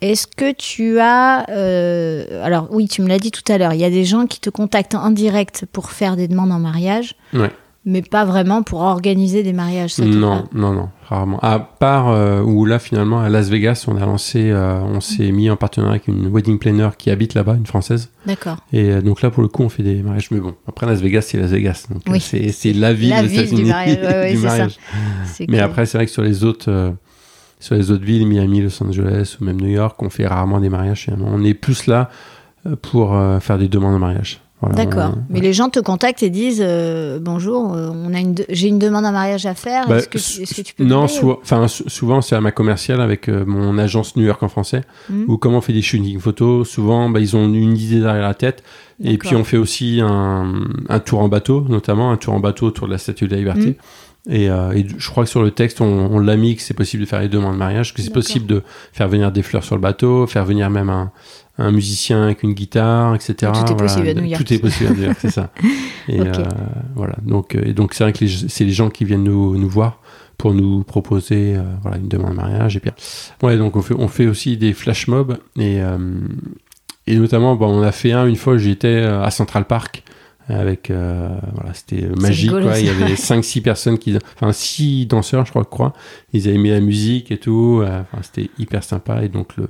Est-ce 0.01 0.27
que 0.29 0.53
tu 0.53 1.01
as... 1.01 1.45
euh, 1.51 2.45
alors 2.45 2.69
oui, 2.71 2.87
tu 2.89 3.03
me 3.03 3.09
l'as 3.09 3.19
dit 3.19 3.31
tout 3.33 3.43
à 3.53 3.59
l'heure. 3.59 3.73
Il 3.75 3.81
y 3.81 3.85
a 3.85 3.91
des 3.91 4.05
gens 4.05 4.27
qui 4.27 4.39
te 4.41 4.49
contactent 4.49 4.95
en 4.95 5.11
direct 5.11 5.67
pour 5.73 5.91
faire 5.91 6.17
des 6.17 6.29
demandes 6.29 6.53
en 6.53 6.61
mariage, 6.61 7.15
Ouais. 7.35 7.51
Mais 7.89 8.03
pas 8.03 8.27
vraiment 8.27 8.63
pour 8.63 8.83
organiser 8.83 9.43
des 9.43 9.55
mariages. 9.55 9.95
ça, 9.95 10.05
Non, 10.05 10.45
non, 10.53 10.75
non, 10.75 10.91
rarement. 11.09 11.39
À 11.41 11.59
part 11.59 12.09
euh, 12.11 12.43
où 12.43 12.67
là, 12.67 12.79
finalement, 12.79 13.21
à 13.21 13.31
Las 13.31 13.49
Vegas, 13.49 13.87
on 13.89 13.97
a 13.97 14.05
lancé, 14.05 14.51
euh, 14.51 14.79
on 14.81 15.01
s'est 15.01 15.33
mis 15.33 15.49
en 15.49 15.57
partenariat 15.57 15.93
avec 15.95 16.07
une 16.07 16.29
wedding 16.29 16.59
planner 16.59 16.91
qui 16.99 17.11
habite 17.11 17.33
là-bas, 17.33 17.55
une 17.55 17.67
française. 17.67 18.11
D'accord. 18.27 18.59
Et 18.75 18.91
euh, 18.91 19.01
donc 19.01 19.23
là, 19.23 19.31
pour 19.31 19.43
le 19.43 19.49
coup, 19.49 19.63
on 19.63 19.71
fait 19.71 19.83
des 19.83 20.03
mariages. 20.03 20.31
Mais 20.31 20.39
bon, 20.39 20.55
après, 20.69 20.85
Las 20.87 21.01
Vegas, 21.01 21.23
c'est 21.23 21.39
Las 21.39 21.51
Vegas. 21.51 21.87
Donc 21.91 22.03
Oui. 22.09 22.21
c'est 22.21 22.53
c'est 22.53 22.75
la 22.75 22.93
ville, 22.93 23.09
La 23.11 23.23
ville 23.23 23.55
du 23.55 23.65
mariage, 23.65 23.97
ouais, 23.97 24.07
ouais, 24.07 24.33
du 24.35 24.39
c'est 24.39 25.45
ça. 25.45 25.45
Mais 25.49 25.59
après, 25.59 25.87
c'est 25.87 25.97
vrai 25.97 26.05
que 26.05 26.13
sur 26.13 26.23
les 26.23 26.45
autres, 26.45 26.93
sur 27.59 27.75
les 27.75 27.91
autres 27.91 28.05
villes, 28.05 28.27
Miami, 28.27 28.61
Los 28.61 28.83
Angeles 28.83 29.39
ou 29.41 29.45
même 29.45 29.59
New 29.61 29.71
York, 29.71 29.97
on 30.03 30.11
fait 30.11 30.27
rarement 30.27 30.61
des 30.61 30.69
mariages. 30.69 31.05
Finalement. 31.05 31.29
On 31.33 31.43
est 31.43 31.55
plus 31.55 31.87
là 31.87 32.11
pour 32.83 33.19
faire 33.41 33.57
des 33.57 33.69
demandes 33.69 33.95
de 33.95 33.99
mariage. 33.99 34.43
Voilà, 34.61 34.75
D'accord. 34.75 35.15
Mais 35.31 35.39
les 35.41 35.53
gens 35.53 35.69
te 35.69 35.79
contactent 35.79 36.25
et 36.25 36.31
disent 36.31 36.63
euh, 36.65 37.21
bonjour, 37.23 37.75
euh, 37.75 37.91
on 37.95 38.13
a 38.13 38.19
une 38.19 38.35
de- 38.35 38.45
j'ai 38.49 38.67
une 38.67 38.81
demande 38.81 39.07
en 39.07 39.13
mariage 39.13 39.47
à 39.47 39.55
faire. 39.55 39.87
Bah, 39.89 39.99
est-ce, 39.99 40.09
que, 40.09 40.19
sou- 40.19 40.43
est-ce 40.43 40.55
que 40.57 40.63
tu 40.63 40.75
peux 40.75 40.83
Non, 40.85 41.07
sou- 41.07 41.39
souvent 41.87 42.21
c'est 42.23 42.35
à 42.35 42.41
ma 42.41 42.51
commerciale 42.51 43.01
avec 43.01 43.29
euh, 43.29 43.45
mon 43.47 43.79
agence 43.79 44.17
New 44.17 44.25
York 44.25 44.43
en 44.43 44.49
français, 44.49 44.83
Mhm. 45.11 45.27
ou 45.29 45.37
comme 45.39 45.55
on 45.55 45.61
fait 45.61 45.73
des 45.73 45.83
shooting 45.83 46.19
photos, 46.19 46.69
souvent 46.69 47.09
bah, 47.09 47.21
ils 47.21 47.37
ont 47.37 47.45
une 47.47 47.77
idée 47.77 48.01
derrière 48.01 48.23
la 48.27 48.35
tête. 48.35 48.65
Et 49.01 49.17
puis 49.17 49.37
on 49.37 49.45
fait 49.45 49.59
aussi 49.59 50.01
un, 50.03 50.55
un 50.89 50.99
tour 50.99 51.21
en 51.21 51.29
bateau, 51.29 51.65
notamment 51.69 52.11
un 52.11 52.17
tour 52.17 52.35
en 52.35 52.41
bateau 52.41 52.67
autour 52.67 52.89
de 52.89 52.93
la 52.93 52.99
Statue 52.99 53.27
de 53.29 53.33
la 53.33 53.39
Liberté. 53.39 53.67
Mhm. 53.69 53.75
Et, 54.35 54.51
euh, 54.51 54.73
et 54.73 54.85
je 54.99 55.09
crois 55.09 55.23
que 55.25 55.31
sur 55.31 55.41
le 55.43 55.53
texte, 55.53 55.81
on, 55.81 55.87
on 55.87 56.19
l'a 56.19 56.37
mis 56.37 56.57
que 56.57 56.63
c'est 56.63 56.75
possible 56.75 57.05
de 57.05 57.09
faire 57.09 57.21
les 57.21 57.29
demandes 57.29 57.53
de 57.55 57.59
mariage, 57.59 57.95
que 57.95 58.01
c'est 58.03 58.09
D'accord. 58.09 58.23
possible 58.25 58.47
de 58.47 58.63
faire 58.93 59.09
venir 59.09 59.31
des 59.31 59.43
fleurs 59.43 59.63
sur 59.65 59.77
le 59.77 59.81
bateau, 59.81 60.27
faire 60.27 60.45
venir 60.45 60.69
même 60.69 60.91
un, 60.91 61.13
un 61.59 61.73
musicien 61.73 62.23
avec 62.23 62.45
une 62.45 62.55
guitare, 62.55 63.15
etc. 63.17 63.53
Tout 63.53 63.73
est 63.73 63.77
possible 63.77 64.09
à 64.09 64.15
New 64.15 64.25
York. 64.25 64.45
Tout 64.45 64.55
est 64.55 64.59
possible 64.59 64.91
à 64.91 64.95
New 64.95 65.03
York, 65.03 65.19
c'est 65.21 65.31
ça. 65.31 65.51
Et 66.09 66.21
euh, 66.21 66.33
voilà. 66.95 67.17
Donc, 67.23 67.55
euh, 67.55 67.63
et 67.65 67.73
donc 67.73 67.95
c'est 67.95 68.05
vrai 68.05 68.13
que 68.13 68.27
c'est 68.27 68.65
les 68.65 68.73
gens 68.73 68.89
qui 68.89 69.05
viennent 69.05 69.25
nous, 69.25 69.59
nous 69.59 69.69
voir 69.69 70.01
pour 70.39 70.55
nous 70.55 70.85
proposer 70.85 71.57
euh, 71.57 71.63
voilà, 71.83 71.99
une 71.99 72.09
demande 72.09 72.31
de 72.31 72.37
mariage. 72.37 72.77
Et 72.77 72.81
puis, 72.81 72.93
ouais, 73.43 73.59
donc 73.59 73.77
on 73.77 73.83
fait, 73.83 73.95
on 73.95 74.09
fait 74.09 74.27
aussi 74.27 74.57
des 74.57 74.73
flash 74.73 75.09
mobs 75.09 75.37
et, 75.59 75.83
euh, 75.83 75.99
et 77.07 77.17
notamment, 77.17 77.57
bon, 77.57 77.81
on 77.81 77.83
a 77.83 77.93
fait 77.93 78.13
un 78.13 78.27
une 78.27 78.37
fois, 78.37 78.57
j'étais 78.57 79.03
à 79.03 79.31
Central 79.31 79.67
Park 79.67 80.05
avec, 80.49 80.91
euh, 80.91 81.29
voilà, 81.55 81.75
c'était 81.75 82.07
magique, 82.21 82.51
rigolo, 82.51 82.67
quoi. 82.69 82.79
Il 82.79 82.87
y 82.87 82.89
avait 82.89 83.15
5-6 83.17 83.61
personnes 83.63 83.99
qui, 83.99 84.17
enfin 84.37 84.53
6 84.53 85.07
danseurs, 85.07 85.45
je 85.47 85.51
crois, 85.51 85.65
crois. 85.65 85.93
Ils 86.33 86.49
avaient 86.49 86.59
mis 86.59 86.71
la 86.71 86.81
musique 86.81 87.31
et 87.31 87.39
tout. 87.39 87.81
euh, 87.83 88.01
Enfin, 88.01 88.23
c'était 88.23 88.51
hyper 88.59 88.83
sympa. 88.85 89.23
Et 89.25 89.29
donc 89.29 89.57
le, 89.57 89.69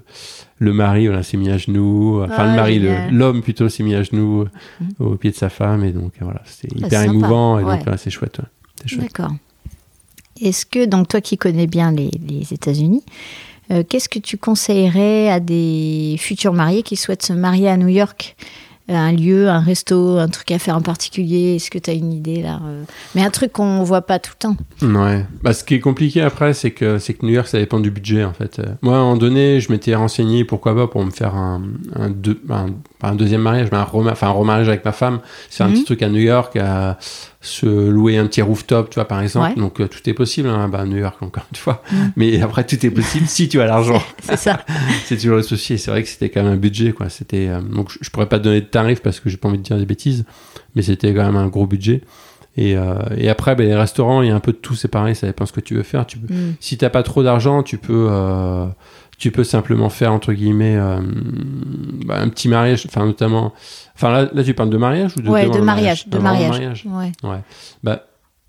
le 0.59 0.73
mari, 0.73 1.07
voilà, 1.07 1.23
s'est 1.23 1.37
mis 1.37 1.51
à 1.51 1.59
genoux. 1.59 2.23
Enfin, 2.23 2.35
Ah, 2.39 2.47
le 2.51 2.57
mari, 2.57 3.11
l'homme 3.11 3.43
plutôt 3.43 3.69
s'est 3.69 3.83
mis 3.83 3.95
à 3.95 4.03
genoux 4.03 4.45
Mhm. 4.81 4.89
au 5.01 5.17
pied 5.17 5.31
de 5.31 5.37
sa 5.37 5.49
femme. 5.49 5.85
Et 5.85 5.93
donc 5.93 6.13
voilà, 6.21 6.43
c'était 6.45 6.75
Ah, 6.83 6.87
hyper 6.87 7.03
émouvant. 7.03 7.59
Et 7.59 7.65
Ouais. 7.65 7.75
donc 7.75 7.83
voilà, 7.85 7.99
c'est 7.99 8.11
chouette. 8.11 8.39
ouais. 8.39 8.99
D'accord. 8.99 9.33
Est-ce 10.41 10.65
que, 10.67 10.85
donc 10.85 11.09
toi 11.09 11.21
qui 11.21 11.37
connais 11.37 11.67
bien 11.67 11.91
les, 11.91 12.11
les 12.29 12.53
États-Unis, 12.53 13.03
euh, 13.73 13.83
qu'est-ce 13.87 14.09
que 14.09 14.21
tu 14.21 14.39
conseillerais 14.39 15.29
à 15.31 15.41
des 15.41 16.15
futurs 16.19 16.53
mariés 16.53 16.83
qui 16.85 16.95
souhaitent 16.97 17.25
se 17.25 17.33
marier 17.33 17.69
à 17.69 17.77
New 17.77 17.89
York? 17.89 18.37
Euh, 18.41 18.45
Un 18.91 19.13
lieu, 19.13 19.49
un 19.51 19.61
resto, 19.61 20.17
un 20.19 20.29
truc 20.29 20.51
à 20.51 20.59
faire 20.59 20.75
en 20.77 20.81
particulier 20.81 21.57
Est-ce 21.57 21.71
que 21.71 21.79
tu 21.79 21.91
as 21.91 21.93
une 21.93 22.11
idée 22.13 22.41
là 22.43 22.59
euh 22.67 22.85
Mais 23.15 23.23
un 23.23 23.29
truc 23.31 23.53
qu'on 23.53 23.83
voit 23.83 24.01
pas 24.03 24.19
tout 24.19 24.33
le 24.35 24.39
temps. 24.39 24.57
Ouais. 25.01 25.27
Bah, 25.43 25.53
ce 25.53 25.63
qui 25.63 25.75
est 25.75 25.81
compliqué 25.81 26.23
après, 26.23 26.55
c'est 26.55 26.71
que, 26.71 26.99
c'est 26.99 27.13
que 27.15 27.27
New 27.27 27.33
York, 27.33 27.49
ça 27.49 27.59
dépend 27.59 27.81
du 27.81 27.91
budget, 27.91 28.25
en 28.25 28.33
fait. 28.33 28.59
Euh, 28.61 28.65
Moi, 28.81 28.95
à 28.95 28.99
un 28.99 29.03
moment 29.03 29.17
donné, 29.19 29.61
je 29.61 29.71
m'étais 29.71 29.95
renseigné, 29.95 30.45
pourquoi 30.45 30.75
pas, 30.75 30.87
pour 30.87 31.05
me 31.05 31.11
faire 31.11 31.35
un, 31.35 31.63
un, 31.97 32.09
deux- 32.09 32.41
un- 33.03 33.15
deuxième 33.15 33.43
mariage, 33.43 33.69
mais 33.71 33.79
un, 33.79 33.85
rema- 33.85 34.13
enfin, 34.13 34.29
un 34.29 34.33
remariage 34.33 34.69
avec 34.69 34.85
ma 34.85 34.93
femme. 34.93 35.21
C'est 35.51 35.63
un 35.65 35.69
Mhm. 35.69 35.75
petit 35.75 35.85
truc 35.85 36.03
à 36.03 36.09
New 36.09 36.21
York, 36.21 36.57
à 36.57 36.97
se 37.41 37.67
louer 37.67 38.17
un 38.19 38.27
petit 38.27 38.43
rooftop, 38.43 38.91
tu 38.91 38.97
vois, 38.97 39.07
par 39.07 39.21
exemple. 39.23 39.51
Ouais. 39.51 39.55
Donc, 39.55 39.81
euh, 39.81 39.87
tout 39.87 40.01
est 40.11 40.13
possible, 40.15 40.49
hein, 40.49 40.69
bah, 40.69 40.85
New 40.85 40.97
York, 40.97 41.23
encore 41.23 41.45
une 41.53 41.57
fois. 41.57 41.83
Mhm. 41.93 42.13
Mais 42.17 42.43
après, 42.43 42.65
tout 42.67 42.85
est 42.85 42.91
possible 42.91 43.27
si 43.29 43.49
tu 43.49 43.61
as 43.61 43.67
l'argent. 43.67 44.03
C'est 44.23 44.37
ça. 44.37 44.61
c'est 45.05 45.17
toujours 45.17 45.37
le 45.37 45.43
souci. 45.43 45.75
Et 45.75 45.77
c'est 45.79 45.91
vrai 45.93 46.03
que 46.03 46.09
c'était 46.09 46.29
quand 46.31 46.43
même 46.43 46.53
un 46.53 46.57
budget, 46.57 46.93
quoi. 46.93 47.09
C'était, 47.09 47.49
euh, 47.49 47.61
donc, 47.61 47.91
je, 47.93 47.99
je 48.03 48.11
pourrais 48.11 48.29
pas 48.29 48.39
te 48.39 48.45
donner 48.45 48.61
de 48.61 48.67
tarif 48.67 49.01
parce 49.01 49.21
que 49.21 49.29
j'ai 49.31 49.37
pas 49.37 49.49
envie 49.49 49.59
de 49.59 49.63
dire 49.63 49.77
des 49.79 49.87
bêtises, 49.87 50.25
mais 50.75 50.83
c'était 50.83 51.15
quand 51.15 51.25
même 51.25 51.37
un 51.37 51.47
gros 51.47 51.67
budget. 51.67 52.03
Et, 52.57 52.77
euh, 52.77 52.95
et 53.17 53.29
après, 53.29 53.55
ben, 53.55 53.69
les 53.69 53.77
restaurants, 53.77 54.21
il 54.23 54.29
y 54.29 54.33
a 54.33 54.35
un 54.35 54.41
peu 54.41 54.51
de 54.53 54.57
tout, 54.57 54.75
c'est 54.75 54.89
pareil, 54.89 55.15
ça 55.15 55.29
dépend 55.29 55.47
ce 55.47 55.53
que 55.53 55.61
tu 55.61 55.75
veux 55.77 55.85
faire. 55.85 56.07
Tu 56.07 56.19
peux, 56.19 56.35
Mm. 56.35 56.55
si 56.59 56.77
t'as 56.77 56.91
pas 56.91 57.05
trop 57.05 57.23
d'argent, 57.23 57.63
tu 57.63 57.79
peux, 57.79 58.09
euh, 58.11 58.67
tu 59.19 59.31
peux 59.31 59.45
simplement 59.45 59.91
faire 59.91 60.13
entre 60.13 60.33
guillemets 60.33 60.77
euh, 60.77 61.01
bah, 62.07 62.21
un 62.21 62.29
petit 62.29 62.49
mariage, 62.49 62.87
enfin 62.87 63.05
notamment, 63.05 63.53
enfin 63.95 64.11
là, 64.11 64.29
là 64.33 64.45
tu 64.45 64.55
parles 64.55 64.71
de 64.71 64.77
mariage 64.79 65.17
ou 65.17 65.23
de 65.23 65.29
ouais, 65.29 65.51
de 65.51 65.59
mariage, 65.59 66.09
de 66.09 66.17
Un 66.17 66.21
vraiment 66.21 66.49
mariage. 66.49 66.87
Ouais. 66.87 67.13
Ouais. 67.25 67.41
Bah, 67.83 68.05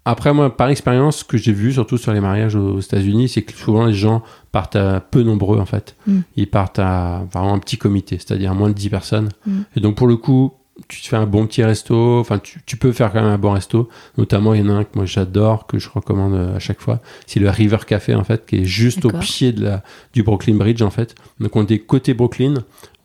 après, 0.05 0.33
moi, 0.33 0.55
par 0.55 0.69
expérience, 0.69 1.17
ce 1.17 1.23
que 1.23 1.37
j'ai 1.37 1.51
vu, 1.51 1.73
surtout 1.73 1.97
sur 1.97 2.13
les 2.13 2.19
mariages 2.19 2.55
aux 2.55 2.79
États-Unis, 2.79 3.29
c'est 3.29 3.43
que 3.43 3.53
souvent 3.53 3.85
les 3.85 3.93
gens 3.93 4.23
partent 4.51 4.75
à 4.75 5.01
peu 5.01 5.21
nombreux, 5.21 5.59
en 5.59 5.65
fait. 5.65 5.95
Mm. 6.07 6.19
Ils 6.35 6.49
partent 6.49 6.79
à 6.79 7.27
vraiment 7.31 7.53
un 7.53 7.59
petit 7.59 7.77
comité, 7.77 8.17
c'est-à-dire 8.17 8.55
moins 8.55 8.69
de 8.69 8.73
10 8.73 8.89
personnes. 8.89 9.29
Mm. 9.45 9.59
Et 9.75 9.79
donc, 9.81 9.95
pour 9.95 10.07
le 10.07 10.15
coup, 10.15 10.53
tu 10.87 11.01
te 11.01 11.07
fais 11.07 11.15
un 11.15 11.25
bon 11.25 11.45
petit 11.45 11.63
resto, 11.63 12.19
enfin, 12.19 12.39
tu, 12.39 12.61
tu 12.65 12.77
peux 12.77 12.91
faire 12.91 13.11
quand 13.11 13.21
même 13.21 13.31
un 13.31 13.37
bon 13.37 13.51
resto. 13.51 13.89
Notamment, 14.17 14.53
il 14.53 14.61
y 14.61 14.63
en 14.63 14.69
a 14.69 14.73
un 14.73 14.83
que 14.83 14.91
moi 14.95 15.05
j'adore, 15.05 15.67
que 15.67 15.77
je 15.79 15.89
recommande 15.89 16.33
euh, 16.33 16.55
à 16.55 16.59
chaque 16.59 16.79
fois. 16.79 16.99
C'est 17.27 17.39
le 17.39 17.49
River 17.49 17.77
Café, 17.85 18.15
en 18.15 18.23
fait, 18.23 18.45
qui 18.45 18.57
est 18.57 18.65
juste 18.65 19.05
au 19.05 19.09
pied 19.09 19.51
de 19.51 19.63
la, 19.63 19.83
du 20.13 20.23
Brooklyn 20.23 20.55
Bridge, 20.55 20.81
en 20.81 20.89
fait. 20.89 21.15
Donc, 21.39 21.55
on 21.55 21.65
est 21.65 21.79
côté 21.79 22.13
Brooklyn. 22.13 22.53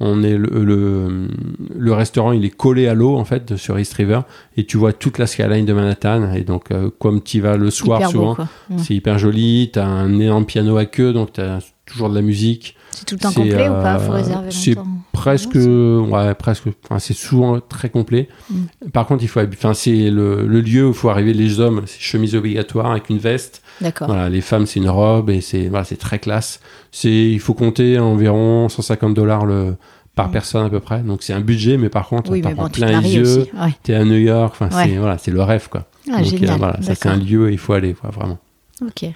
On 0.00 0.22
est 0.22 0.36
le, 0.36 0.64
le, 0.64 1.28
le 1.76 1.92
restaurant, 1.92 2.32
il 2.32 2.44
est 2.44 2.50
collé 2.50 2.88
à 2.88 2.94
l'eau, 2.94 3.16
en 3.16 3.24
fait, 3.24 3.56
sur 3.56 3.78
East 3.78 3.94
River. 3.94 4.20
Et 4.56 4.64
tu 4.64 4.76
vois 4.76 4.92
toute 4.92 5.18
la 5.18 5.26
skyline 5.26 5.64
de 5.64 5.72
Manhattan. 5.72 6.32
Et 6.34 6.42
donc, 6.42 6.70
euh, 6.70 6.90
comme 6.98 7.22
tu 7.22 7.38
y 7.38 7.40
vas 7.40 7.56
le 7.56 7.70
soir, 7.70 8.00
Hyper 8.00 8.10
souvent. 8.10 8.36
Mm. 8.70 8.78
c'est 8.78 8.94
hyper 8.94 9.18
joli. 9.18 9.70
T'as 9.72 9.86
un 9.86 10.18
énorme 10.18 10.46
piano 10.46 10.76
à 10.76 10.86
queue, 10.86 11.12
donc 11.12 11.32
t'as 11.34 11.60
toujours 11.86 12.10
de 12.10 12.14
la 12.14 12.22
musique. 12.22 12.76
C'est 12.94 13.04
tout 13.04 13.14
le 13.16 13.20
temps 13.20 13.32
complet 13.32 13.68
ou 13.68 13.72
pas 13.72 13.96
euh, 13.96 13.98
Faut 13.98 14.12
réserver 14.12 14.48
longtemps. 14.66 14.86
presque 15.12 15.54
Non, 15.56 16.10
ouais 16.10 16.34
presque 16.34 16.64
enfin, 16.84 16.98
c'est 16.98 17.14
souvent 17.14 17.60
très 17.60 17.88
complet 17.90 18.28
Mm. 18.50 18.90
par 18.92 19.06
contre 19.06 19.22
il 19.24 19.28
faut 19.28 19.40
enfin 19.40 19.74
c'est 19.74 20.10
le, 20.10 20.46
le 20.46 20.60
lieu 20.60 20.84
où 20.86 20.88
il 20.90 20.94
faut 20.94 21.08
arriver 21.08 21.32
les 21.34 21.60
hommes 21.60 21.82
c'est 21.86 22.00
chemise 22.00 22.34
obligatoire 22.34 22.90
avec 22.90 23.08
une 23.10 23.18
veste 23.18 23.62
D'accord. 23.80 24.08
voilà 24.08 24.28
les 24.28 24.40
femmes 24.42 24.66
c'est 24.66 24.80
une 24.80 24.88
robe 24.90 25.30
et 25.30 25.40
c'est 25.40 25.68
voilà 25.68 25.84
c'est 25.84 25.96
très 25.96 26.18
classe 26.18 26.60
c'est 26.92 27.10
il 27.10 27.40
faut 27.40 27.54
compter 27.54 27.98
environ 27.98 28.68
150 28.68 29.14
dollars 29.14 29.46
le 29.46 29.76
par 30.14 30.28
Mm. 30.28 30.32
personne 30.32 30.66
à 30.66 30.70
peu 30.70 30.80
près 30.80 31.00
donc 31.00 31.22
c'est 31.22 31.32
un 31.32 31.40
budget 31.40 31.76
mais 31.76 31.88
par 31.88 32.06
contre 32.08 32.30
Oui, 32.30 32.40
t'en 32.42 32.52
bon, 32.52 32.68
plein 32.68 33.00
les 33.00 33.14
yeux. 33.16 33.46
Ouais. 33.54 33.74
t'es 33.82 33.94
à 33.94 34.04
New 34.04 34.16
York 34.18 34.54
enfin 34.60 34.74
Ouais. 34.76 34.84
c'est 34.90 34.96
voilà 34.96 35.18
c'est 35.18 35.30
le 35.32 35.42
rêve 35.42 35.68
quoi 35.68 35.86
Ah, 36.12 36.22
donc 36.22 36.42
euh, 36.42 36.54
voilà 36.58 36.76
ça 36.82 36.94
c'est 36.94 37.08
un 37.08 37.16
lieu 37.16 37.46
où 37.46 37.48
il 37.48 37.58
faut 37.58 37.72
aller 37.72 37.94
quoi, 37.94 38.10
vraiment 38.10 38.38
Ok. 38.82 39.10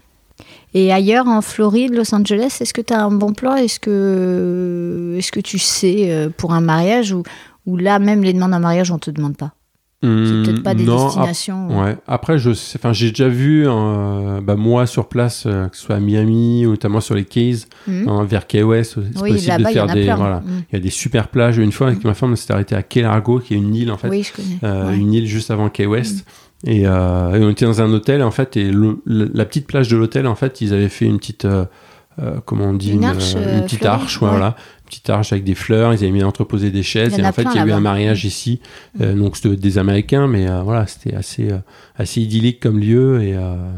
Et 0.75 0.93
ailleurs, 0.93 1.27
en 1.27 1.41
Floride, 1.41 1.95
Los 1.95 2.15
Angeles, 2.15 2.59
est-ce 2.61 2.75
que 2.75 2.83
tu 2.83 2.93
as 2.93 3.03
un 3.03 3.11
bon 3.11 3.33
plan? 3.33 3.55
Est-ce 3.57 3.81
que, 3.81 5.17
est 5.19 5.31
que 5.31 5.41
tu 5.41 5.59
sais 5.59 6.11
euh, 6.11 6.29
pour 6.35 6.53
un 6.53 6.61
mariage 6.61 7.13
ou, 7.13 7.23
ou 7.67 7.77
là, 7.77 7.99
même 7.99 8.23
les 8.23 8.33
demandes 8.33 8.55
en 8.55 8.61
mariage, 8.61 8.91
on 8.91 8.99
te 8.99 9.11
demande 9.11 9.37
pas? 9.37 9.53
C'est 10.01 10.07
peut-être 10.09 10.63
pas 10.63 10.75
des 10.75 10.85
Hmm, 10.85 10.87
non, 10.91 11.05
destinations. 11.07 11.81
Ouais. 11.83 11.97
Après, 12.07 12.39
je 12.39 12.51
enfin, 12.51 12.93
j'ai 12.93 13.09
déjà 13.09 13.29
vu, 13.29 13.65
euh, 13.67 14.41
bah, 14.41 14.55
moi 14.55 14.87
sur 14.87 15.09
place, 15.09 15.43
euh, 15.45 15.67
que 15.67 15.77
ce 15.77 15.83
soit 15.83 15.97
à 15.97 15.99
Miami, 16.01 16.67
ou 16.67 16.71
notamment 16.71 17.01
sur 17.01 17.17
les 17.17 17.25
Keys, 17.25 17.63
Mhm. 17.89 18.09
hein, 18.09 18.23
vers 18.25 18.47
Key 18.47 18.63
West, 18.63 18.93
c'est 18.95 19.21
Oui, 19.21 19.33
possible 19.33 19.57
de 19.65 19.69
y 19.71 19.73
faire 19.73 19.85
en 19.85 19.89
a 19.89 19.95
des, 19.95 20.05
plein. 20.05 20.15
voilà, 20.15 20.37
Mhm. 20.47 20.63
il 20.71 20.77
y 20.77 20.77
a 20.77 20.81
des 20.81 20.91
super 20.91 21.27
plages. 21.27 21.59
Une 21.59 21.73
fois, 21.73 21.89
avec 21.89 22.05
ma 22.05 22.15
femme, 22.15 22.31
on 22.31 22.37
s'était 22.37 22.53
arrêté 22.53 22.77
à 22.77 22.85
Key 22.85 23.03
Largo, 23.03 23.41
qui 23.41 23.55
est 23.55 23.57
une 23.57 23.75
île 23.75 23.91
en 23.91 23.97
fait, 23.97 24.09
Oui, 24.09 24.23
je 24.23 24.33
connais. 24.41 24.59
euh, 24.63 24.91
Ouais. 24.91 24.97
Une 24.99 25.13
île 25.15 25.27
juste 25.27 25.51
avant 25.51 25.69
Key 25.69 25.87
West. 25.87 26.25
Et, 26.67 26.87
euh, 26.87 27.35
et 27.35 27.45
on 27.45 27.51
était 27.51 27.65
dans 27.67 27.81
un 27.81 27.93
hôtel 27.93 28.23
en 28.23 28.31
fait, 28.33 28.57
et 28.57 28.71
le- 28.71 29.01
la 29.07 29.45
petite 29.45 29.67
plage 29.67 29.89
de 29.89 29.97
l'hôtel 29.97 30.27
en 30.27 30.35
fait, 30.35 30.61
ils 30.61 30.75
avaient 30.75 30.89
fait 30.89 31.05
une 31.07 31.19
petite, 31.19 31.45
euh, 31.45 31.65
euh, 32.19 32.41
comment 32.45 32.65
on 32.65 32.75
dit, 32.75 32.93
Une 32.93 33.05
arche, 33.05 33.35
une 33.35 33.63
petite 33.63 33.79
fleurie, 33.81 33.95
arche, 33.95 34.21
ouais, 34.23 34.29
voilà, 34.29 34.57
une 34.83 34.87
petite 34.87 35.09
arche 35.09 35.33
avec 35.33 35.45
des 35.45 35.55
fleurs. 35.55 35.93
Ils 35.95 35.99
avaient 36.03 36.11
mis 36.11 36.25
entreposé 36.25 36.73
des 36.73 36.83
chaises. 36.83 37.15
En 37.15 37.19
Et 37.19 37.27
en 37.27 37.31
fait, 37.33 37.47
il 37.55 37.57
y 37.57 37.61
a 37.61 37.65
eu 37.67 37.71
un 37.71 37.79
mariage 37.81 38.25
ici, 38.25 38.61
euh, 39.01 39.15
donc 39.15 39.37
c'était 39.37 39.55
des 39.55 39.79
Américains, 39.79 40.27
mais 40.27 40.47
voilà, 40.65 40.87
c'était 40.89 41.15
assez, 41.15 41.49
assez 41.97 42.21
idyllique 42.21 42.59
comme 42.61 42.81
lieu. 42.81 43.23
Et 43.23 43.37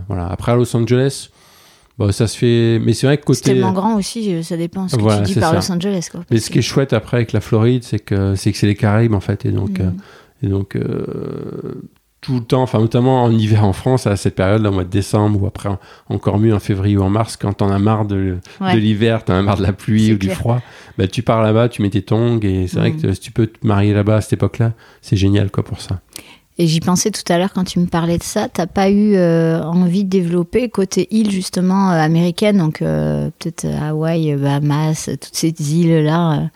voilà. 0.09 0.29
Après 0.29 0.53
à 0.53 0.57
Los 0.57 0.75
Angeles, 0.75 1.29
bon, 1.99 2.11
ça 2.13 2.27
se 2.27 2.39
fait, 2.39 2.81
mais 2.83 2.95
c'est 2.95 3.07
vrai 3.07 3.19
que 3.19 3.25
C'est 3.35 3.43
côté. 3.43 3.53
tellement 3.53 3.73
grand 3.73 3.97
aussi, 3.97 4.43
ça 4.43 4.57
dépend 4.57 4.89
ce 4.89 4.97
que 4.97 5.03
Voilà, 5.03 5.19
tu 5.19 5.25
dis 5.27 5.33
c'est 5.35 5.41
par 5.41 5.51
ça. 5.51 5.57
Los 5.57 5.77
Angeles. 5.77 6.09
Quoi, 6.11 6.23
Mais 6.31 6.39
ce 6.39 6.49
qui 6.49 6.61
est 6.61 6.63
chouette 6.63 6.95
après 6.95 7.19
avec 7.19 7.33
la 7.35 7.43
Floride, 7.43 7.85
c'est 7.85 7.99
que 7.99 8.37
c'est 8.37 8.53
que 8.53 8.57
c'est 8.57 8.67
les 8.69 8.75
Caraïbes 8.75 9.13
en 9.13 9.21
fait, 9.21 9.45
et 9.45 9.51
donc. 9.51 9.75
que- 9.75 9.83
euh, 9.83 9.91
et 10.43 10.47
donc, 10.47 10.75
euh, 10.77 11.75
tout 12.21 12.35
le 12.35 12.41
temps, 12.45 12.63
enfin, 12.63 12.81
notamment 12.81 13.23
en 13.25 13.31
hiver 13.33 13.65
en 13.65 13.73
France, 13.73 14.07
à 14.07 14.15
cette 14.17 14.35
période, 14.35 14.63
là, 14.63 14.69
au 14.71 14.73
mois 14.75 14.85
de 14.85 14.91
décembre, 14.91 15.43
ou 15.43 15.47
après, 15.47 15.71
encore 16.11 16.39
mieux, 16.39 16.55
en 16.55 16.59
février 16.59 16.97
ou 16.99 17.03
en 17.03 17.09
mars, 17.09 17.37
quand 17.37 17.55
t'en 17.55 17.71
as 17.71 17.79
marre 17.79 18.05
de, 18.05 18.39
Ouais. 18.61 18.75
de 18.75 18.79
l'hiver, 18.79 19.25
t'en 19.25 19.35
as 19.35 19.43
marre 19.43 19.57
de 19.57 19.63
la 19.63 19.73
pluie 19.73 20.13
ou 20.13 20.19
du 20.19 20.29
froid, 20.31 20.61
bah, 20.99 21.07
tu 21.09 21.23
pars 21.23 21.43
là-bas, 21.43 21.71
tu 21.71 21.81
mets 21.81 21.89
tes 21.91 22.03
tongs, 22.03 22.41
et 22.43 22.67
c'est 22.67 22.79
vrai 22.79 22.91
Mhm. 22.91 23.01
que 23.01 23.13
si 23.15 23.21
tu 23.21 23.33
peux 23.33 23.47
te 23.47 23.67
marier 23.67 23.95
là-bas 23.95 24.17
à 24.17 24.21
cette 24.21 24.35
époque-là, 24.35 24.73
c'est 25.01 25.17
génial, 25.17 25.51
quoi, 25.51 25.65
pour 25.65 25.81
ça. 25.81 26.01
Et 26.59 26.67
j'y 26.67 26.81
pensais 26.81 27.11
tout 27.11 27.23
à 27.33 27.39
l'heure 27.39 27.55
quand 27.55 27.65
tu 27.65 27.79
me 27.79 27.87
parlais 27.87 28.19
de 28.19 28.23
ça. 28.23 28.49
T'as 28.53 28.67
pas 28.67 28.91
eu 28.91 29.15
euh, 29.15 29.63
envie 29.63 30.05
de 30.05 30.11
développer 30.11 30.69
côté 30.69 31.09
île 31.11 31.31
justement 31.31 31.91
euh, 31.91 31.95
américaine, 31.99 32.59
donc 32.59 32.83
euh, 32.83 33.31
peut-être 33.39 33.65
euh, 33.65 33.89
Hawaï, 33.89 34.35
euh, 34.35 34.37
Bahamas, 34.37 35.07
euh, 35.09 35.13
toutes 35.13 35.35
ces 35.35 35.55
îles-là. 35.75 36.51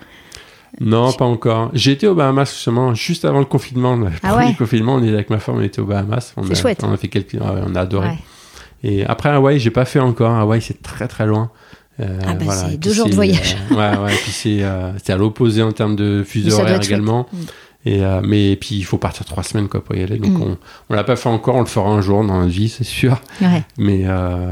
Non, 0.81 1.13
pas 1.13 1.25
encore. 1.25 1.71
J'ai 1.75 1.93
été 1.93 2.07
aux 2.09 2.15
Bahamas, 2.15 2.47
justement, 2.53 2.95
juste 2.95 3.25
avant 3.25 3.39
le 3.39 3.45
confinement, 3.45 3.97
le 3.97 4.09
Ah 4.23 4.29
premier 4.31 4.47
ouais 4.49 4.55
confinement, 4.55 4.95
on 4.95 5.03
était 5.03 5.13
avec 5.15 5.31
ma 5.31 5.39
femme, 5.39 5.57
on 5.59 5.63
était 5.63 5.81
aux 5.81 5.87
Bahamas. 5.87 6.33
On 6.37 6.43
C'est 6.45 6.53
a, 6.53 6.55
chouette. 6.55 6.81
On 6.85 6.93
a 6.93 6.97
fait 6.97 7.09
quelques, 7.09 7.37
ah 7.41 7.53
ouais, 7.55 7.61
on 7.67 7.75
a 7.75 7.81
adoré. 7.81 8.09
Ouais. 8.09 8.19
Et 8.83 9.05
après 9.07 9.31
Hawaï, 9.31 9.59
j'ai 9.59 9.71
pas 9.71 9.85
fait 9.85 10.01
encore. 10.01 10.33
Hawaï, 10.33 10.61
c'est 10.61 10.83
très 10.83 11.09
très 11.09 11.27
loin. 11.27 11.51
Euh, 12.01 12.19
Ah 12.27 12.35
bah, 12.35 12.53
c'est 12.53 12.77
deux 12.77 12.93
jours 12.93 13.09
de 13.09 13.15
voyage. 13.15 13.57
euh, 13.71 13.75
ouais, 13.77 13.99
ouais. 14.05 14.13
Et 14.13 14.17
puis 14.17 14.33
c'est 14.33 14.63
euh, 14.65 14.91
c'est 15.03 15.13
à 15.13 15.17
l'opposé 15.17 15.63
en 15.63 15.71
termes 15.73 15.95
de 15.97 16.23
fuseau 16.27 16.59
horaire 16.61 16.83
également. 16.83 17.27
chouette. 17.31 17.55
Et 17.87 18.03
euh, 18.05 18.21
mais 18.25 18.51
et 18.53 18.57
puis 18.57 18.75
il 18.77 18.83
faut 18.83 18.99
partir 18.99 19.25
trois 19.27 19.43
semaines 19.43 19.69
quoi 19.69 19.83
pour 19.85 19.95
y 19.95 20.03
aller. 20.03 20.19
Donc 20.19 20.33
Mm. 20.33 20.43
on 20.43 20.59
on 20.91 20.95
l'a 20.95 21.05
pas 21.05 21.17
fait 21.17 21.29
encore. 21.29 21.55
On 21.55 21.61
le 21.61 21.67
fera 21.67 21.89
un 21.89 22.01
jour 22.01 22.25
dans 22.25 22.39
notre 22.41 22.51
vie, 22.53 22.69
c'est 22.69 22.83
sûr. 22.85 23.21
Ouais. 23.41 23.63
Mais 23.79 24.05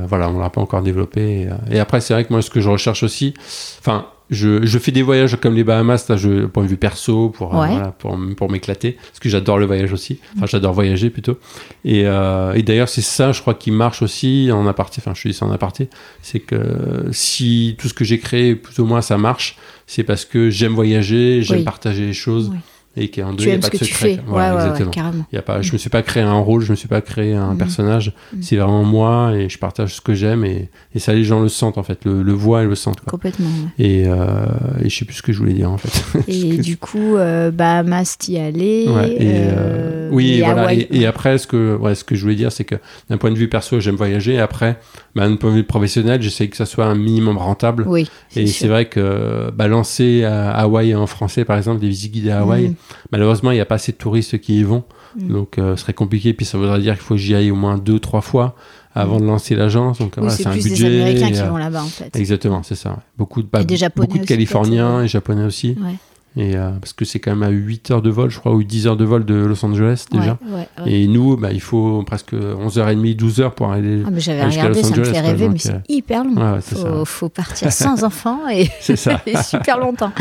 voilà, 0.07 0.29
on 0.31 0.39
l'a 0.39 0.51
pas 0.51 0.61
encore 0.61 0.83
développé. 0.83 1.49
Et, 1.71 1.75
et 1.77 1.81
après, 1.81 2.01
c'est 2.01 2.15
vrai 2.15 2.25
que 2.25 2.33
moi, 2.33 2.43
ce 2.43 2.51
que 2.51 2.61
je 2.61 2.69
recherche 2.71 3.03
aussi, 3.03 3.35
enfin, 3.81 4.07
je, 4.33 4.65
je 4.67 4.79
fais 4.79 4.91
des 4.91 5.03
voyages 5.03 5.37
comme 5.37 5.55
les 5.55 5.63
Bahamas, 5.63 6.07
là, 6.09 6.17
je, 6.17 6.47
point 6.47 6.65
de 6.65 6.69
vue 6.69 6.77
perso, 6.77 7.29
pour, 7.29 7.55
euh, 7.55 7.67
voilà, 7.67 7.93
pour, 7.93 8.19
pour 8.37 8.51
m'éclater, 8.51 8.93
parce 8.93 9.21
que 9.21 9.29
j'adore 9.29 9.59
le 9.59 9.67
voyage 9.67 9.93
aussi. 9.93 10.19
Enfin, 10.37 10.47
j'adore 10.47 10.73
voyager 10.73 11.11
plutôt. 11.11 11.39
Et, 11.85 12.03
euh, 12.07 12.53
et 12.55 12.63
d'ailleurs, 12.63 12.89
c'est 12.89 13.03
ça, 13.03 13.31
je 13.33 13.41
crois, 13.41 13.55
qui 13.55 13.71
marche 13.71 14.03
aussi 14.03 14.51
en 14.53 14.67
aparté. 14.67 14.97
Enfin, 14.99 15.13
je 15.15 15.29
dis 15.29 15.35
ça 15.35 15.47
en 15.47 15.53
aparté. 15.53 15.89
C'est 16.23 16.41
que 16.41 17.05
si 17.13 17.77
tout 17.79 17.87
ce 17.89 17.95
que 17.95 18.05
j'ai 18.05 18.19
créé, 18.19 18.57
plus 18.57 18.79
ou 18.81 18.87
moins, 18.87 19.03
ça 19.03 19.19
marche, 19.19 19.57
c'est 19.87 20.03
parce 20.03 20.25
que 20.25 20.51
j'aime 20.51 20.73
voyager, 20.73 21.43
j'aime 21.43 21.59
Oui. 21.59 21.65
partager 21.65 22.07
les 22.07 22.13
choses, 22.15 22.49
Oui. 22.53 22.59
Et 22.97 23.11
qu'en 23.11 23.31
deux, 23.33 23.37
Tu 23.39 23.43
il 23.45 23.59
n'y 23.59 23.65
a 23.65 23.69
pas 23.69 23.69
de 23.71 23.77
secret. 23.85 24.21
Voilà, 24.27 24.51
ouais, 24.51 24.51
ouais, 24.51 24.57
ouais, 24.57 24.63
exactement. 24.65 24.91
carrément. 24.91 25.27
Il 25.33 25.37
y 25.37 25.39
a 25.39 25.43
pas, 25.43 25.63
je 25.63 25.73
me 25.73 25.79
suis 25.79 25.89
pas 25.91 26.03
créé 26.03 26.23
un 26.23 26.39
rôle, 26.39 26.63
je 26.63 26.71
me 26.73 26.77
suis 26.77 26.89
pas 26.89 27.01
créé 27.01 27.35
un 27.35 27.53
Mhm. 27.53 27.59
personnage. 27.59 28.13
Mhm. 28.35 28.43
C'est 28.43 28.57
vraiment 28.57 28.85
moi 28.85 29.33
et 29.35 29.49
je 29.49 29.59
partage 29.59 29.95
ce 29.95 30.01
que 30.01 30.15
j'aime 30.15 30.45
et, 30.45 30.69
et 30.95 30.99
ça 30.99 31.15
les 31.15 31.25
gens 31.25 31.41
le 31.41 31.49
sentent 31.49 31.79
en 31.79 31.83
fait, 31.83 32.05
le, 32.05 32.23
le 32.23 32.33
voient 32.33 32.63
et 32.63 32.67
le 32.67 32.75
sentent. 32.75 33.01
Quoi. 33.01 33.11
Complètement. 33.13 33.47
ouais. 33.49 33.85
Et, 33.85 34.05
euh, 34.07 34.45
et 34.85 34.89
je 34.91 34.99
sais 34.99 35.05
plus 35.05 35.15
ce 35.17 35.23
que 35.23 35.33
je 35.33 35.39
voulais 35.39 35.55
dire 35.55 35.71
en 35.71 35.79
fait. 35.79 36.03
Et 36.29 36.57
du 36.59 36.77
coup, 36.77 37.17
euh, 37.17 37.51
Bahamas, 37.51 38.17
t'y 38.19 38.39
allais. 38.39 38.87
Ouais, 38.89 39.17
euh, 39.21 39.53
euh, 39.57 40.09
oui, 40.13 40.35
et 40.35 40.43
voilà. 40.43 40.73
Et, 40.75 41.07
après, 41.07 41.39
ce 41.39 41.47
que, 41.47 41.75
ouais, 41.77 41.95
ce 41.95 42.05
que 42.05 42.15
je 42.15 42.23
voulais 42.23 42.35
dire, 42.35 42.53
c'est 42.53 42.65
que 42.65 42.75
d'un 43.09 43.17
point 43.17 43.31
de 43.31 43.39
vue 43.39 43.49
perso, 43.49 43.81
j'aime 43.81 43.95
voyager. 43.97 44.35
Et 44.35 44.41
après, 44.41 44.79
bah, 45.15 45.27
d'un 45.29 45.37
point 45.37 45.51
de 45.51 45.57
vue 45.57 45.65
professionnel, 45.65 46.21
j'essaie 46.21 46.49
que 46.49 46.57
ça 46.59 46.67
soit 46.67 46.85
un 46.85 46.95
minimum 46.95 47.39
rentable. 47.39 47.85
Oui. 47.87 48.09
et 48.37 48.47
c'est 48.47 48.69
vrai 48.69 48.85
que 48.87 49.51
bah, 49.57 49.67
lancer 49.69 50.25
à 50.25 50.51
Hawaï 50.51 50.95
en 50.95 51.07
français, 51.07 51.45
par 51.47 51.57
exemple, 51.57 51.81
des 51.81 51.89
visites 51.89 52.13
guidées 52.13 52.31
à 52.31 52.41
Hawaï. 52.41 52.75
Malheureusement, 53.11 53.51
il 53.51 53.55
n'y 53.55 53.61
a 53.61 53.67
pas 53.67 53.77
assez 53.77 53.93
de 53.93 53.97
touristes 53.97 54.39
qui 54.41 54.61
y 54.61 54.63
vont. 54.63 54.85
Mm. 55.17 55.29
Donc, 55.29 55.59
euh, 55.59 55.77
ce 55.77 55.83
serait 55.83 55.95
compliqué. 55.95 56.33
Puis 56.33 56.47
ça 56.47 56.59
voudrait 56.59 56.81
dire 56.81 56.95
qu'il 56.95 57.03
faut 57.03 57.15
que 57.15 57.21
j'y 57.21 57.35
aille 57.35 57.51
au 57.51 57.57
moins 57.57 57.79
deux, 57.79 57.99
trois 57.99 58.21
fois 58.21 58.55
avant 58.95 59.21
de 59.21 59.25
lancer 59.25 59.55
l'agence. 59.55 59.99
Donc, 59.99 60.15
Oui, 60.17 60.23
voilà, 60.23 60.31
c'est 60.37 60.43
c'est 60.43 60.49
un 60.49 60.53
plus 60.53 60.65
budget. 60.65 60.89
des 60.91 61.01
Américains 61.01 61.27
et, 61.29 61.33
qui 61.33 61.41
euh, 61.41 61.49
vont 61.49 61.57
là-bas 61.57 61.83
en 61.83 61.87
fait. 61.87 62.15
Exactement, 62.17 62.63
c'est 62.63 62.75
ça. 62.75 62.91
ouais. 62.91 62.97
Beaucoup 63.17 63.43
de, 63.43 63.49
bah, 63.51 63.63
Et 63.63 63.65
des 63.65 63.77
Japonais 63.77 64.07
beaucoup 64.07 64.19
de 64.19 64.23
aussi, 64.23 64.29
Californiens 64.29 65.03
et 65.03 65.09
Japonais 65.09 65.45
aussi. 65.45 65.77
Ouais. 65.81 65.95
Et, 66.35 66.57
euh, 66.57 66.71
parce 66.81 66.95
que 66.95 67.05
c'est 67.05 67.21
quand 67.21 67.33
même 67.33 67.43
à 67.43 67.51
8 67.51 67.91
heures 67.91 68.01
de 68.01 68.09
vol, 68.09 68.31
je 68.31 68.39
crois, 68.39 68.53
ou 68.55 68.63
10 68.63 68.87
heures 68.87 68.97
de 68.97 69.05
vol 69.05 69.27
de 69.27 69.35
Los 69.35 69.63
Angeles 69.67 70.07
déjà. 70.11 70.39
Ouais, 70.47 70.55
ouais, 70.55 70.69
ouais. 70.85 70.93
Et 70.93 71.07
nous, 71.07 71.37
bah, 71.37 71.53
il 71.53 71.61
faut 71.61 72.03
presque 72.05 72.33
11h30, 72.33 73.17
12h 73.17 73.51
pour 73.51 73.71
aller. 73.71 74.03
Ah, 74.07 74.11
mais 74.11 74.21
j'avais 74.21 74.45
regardé, 74.45 74.81
Los 74.81 74.89
ça 74.89 74.95
me 74.97 75.01
Angeles, 75.03 75.05
fait 75.05 75.21
quoi, 75.21 75.21
rêver, 75.21 75.49
mais 75.51 75.59
c'est 75.59 75.83
hyper 75.91 76.25
long. 76.25 76.61
C'est 76.63 76.77
ça. 76.77 76.87
faut, 76.89 77.05
faut 77.05 77.29
partir 77.29 77.71
sans 77.71 78.03
enfants 78.05 78.49
et, 78.51 78.71
C'est 78.81 78.97
ça. 78.97 79.21
et 79.27 79.37
super 79.43 79.79
longtemps. 79.79 80.13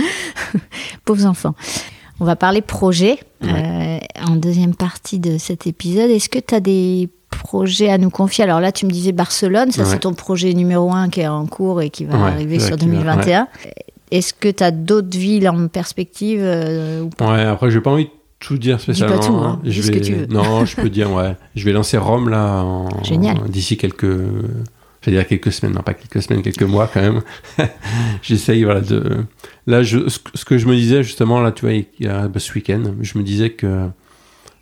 Pauvres 1.06 1.26
enfants. 1.28 1.56
On 2.22 2.26
va 2.26 2.36
parler 2.36 2.62
projet 2.62 3.18
euh, 3.44 3.98
en 4.28 4.36
deuxième 4.36 4.76
partie 4.76 5.18
de 5.20 5.40
cet 5.40 5.66
épisode. 5.66 6.12
Est-ce 6.12 6.30
que 6.30 6.38
tu 6.38 6.54
as 6.54 6.60
des 6.60 7.10
projets 7.32 7.90
à 7.90 7.98
nous 7.98 8.12
confier? 8.12 8.44
Alors 8.44 8.60
là, 8.60 8.72
tu 8.72 8.86
me 8.86 8.92
disais 8.92 9.12
Barcelone, 9.12 9.72
ça 9.72 9.82
Ouais. 9.82 9.88
c'est 9.90 10.00
ton 10.02 10.14
projet 10.14 10.54
numéro 10.54 10.92
un 10.94 11.10
qui 11.10 11.22
est 11.22 11.28
en 11.28 11.48
cours 11.48 11.82
et 11.82 11.90
qui 11.90 12.06
va 12.06 12.16
Ouais, 12.18 12.30
arriver 12.30 12.60
sur 12.60 12.76
vrai 12.78 12.78
qu'il 12.78 12.90
va- 12.90 13.16
2021. 13.16 13.48
Est-ce 14.12 14.34
que 14.36 14.50
tu 14.50 14.64
as 14.64 14.70
d'autres 14.70 15.18
villes 15.18 15.50
en 15.50 15.68
perspective 15.68 16.42
euh, 16.44 17.02
ou 17.02 17.10
pas? 17.10 17.32
Ouais, 17.34 17.42
après, 17.42 17.72
j'ai 17.72 17.82
pas 17.82 17.90
envie 17.92 18.06
de 18.06 18.10
tout 18.40 18.58
dire 18.60 18.80
spécialement. 18.80 19.20
tout, 19.20 19.34
hein. 19.34 19.60
Dis 19.64 19.72
Je 19.72 19.82
ce 19.82 19.88
que 19.90 19.96
vais... 19.96 20.02
tu 20.02 20.14
veux. 20.14 20.26
Non, 20.28 20.64
je 20.66 20.76
peux 20.76 20.90
dire, 20.90 21.12
ouais. 21.12 21.36
Je 21.56 21.66
vais 21.66 21.72
lancer 21.72 21.98
Rome, 21.98 22.30
là, 22.30 22.62
en... 22.64 22.88
D'ici 23.50 23.78
quelques. 23.78 24.06
Je 25.02 25.10
vais 25.10 25.18
dire 25.18 25.28
quelques 25.28 25.52
semaines, 25.52 25.74
non 25.76 25.82
pas 25.82 25.94
quelques 25.96 26.22
semaines, 26.22 26.42
quelques 26.44 26.62
mois 26.64 26.90
quand 26.94 27.02
même. 27.02 27.22
J'essaye, 28.22 28.64
voilà, 28.64 28.82
de. 28.82 29.26
Là, 29.68 29.84
je... 29.84 30.08
ce 30.10 30.46
que- 30.46 30.58
je 30.58 30.68
me 30.68 30.76
disais, 30.76 31.04
justement, 31.04 31.42
là, 31.42 31.52
tu 31.52 31.62
vois, 31.66 31.74
il 31.74 31.86
y 32.00 32.08
a 32.08 32.28
bah, 32.28 32.40
ce 32.40 32.54
week-end, 32.54 32.82
je 33.02 33.18
me 33.18 33.24
disais 33.24 33.52
que. 33.52 33.88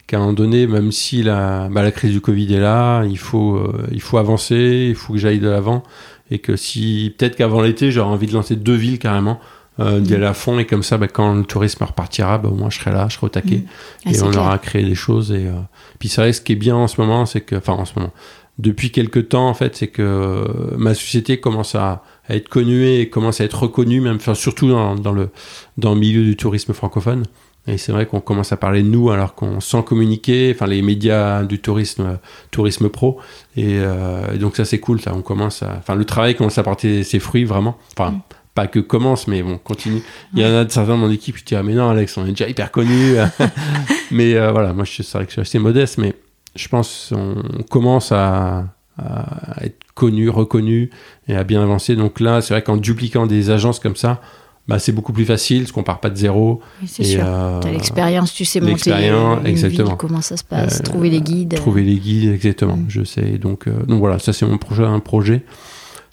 Qu'à 0.07 0.17
un 0.17 0.21
moment 0.21 0.33
donné, 0.33 0.65
même 0.65 0.91
si 0.91 1.21
la, 1.21 1.69
bah, 1.69 1.83
la 1.83 1.91
crise 1.91 2.11
du 2.11 2.19
Covid 2.19 2.51
est 2.55 2.59
là, 2.59 3.03
il 3.05 3.19
faut, 3.19 3.57
euh, 3.57 3.85
il 3.91 4.01
faut 4.01 4.17
avancer, 4.17 4.87
il 4.89 4.95
faut 4.95 5.13
que 5.13 5.19
j'aille 5.19 5.37
de 5.39 5.47
l'avant. 5.47 5.83
Et 6.31 6.39
que 6.39 6.55
si, 6.55 7.13
peut-être 7.15 7.35
qu'avant 7.35 7.61
l'été, 7.61 7.91
j'aurais 7.91 8.09
envie 8.09 8.25
de 8.25 8.33
lancer 8.33 8.55
deux 8.55 8.73
villes 8.73 8.97
carrément, 8.97 9.39
euh, 9.79 9.99
d'y 9.99 10.13
Mm. 10.13 10.15
aller 10.15 10.25
à 10.25 10.33
fond. 10.33 10.57
Et 10.57 10.65
comme 10.65 10.81
ça, 10.81 10.97
bah, 10.97 11.07
quand 11.07 11.35
le 11.35 11.43
tourisme 11.43 11.83
repartira, 11.83 12.39
bah, 12.39 12.49
au 12.49 12.55
moins 12.55 12.71
je 12.71 12.79
serai 12.79 12.89
là, 12.91 13.05
je 13.07 13.15
serai 13.17 13.27
au 13.27 13.29
taquet. 13.29 13.65
Ah, 14.03 14.09
et 14.11 14.19
on 14.23 14.31
clair. 14.31 14.41
aura 14.41 14.57
créé 14.57 14.83
des 14.83 14.95
choses. 14.95 15.31
Et, 15.31 15.45
euh, 15.45 15.51
Puis 15.99 16.09
c'est 16.09 16.21
vrai, 16.21 16.33
ce 16.33 16.41
qui 16.41 16.53
est 16.53 16.55
bien 16.55 16.75
en 16.75 16.87
ce 16.87 16.99
moment, 16.99 17.27
c'est 17.27 17.41
que. 17.41 17.57
Enfin, 17.57 17.73
en 17.73 17.85
ce 17.85 17.93
moment. 17.95 18.11
Depuis 18.59 18.91
quelques 18.91 19.29
temps, 19.29 19.47
en 19.47 19.53
fait, 19.53 19.75
c'est 19.75 19.87
que 19.87 20.01
euh, 20.01 20.77
ma 20.77 20.93
société 20.93 21.39
commence 21.39 21.75
à, 21.75 22.03
à 22.27 22.35
être 22.35 22.49
connue 22.49 22.85
et 22.85 23.09
commence 23.09 23.41
à 23.41 23.45
être 23.45 23.63
reconnue, 23.63 24.01
même, 24.01 24.17
enfin, 24.17 24.35
surtout 24.35 24.69
dans, 24.69 24.95
dans 24.95 25.13
le, 25.13 25.29
dans 25.77 25.93
le 25.93 25.99
milieu 25.99 26.23
du 26.23 26.35
tourisme 26.35 26.73
francophone. 26.73 27.23
Et 27.67 27.77
c'est 27.77 27.91
vrai 27.91 28.05
qu'on 28.05 28.19
commence 28.19 28.51
à 28.51 28.57
parler 28.57 28.81
de 28.81 28.87
nous 28.87 29.11
alors 29.11 29.35
qu'on 29.35 29.59
sent 29.59 29.83
communiquer, 29.85 30.51
enfin 30.55 30.65
les 30.65 30.81
médias 30.81 31.43
du 31.43 31.59
tourisme, 31.59 32.01
euh, 32.01 32.15
tourisme 32.51 32.89
pro. 32.89 33.19
Et, 33.55 33.77
euh, 33.79 34.33
et 34.33 34.37
donc 34.37 34.55
ça 34.55 34.65
c'est 34.65 34.79
cool, 34.79 34.99
ça. 35.01 35.13
On 35.13 35.21
commence 35.21 35.61
à, 35.61 35.75
enfin 35.77 35.95
le 35.95 36.05
travail 36.05 36.35
commence 36.35 36.57
à 36.57 36.63
porter 36.63 37.03
ses 37.03 37.19
fruits 37.19 37.43
vraiment. 37.45 37.77
Enfin 37.95 38.11
Mm. 38.11 38.21
pas 38.55 38.67
que 38.67 38.79
commence, 38.79 39.27
mais 39.27 39.43
bon 39.43 39.57
continue. 39.57 40.01
Il 40.33 40.41
y 40.41 40.45
en 40.45 40.53
a 40.55 40.65
de 40.65 40.71
certains 40.71 40.91
dans 40.91 40.97
mon 40.97 41.11
équipe 41.11 41.37
qui 41.37 41.43
disent 41.43 41.57
ah 41.59 41.63
mais 41.63 41.73
non 41.73 41.89
Alex, 41.89 42.17
on 42.17 42.25
est 42.25 42.31
déjà 42.31 42.49
hyper 42.49 42.71
connu. 42.71 43.15
mais 44.11 44.33
euh, 44.35 44.51
voilà, 44.51 44.73
moi 44.73 44.83
je 44.85 45.03
c'est 45.03 45.17
vrai 45.17 45.25
que 45.25 45.29
je 45.29 45.33
suis 45.33 45.41
assez 45.41 45.59
modeste, 45.59 45.97
mais 45.97 46.15
je 46.55 46.67
pense 46.67 47.13
on 47.15 47.63
commence 47.69 48.11
à 48.11 48.65
à 49.01 49.63
être 49.65 49.77
connu, 49.95 50.27
reconnu 50.29 50.89
et 51.29 51.35
à 51.35 51.45
bien 51.45 51.61
avancer. 51.61 51.95
Donc 51.95 52.19
là, 52.19 52.41
c'est 52.41 52.53
vrai 52.53 52.61
qu'en 52.63 52.75
dupliquant 52.75 53.27
des 53.27 53.49
agences 53.49 53.79
comme 53.79 53.95
ça, 53.95 54.19
bah, 54.67 54.77
c'est 54.77 54.91
beaucoup 54.91 55.13
plus 55.13 55.23
facile, 55.23 55.61
parce 55.61 55.71
qu'on 55.71 55.83
part 55.83 56.01
pas 56.01 56.09
de 56.09 56.17
zéro. 56.17 56.59
Oui, 56.81 56.87
c'est 56.87 57.03
sûr. 57.05 57.21
euh, 57.23 57.61
Tu 57.61 57.69
as 57.69 57.71
l'expérience, 57.71 58.33
tu 58.33 58.43
sais 58.43 58.59
monter 58.59 58.91
une 58.91 59.45
exactement. 59.45 59.87
ville, 59.89 59.97
comment 59.97 60.21
ça 60.21 60.35
se 60.35 60.43
passe, 60.43 60.81
Euh, 60.81 60.83
trouver 60.83 61.09
les 61.09 61.21
guides. 61.21 61.55
Trouver 61.55 61.83
les 61.83 61.95
guides, 61.95 62.29
exactement. 62.33 62.75
Mm. 62.75 62.85
Je 62.89 63.03
sais. 63.05 63.37
Donc, 63.37 63.67
euh, 63.67 63.83
donc 63.87 63.99
voilà, 63.99 64.19
ça 64.19 64.33
c'est 64.33 64.45
mon 64.45 64.57
projet, 64.57 64.83
un 64.83 64.99
projet. 64.99 65.43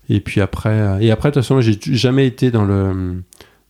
Et 0.09 0.20
puis 0.20 0.41
après, 0.41 0.70
euh, 0.70 0.99
et 1.01 1.11
après 1.11 1.30
de 1.30 1.34
toute 1.34 1.43
façon, 1.43 1.61
j'ai 1.61 1.76
jamais 1.97 2.26
été 2.28 2.53
dans 2.53 2.64
le 2.64 3.22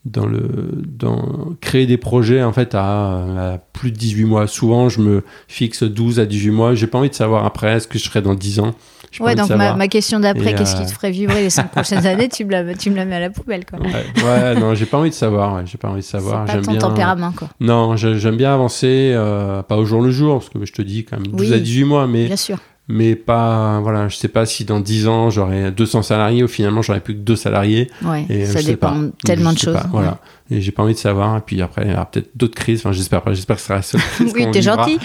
dans 0.07 0.27
le 0.27 0.49
dans 0.87 1.55
créer 1.61 1.87
des 1.87 1.97
projets 1.99 2.43
en 2.43 2.53
fait 2.53 2.75
à, 2.75 3.53
à 3.55 3.59
plus 3.59 3.91
de 3.93 3.97
18 3.97 4.25
mois. 4.25 4.47
Souvent, 4.47 4.89
je 4.89 5.01
me 5.01 5.23
fixe 5.49 5.83
12 5.83 6.21
à 6.21 6.27
18 6.27 6.51
mois. 6.51 6.75
J'ai 6.75 6.87
pas 6.87 6.99
envie 6.99 7.11
de 7.11 7.15
savoir 7.15 7.45
après 7.45 7.81
ce 7.81 7.89
que 7.89 7.99
je 7.99 8.05
serai 8.05 8.23
dans 8.23 8.35
10 8.35 8.61
ans. 8.61 8.75
Ouais, 9.21 9.35
donc 9.35 9.49
ma, 9.51 9.75
ma 9.75 9.89
question 9.89 10.21
d'après, 10.21 10.55
qu'est-ce 10.55 10.77
euh, 10.77 10.81
qui 10.81 10.87
te 10.87 10.93
ferait 10.93 11.11
vibrer 11.11 11.41
les 11.43 11.49
cinq 11.49 11.71
prochaines 11.71 12.07
années 12.07 12.29
tu 12.29 12.45
me, 12.45 12.51
la, 12.51 12.75
tu 12.75 12.91
me 12.91 12.97
la 12.97 13.07
mets 13.07 13.15
à 13.17 13.21
la 13.21 13.31
poubelle, 13.31 13.65
quoi. 13.65 13.79
Ouais, 13.79 14.23
ouais, 14.25 14.61
non, 14.61 14.75
j'ai 14.75 14.85
pas 14.85 14.99
envie 14.99 15.09
de 15.11 15.15
savoir. 15.15 15.55
ouais, 15.55 15.63
j'ai 15.65 15.79
pas 15.79 15.89
envie 15.89 16.01
de 16.01 16.05
savoir. 16.07 16.47
J'aime 16.47 16.63
ton 16.63 16.73
bien. 16.73 16.81
tempérament, 16.81 17.33
quoi. 17.33 17.49
Non, 17.61 17.97
j'aime 17.97 18.37
bien 18.37 18.53
avancer, 18.53 19.13
euh, 19.15 19.63
pas 19.63 19.77
au 19.79 19.85
jour 19.87 20.03
le 20.03 20.11
jour, 20.11 20.41
parce 20.41 20.51
que 20.51 20.67
je 20.67 20.73
te 20.73 20.83
dis 20.83 21.05
quand 21.05 21.17
même 21.19 21.29
12 21.29 21.49
Oui. 21.51 21.55
à 21.55 21.59
18 21.59 21.85
mois, 21.85 22.07
mais 22.07 22.27
Bien 22.27 22.37
sûr. 22.37 22.59
Mais 22.89 23.17
pas 23.17 23.81
voilà 23.81 24.09
je 24.09 24.17
sais 24.17 24.29
pas 24.29 24.47
si 24.47 24.65
dans 24.65 24.79
10 24.81 25.09
ans 25.09 25.29
j'aurai 25.31 25.71
200 25.73 26.03
salariés 26.03 26.45
ou 26.45 26.49
finalement 26.49 26.83
j'aurai 26.83 27.01
plus 27.01 27.15
que 27.15 27.19
deux 27.21 27.35
salariés 27.37 27.91
Ouais, 28.05 28.27
et 28.29 28.43
euh, 28.45 28.47
ça 28.47 28.61
je 28.61 28.65
sais 28.65 28.71
dépend 28.73 28.93
pas. 28.93 29.09
tellement 29.25 29.53
de 29.53 29.59
choses. 29.59 29.75
pas, 29.75 29.87
voilà 29.91 30.21
et 30.51 30.61
j'ai 30.61 30.71
pas 30.71 30.85
envie 30.85 30.95
de 30.95 30.99
savoir 30.99 31.37
et 31.37 31.41
puis 31.41 31.61
après 31.63 31.85
il 31.85 31.91
y 31.91 31.95
aura 31.95 32.09
peut-être 32.09 32.31
d'autres 32.37 32.55
crises 32.55 32.79
enfin 32.81 32.93
j'espère 32.93 33.23
pas 33.23 33.33
j'espère 33.35 33.57
que 33.57 33.63
ce 33.63 33.67
sera 33.69 33.77
la 33.79 33.83
seule 33.83 34.01
crise 34.15 34.33
Oui, 34.37 34.47
t'es 34.53 34.63
gentil. 34.63 34.99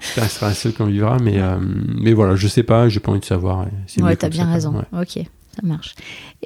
J'espère 0.00 0.24
que 0.24 0.30
ce 0.30 0.36
sera 0.36 0.48
la 0.48 0.54
seule 0.54 0.72
qu'on 0.74 0.86
vivra 0.86 1.16
mais 1.20 1.38
euh, 1.40 1.56
mais 1.60 2.12
voilà 2.12 2.36
je 2.36 2.46
sais 2.46 2.62
pas 2.62 2.88
j'ai 2.88 3.00
pas 3.00 3.10
envie 3.10 3.20
de 3.20 3.24
savoir 3.24 3.66
Ouais, 4.00 4.14
t'as 4.16 4.28
bien 4.28 4.44
ça, 4.46 4.52
raison. 4.52 4.74
Ouais. 4.92 5.00
Ok, 5.02 5.24
ça 5.56 5.66
marche. 5.66 5.94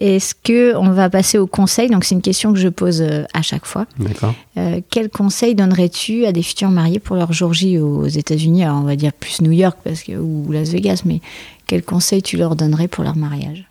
Est-ce 0.00 0.34
que 0.34 0.74
on 0.76 0.90
va 0.90 1.11
passer 1.11 1.36
au 1.38 1.46
conseil? 1.46 1.88
Donc 1.90 2.04
c'est 2.04 2.14
une 2.14 2.22
question 2.22 2.52
que 2.52 2.58
je 2.58 2.68
pose 2.68 3.02
euh, 3.02 3.24
à 3.34 3.42
chaque 3.42 3.66
fois. 3.66 3.86
d'accord 3.98 4.34
Euh, 4.56 4.80
quel 4.90 5.08
conseil 5.11 5.54
donnerais-tu 5.54 6.26
à 6.26 6.32
des 6.32 6.42
futurs 6.42 6.70
mariés 6.70 6.98
pour 7.00 7.16
leur 7.16 7.32
jour 7.32 7.52
J 7.52 7.78
aux 7.78 8.06
États-Unis? 8.06 8.64
Alors 8.64 8.78
on 8.78 8.84
va 8.84 8.96
dire 8.96 9.12
plus 9.12 9.40
New 9.42 9.52
York 9.52 9.78
parce 9.84 10.02
que 10.02 10.12
ou 10.12 10.50
Las 10.52 10.70
Vegas, 10.70 11.02
mais 11.04 11.20
quel 11.66 11.82
conseil 11.82 12.22
tu 12.22 12.36
leur 12.36 12.56
donnerais 12.56 12.88
pour 12.88 13.04
leur 13.04 13.16
mariage? 13.16 13.64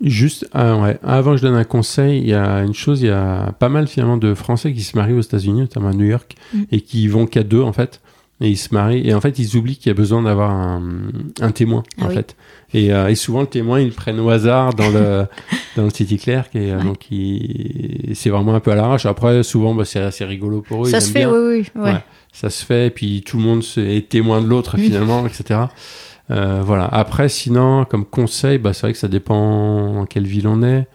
Juste, 0.00 0.46
ah 0.52 0.76
ouais, 0.76 0.98
avant 1.02 1.32
que 1.32 1.38
je 1.38 1.42
donne 1.42 1.56
un 1.56 1.64
conseil, 1.64 2.20
il 2.20 2.28
y 2.28 2.34
a 2.34 2.58
une 2.62 2.74
chose, 2.74 3.00
il 3.00 3.06
y 3.08 3.10
a 3.10 3.52
pas 3.58 3.68
mal 3.68 3.88
finalement 3.88 4.16
de 4.16 4.34
Français 4.34 4.72
qui 4.72 4.82
se 4.82 4.96
marient 4.96 5.14
aux 5.14 5.20
États-Unis, 5.20 5.60
notamment 5.62 5.88
à 5.88 5.92
New 5.92 6.06
York, 6.06 6.36
Mm. 6.52 6.62
et 6.70 6.80
qui 6.80 7.08
vont 7.08 7.26
qu'à 7.26 7.42
deux 7.42 7.60
en 7.62 7.72
fait. 7.72 8.00
Et 8.40 8.48
ils 8.50 8.56
se 8.56 8.72
marient, 8.74 9.08
et 9.08 9.14
en 9.14 9.20
fait, 9.20 9.38
ils 9.38 9.56
oublient 9.56 9.76
qu'il 9.76 9.88
y 9.88 9.90
a 9.90 9.94
besoin 9.94 10.22
d'avoir 10.22 10.50
un, 10.50 10.82
un 11.40 11.50
témoin, 11.52 11.82
Ah 12.00 12.04
en 12.04 12.08
oui. 12.08 12.14
fait. 12.14 12.36
Et, 12.74 12.92
euh, 12.92 13.08
et 13.08 13.14
souvent, 13.14 13.40
le 13.40 13.46
témoin, 13.46 13.80
ils 13.80 13.86
le 13.86 13.92
prennent 13.92 14.18
au 14.20 14.28
hasard 14.30 14.74
dans 14.74 14.88
le, 14.90 15.26
dans 15.76 15.84
le 15.84 15.90
City 15.90 16.18
Clerk, 16.18 16.54
et 16.56 16.72
euh, 16.72 16.78
Ouais. 16.78 16.84
donc 16.84 17.10
il- 17.10 18.10
c'est 18.14 18.30
vraiment 18.30 18.54
un 18.54 18.60
peu 18.60 18.72
à 18.72 18.74
l'arrache. 18.74 19.06
Après, 19.06 19.42
souvent, 19.44 19.74
bah, 19.74 19.84
c'est 19.84 20.00
assez 20.00 20.24
rigolo 20.24 20.60
pour 20.60 20.84
eux. 20.84 20.88
Ça 20.90 20.98
ils 20.98 21.02
se 21.02 21.10
fait, 21.12 21.20
bien. 21.20 21.32
oui, 21.32 21.64
oui. 21.74 21.80
Ouais. 21.82 21.92
Ouais. 21.92 22.04
ça 22.32 22.50
se 22.50 22.64
fait, 22.64 22.88
et 22.88 22.90
puis 22.90 23.22
tout 23.24 23.36
le 23.38 23.44
monde 23.44 23.62
est 23.76 24.08
témoin 24.08 24.42
de 24.42 24.46
l'autre 24.48 24.76
finalement, 24.78 25.24
etc. 25.26 25.60
Euh, 26.30 26.62
voilà. 26.64 26.86
Après, 26.86 27.28
sinon, 27.28 27.84
comme 27.84 28.04
conseil, 28.04 28.58
bah, 28.58 28.72
c'est 28.72 28.82
vrai 28.82 28.92
que 28.92 28.98
ça 28.98 29.08
dépend 29.08 29.98
en 30.00 30.06
quelle 30.06 30.26
ville 30.26 30.48
on 30.48 30.62
est. 30.62 30.86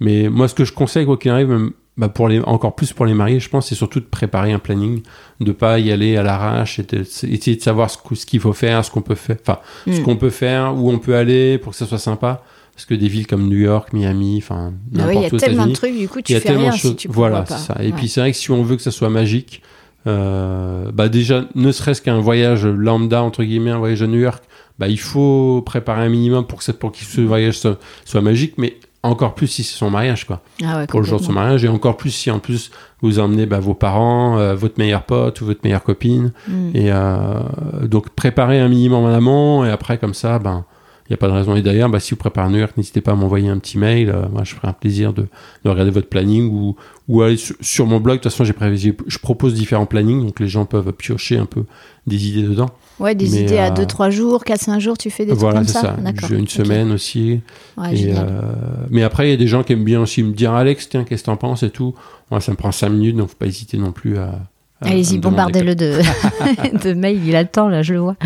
Mais 0.00 0.28
moi, 0.28 0.48
ce 0.48 0.54
que 0.54 0.64
je 0.64 0.72
conseille, 0.72 1.06
quoi 1.06 1.16
qu'il 1.16 1.30
arrive, 1.30 1.48
même, 1.48 1.70
bah, 2.02 2.08
pour 2.08 2.26
les, 2.26 2.40
encore 2.40 2.74
plus 2.74 2.92
pour 2.92 3.06
les 3.06 3.14
mariés, 3.14 3.38
je 3.38 3.48
pense, 3.48 3.68
c'est 3.68 3.76
surtout 3.76 4.00
de 4.00 4.04
préparer 4.04 4.50
un 4.50 4.58
planning, 4.58 5.02
de 5.40 5.52
pas 5.52 5.78
y 5.78 5.92
aller 5.92 6.16
à 6.16 6.24
l'arrache, 6.24 6.80
et 6.80 6.82
de- 6.82 7.02
essayer 7.02 7.56
de 7.56 7.62
savoir 7.62 7.90
ce, 7.90 7.96
ce 8.14 8.26
qu'il 8.26 8.40
faut 8.40 8.52
faire, 8.52 8.84
ce 8.84 8.90
qu'on 8.90 9.02
peut 9.02 9.14
faire, 9.14 9.36
enfin, 9.40 9.60
ce 9.86 10.00
Mm. 10.00 10.02
qu'on 10.02 10.16
peut 10.16 10.30
faire, 10.30 10.74
où 10.76 10.90
on 10.90 10.98
peut 10.98 11.14
aller 11.14 11.58
pour 11.58 11.70
que 11.70 11.78
ça 11.78 11.86
soit 11.86 11.98
sympa. 12.00 12.42
Parce 12.74 12.86
que 12.86 12.94
des 12.94 13.06
villes 13.06 13.26
comme 13.28 13.48
New 13.48 13.58
York, 13.58 13.92
Miami, 13.92 14.38
enfin, 14.42 14.72
Ah 14.98 15.04
oui, 15.06 15.12
il 15.12 15.14
y 15.14 15.18
a 15.18 15.22
n'importe 15.22 15.32
où 15.34 15.36
tellement 15.36 15.66
de 15.66 15.72
trucs, 15.74 15.96
du 15.96 16.08
coup, 16.08 16.18
il 16.18 16.22
tu 16.24 16.32
y 16.32 16.36
a 16.36 16.40
fais 16.40 16.48
tellement 16.48 16.62
rien 16.62 16.72
de 16.72 16.76
choses. 16.76 16.90
si 16.92 16.96
tu 16.96 17.08
voilà, 17.08 17.44
c'est 17.46 17.58
ça. 17.58 17.76
Et 17.80 17.86
Ouais. 17.86 17.92
puis 17.92 18.08
c'est 18.08 18.20
vrai 18.20 18.32
que 18.32 18.36
si 18.38 18.50
on 18.50 18.62
veut 18.64 18.74
que 18.76 18.82
ça 18.82 18.90
soit 18.90 19.10
magique, 19.10 19.62
euh, 20.06 20.90
bah 20.92 21.08
déjà, 21.08 21.44
ne 21.54 21.70
serait-ce 21.70 22.02
qu'un 22.02 22.18
voyage 22.18 22.66
lambda 22.66 23.22
entre 23.22 23.44
guillemets, 23.44 23.70
un 23.70 23.78
voyage 23.78 24.02
à 24.02 24.06
New 24.06 24.18
York, 24.18 24.42
bah 24.78 24.88
il 24.88 24.98
faut 24.98 25.62
préparer 25.64 26.02
un 26.02 26.08
minimum 26.08 26.46
pour 26.46 26.58
que 26.64 26.72
pour 26.72 26.90
que 26.92 26.98
ce 26.98 27.20
voyage 27.20 27.58
soit, 27.58 27.78
soit 28.04 28.20
magique, 28.22 28.54
mais 28.58 28.76
encore 29.02 29.34
plus 29.34 29.48
si 29.48 29.64
c'est 29.64 29.76
son 29.76 29.90
mariage 29.90 30.26
quoi. 30.26 30.42
Ah 30.64 30.78
ouais, 30.78 30.86
Pour 30.86 31.00
le 31.00 31.06
jour 31.06 31.18
de 31.18 31.24
son 31.24 31.32
mariage 31.32 31.64
et 31.64 31.68
encore 31.68 31.96
plus 31.96 32.10
si 32.10 32.30
en 32.30 32.38
plus 32.38 32.70
vous 33.00 33.18
emmenez 33.18 33.46
bah, 33.46 33.58
vos 33.58 33.74
parents, 33.74 34.38
euh, 34.38 34.54
votre 34.54 34.78
meilleur 34.78 35.02
pote 35.02 35.40
ou 35.40 35.46
votre 35.46 35.60
meilleure 35.64 35.82
copine. 35.82 36.32
Mm. 36.46 36.70
Et 36.74 36.92
euh, 36.92 37.40
donc 37.82 38.10
préparer 38.10 38.60
un 38.60 38.68
minimum 38.68 39.04
en 39.04 39.12
amont 39.12 39.64
et 39.64 39.70
après 39.70 39.98
comme 39.98 40.14
ça, 40.14 40.38
ben 40.38 40.64
n'y 41.12 41.14
a 41.14 41.18
pas 41.18 41.28
de 41.28 41.32
raison. 41.32 41.54
Et 41.56 41.62
d'ailleurs, 41.62 41.88
bah, 41.88 42.00
si 42.00 42.10
vous 42.10 42.16
préparez 42.16 42.50
New 42.50 42.58
York, 42.58 42.72
n'hésitez 42.76 43.00
pas 43.00 43.12
à 43.12 43.14
m'envoyer 43.14 43.48
un 43.48 43.58
petit 43.58 43.78
mail. 43.78 44.10
Euh, 44.10 44.28
moi, 44.30 44.42
je 44.44 44.54
ferai 44.54 44.68
un 44.68 44.72
plaisir 44.72 45.12
de, 45.12 45.26
de 45.64 45.70
regarder 45.70 45.90
votre 45.90 46.08
planning 46.08 46.50
ou, 46.50 46.76
ou 47.08 47.22
aller 47.22 47.36
sur, 47.36 47.54
sur 47.60 47.86
mon 47.86 48.00
blog. 48.00 48.18
De 48.18 48.22
toute 48.22 48.32
façon, 48.32 48.44
j'ai 48.44 48.52
prévu, 48.52 48.94
je 49.06 49.18
propose 49.18 49.54
différents 49.54 49.86
plannings, 49.86 50.24
donc 50.24 50.40
les 50.40 50.48
gens 50.48 50.64
peuvent 50.64 50.92
piocher 50.92 51.38
un 51.38 51.46
peu 51.46 51.64
des 52.06 52.28
idées 52.28 52.42
dedans. 52.42 52.70
Ouais, 52.98 53.14
des 53.14 53.28
Mais, 53.28 53.42
idées 53.42 53.58
à 53.58 53.72
euh, 53.72 53.84
2-3 53.84 54.10
jours, 54.10 54.44
4-5 54.44 54.78
jours, 54.78 54.96
tu 54.98 55.10
fais 55.10 55.24
des 55.24 55.32
voilà, 55.32 55.56
trucs 55.60 55.68
c'est 55.70 55.74
comme 55.80 55.82
ça. 55.90 55.96
ça, 55.96 56.02
D'accord. 56.02 56.28
J'ai 56.28 56.36
une 56.36 56.48
semaine 56.48 56.92
aussi. 56.92 57.40
Ouais, 57.76 57.94
Et, 57.94 57.96
génial. 57.96 58.26
euh, 58.30 58.42
mais 58.90 59.02
après, 59.02 59.26
il 59.28 59.30
y 59.30 59.34
a 59.34 59.36
des 59.36 59.48
gens 59.48 59.62
qui 59.62 59.72
aiment 59.72 59.84
bien 59.84 60.00
aussi 60.00 60.22
me 60.22 60.32
dire 60.32 60.52
Alex, 60.52 60.88
tiens, 60.88 61.04
qu'est-ce 61.04 61.22
que 61.22 61.26
t'en 61.26 61.36
penses 61.36 61.62
et 61.62 61.70
tout. 61.70 61.94
Moi, 62.30 62.40
ça 62.40 62.52
me 62.52 62.56
prend 62.56 62.70
5 62.72 62.88
minutes, 62.90 63.16
donc 63.16 63.30
faut 63.30 63.36
pas 63.36 63.46
hésiter 63.46 63.76
non 63.78 63.92
plus 63.92 64.18
à. 64.18 64.40
Allez-y, 64.82 65.18
bombardez-le 65.18 65.74
de, 65.74 66.00
de 66.84 66.92
mails, 66.92 67.20
il 67.26 67.34
a 67.36 67.42
le 67.42 67.48
temps, 67.48 67.68
là, 67.68 67.82
je 67.82 67.94
le 67.94 68.00
vois. 68.00 68.16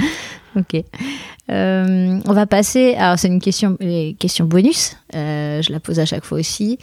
Ok. 0.56 0.82
Euh, 1.50 2.18
on 2.26 2.32
va 2.32 2.46
passer. 2.46 2.94
Alors, 2.94 3.18
c'est 3.18 3.28
une 3.28 3.40
question, 3.40 3.76
les 3.80 4.16
questions 4.18 4.44
bonus. 4.46 4.96
Euh, 5.14 5.62
je 5.62 5.72
la 5.72 5.80
pose 5.80 5.98
à 6.00 6.06
chaque 6.06 6.24
fois 6.24 6.38
aussi. 6.38 6.78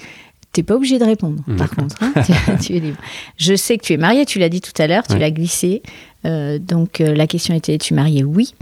T'es 0.51 0.61
pas 0.63 0.75
obligé 0.75 0.99
de 0.99 1.03
répondre, 1.03 1.41
par 1.47 1.55
D'accord. 1.55 1.75
contre. 1.77 1.95
hein. 2.03 2.13
tu, 2.59 2.65
tu 2.67 2.75
es 2.75 2.79
libre. 2.79 2.97
Je 3.37 3.55
sais 3.55 3.77
que 3.77 3.83
tu 3.83 3.93
es 3.93 3.97
marié, 3.97 4.25
tu 4.25 4.37
l'as 4.39 4.49
dit 4.49 4.61
tout 4.61 4.71
à 4.79 4.85
l'heure, 4.87 5.03
tu 5.07 5.17
l'as 5.17 5.31
glissé. 5.31 5.81
Euh, 6.25 6.59
donc, 6.59 6.99
la 6.99 7.25
question 7.27 7.55
était 7.55 7.73
es-tu 7.73 7.93
marié 7.95 8.23
Oui. 8.23 8.53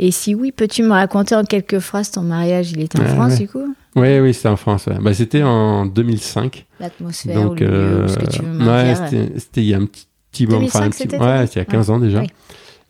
Et 0.00 0.10
si 0.10 0.34
oui, 0.34 0.52
peux-tu 0.52 0.82
me 0.82 0.90
raconter 0.90 1.34
en 1.34 1.44
quelques 1.44 1.78
phrases 1.78 2.10
ton 2.10 2.22
mariage? 2.22 2.72
Il 2.72 2.80
était 2.80 3.00
en 3.00 3.04
France, 3.06 3.32
ouais. 3.32 3.38
du 3.38 3.48
coup? 3.48 3.74
Oui, 3.96 4.18
oui, 4.20 4.34
c'était 4.34 4.48
en 4.48 4.56
France. 4.56 4.86
ouais. 4.86 4.98
Bah, 5.00 5.14
c'était 5.14 5.42
en 5.42 5.86
2005. 5.86 6.66
L'atmosphère, 6.78 7.34
Donc, 7.42 7.52
ou 7.60 7.64
le 7.64 7.66
lieu, 7.66 8.04
ou 8.04 8.08
ce 8.08 8.16
que 8.18 8.26
tu 8.30 8.42
veux 8.42 8.48
me 8.48 8.66
ouais, 8.68 8.84
dire. 8.94 9.30
c'était- 9.38 9.60
il 9.62 9.66
y 9.68 9.74
a 9.74 9.78
un 9.78 9.86
petit, 9.86 10.46
moment. 10.46 10.58
2005, 10.58 10.76
enfin, 10.78 10.86
un 10.86 10.90
petit- 10.90 10.98
c'était, 10.98 11.18
ouais, 11.18 11.46
c'était 11.46 11.54
il 11.54 11.58
y 11.58 11.62
a 11.62 11.64
15 11.64 11.90
ans 11.90 11.98
déjà. 11.98 12.20
Oui. 12.20 12.26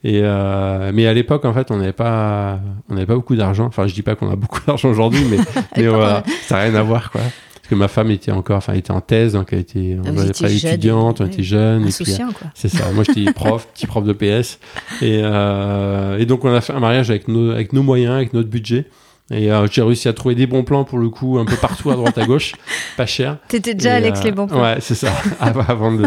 Et 0.05 0.21
euh, 0.23 0.93
mais 0.95 1.07
à 1.07 1.15
l'époque, 1.15 1.45
en 1.45 1.53
fait, 1.53 1.71
on 1.71 1.77
n'avait 1.77 1.93
pas, 1.93 2.61
on 2.89 2.95
n'avait 2.95 3.07
pas 3.07 3.17
beaucoup 3.17 3.35
d'argent. 3.35 3.67
Enfin, 3.67 3.87
je 3.87 3.95
dis 3.95 4.03
pas 4.03 4.15
qu'on 4.15 4.31
a 4.31 4.37
beaucoup 4.37 4.61
d'argent 4.67 4.89
aujourd'hui, 4.91 5.25
mais, 5.29 5.39
mais 5.77 5.89
voilà, 5.89 6.23
ça 6.43 6.57
n'a 6.57 6.63
rien 6.63 6.75
à 6.77 6.83
voir, 6.83 7.11
quoi. 7.11 7.21
Parce 7.21 7.69
que 7.69 7.75
ma 7.75 7.89
femme 7.89 8.11
était 8.11 8.31
encore, 8.31 8.59
enfin, 8.59 8.75
était 8.75 8.93
en 8.93 9.01
thèse, 9.01 9.33
donc 9.33 9.53
elle 9.53 9.59
était, 9.59 9.99
Ah, 9.99 10.09
on 10.09 10.13
vous 10.13 10.21
était 10.23 10.31
étiez 10.31 10.47
pas 10.47 10.53
jeune, 10.53 10.71
étudiante, 10.71 11.21
on 11.21 11.27
était 11.27 11.43
et 11.43 11.81
puis, 11.81 12.17
quoi. 12.17 12.47
c'est 12.55 12.69
ça. 12.69 12.91
Moi, 12.93 13.05
j'étais 13.05 13.31
prof, 13.35 13.69
petit 13.75 13.87
prof 13.87 14.05
de 14.05 14.13
PS. 14.13 14.59
Et, 15.03 15.21
euh, 15.23 16.19
et 16.19 16.27
donc, 16.27 16.45
on 16.45 16.55
a 16.55 16.61
fait 16.61 16.73
un 16.73 16.81
mariage 16.81 17.11
avec 17.11 17.29
nos, 17.29 17.51
avec 17.51 17.73
nos 17.73 17.83
moyens, 17.83 18.15
avec 18.15 18.33
notre 18.33 18.49
budget. 18.49 18.87
Et 19.31 19.53
euh, 19.53 19.67
j'ai 19.71 19.83
réussi 19.83 20.09
à 20.09 20.15
trouver 20.15 20.35
des 20.35 20.47
bons 20.47 20.65
plans 20.65 20.85
pour 20.85 20.99
le 20.99 21.11
coup, 21.11 21.39
un 21.39 21.45
peu 21.45 21.57
partout 21.57 21.91
à 21.91 21.95
droite 21.97 22.17
à 22.17 22.25
gauche, 22.25 22.55
pas 22.97 23.05
cher. 23.05 23.37
T'étais 23.49 23.75
déjà 23.75 23.91
Et, 23.91 23.97
Alex 23.97 24.21
euh, 24.21 24.25
les 24.25 24.31
bons 24.33 24.47
plans. 24.47 24.63
Ouais, 24.63 24.77
c'est 24.81 24.95
ça, 24.95 25.13
avant, 25.41 25.91
le, 25.91 26.05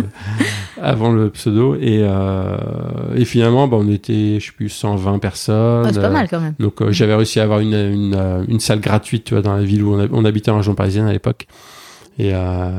avant 0.81 1.11
le 1.11 1.29
pseudo. 1.29 1.75
Et, 1.75 1.99
euh, 2.01 2.57
et 3.15 3.25
finalement, 3.25 3.67
bah, 3.67 3.77
on 3.79 3.87
était, 3.91 4.39
je 4.39 4.47
sais 4.47 4.51
plus, 4.51 4.69
120 4.69 5.19
personnes. 5.19 5.85
Ah, 5.87 5.91
c'est 5.93 6.01
pas 6.01 6.09
mal 6.09 6.27
quand 6.29 6.39
même. 6.39 6.55
Donc 6.59 6.81
euh, 6.81 6.91
j'avais 6.91 7.13
réussi 7.13 7.39
à 7.39 7.43
avoir 7.43 7.59
une, 7.59 7.73
une, 7.75 8.15
euh, 8.17 8.43
une 8.47 8.59
salle 8.59 8.79
gratuite 8.79 9.25
tu 9.25 9.35
vois, 9.35 9.43
dans 9.43 9.55
la 9.55 9.63
ville 9.63 9.83
où 9.83 9.93
on, 9.93 9.99
a- 9.99 10.07
on 10.11 10.25
habitait 10.25 10.49
en 10.49 10.57
région 10.57 10.73
parisienne 10.73 11.05
à 11.05 11.11
l'époque. 11.13 11.45
Et 12.17 12.31
euh, 12.33 12.69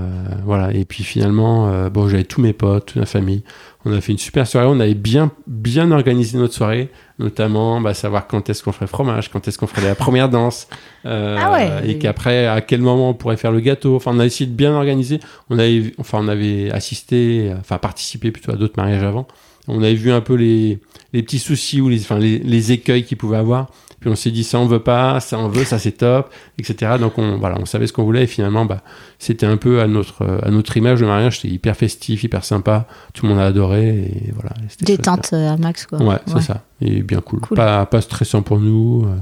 voilà. 0.44 0.72
Et 0.72 0.84
puis 0.84 1.04
finalement, 1.04 1.88
bon, 1.88 2.08
j'avais 2.08 2.24
tous 2.24 2.40
mes 2.40 2.52
potes, 2.52 2.86
toute 2.86 2.96
ma 2.96 3.06
famille. 3.06 3.42
On 3.84 3.92
a 3.92 4.00
fait 4.00 4.12
une 4.12 4.18
super 4.18 4.46
soirée. 4.46 4.66
On 4.68 4.78
avait 4.80 4.94
bien, 4.94 5.30
bien 5.46 5.90
organisé 5.90 6.38
notre 6.38 6.54
soirée, 6.54 6.88
notamment 7.18 7.80
bah, 7.80 7.94
savoir 7.94 8.26
quand 8.26 8.48
est-ce 8.48 8.62
qu'on 8.62 8.72
ferait 8.72 8.86
fromage, 8.86 9.30
quand 9.30 9.48
est-ce 9.48 9.58
qu'on 9.58 9.66
ferait 9.66 9.82
la 9.82 9.94
première 9.94 10.28
danse, 10.28 10.68
euh, 11.04 11.36
Ah 11.40 11.52
ouais. 11.52 11.90
et 11.90 11.98
qu'après 11.98 12.46
à 12.46 12.60
quel 12.60 12.80
moment 12.80 13.10
on 13.10 13.14
pourrait 13.14 13.36
faire 13.36 13.52
le 13.52 13.60
gâteau. 13.60 13.96
Enfin, 13.96 14.12
on 14.14 14.20
a 14.20 14.26
essayé 14.26 14.48
de 14.48 14.54
bien 14.54 14.72
organiser. 14.72 15.18
On 15.50 15.58
avait, 15.58 15.92
enfin, 15.98 16.18
on 16.20 16.28
avait 16.28 16.70
assisté, 16.70 17.52
enfin 17.58 17.78
participé 17.78 18.30
plutôt 18.30 18.52
à 18.52 18.56
d'autres 18.56 18.74
mariages 18.76 19.02
avant. 19.02 19.26
On 19.68 19.82
avait 19.82 19.94
vu 19.94 20.10
un 20.12 20.20
peu 20.20 20.34
les, 20.34 20.80
les 21.12 21.22
petits 21.22 21.38
soucis 21.38 21.80
ou 21.80 21.88
les, 21.88 22.00
enfin, 22.00 22.18
les, 22.18 22.38
les 22.38 22.72
écueils 22.72 23.04
qu'ils 23.04 23.16
pouvaient 23.16 23.36
avoir. 23.36 23.68
Puis 24.02 24.10
on 24.10 24.16
s'est 24.16 24.32
dit 24.32 24.42
ça 24.44 24.58
on 24.58 24.66
veut 24.66 24.80
pas, 24.82 25.20
ça 25.20 25.38
on 25.38 25.46
veut, 25.48 25.64
ça 25.64 25.78
c'est 25.78 25.92
top, 25.92 26.28
etc. 26.58 26.92
Donc 27.00 27.16
on 27.18 27.38
voilà, 27.38 27.56
on 27.60 27.64
savait 27.66 27.86
ce 27.86 27.92
qu'on 27.92 28.02
voulait 28.02 28.24
et 28.24 28.26
finalement 28.26 28.64
bah 28.66 28.82
c'était 29.18 29.46
un 29.46 29.56
peu 29.56 29.80
à 29.80 29.86
notre 29.86 30.26
à 30.44 30.50
notre 30.50 30.76
image 30.76 31.00
le 31.00 31.06
mariage, 31.06 31.38
c'était 31.40 31.54
hyper 31.54 31.76
festif, 31.76 32.24
hyper 32.24 32.44
sympa, 32.44 32.86
tout 33.14 33.24
le 33.26 33.30
monde 33.32 33.40
a 33.40 33.46
adoré 33.46 33.86
et 33.88 34.32
voilà. 34.34 34.50
Détente 34.80 35.30
euh, 35.32 35.52
à 35.52 35.56
max, 35.56 35.86
quoi. 35.86 36.02
Ouais, 36.02 36.18
c'est 36.26 36.40
ça. 36.42 36.62
Et 36.80 37.02
bien 37.02 37.20
cool. 37.20 37.40
Cool. 37.40 37.56
Pas 37.56 37.86
pas 37.86 38.00
stressant 38.00 38.42
pour 38.42 38.58
nous. 38.58 39.04
euh, 39.06 39.16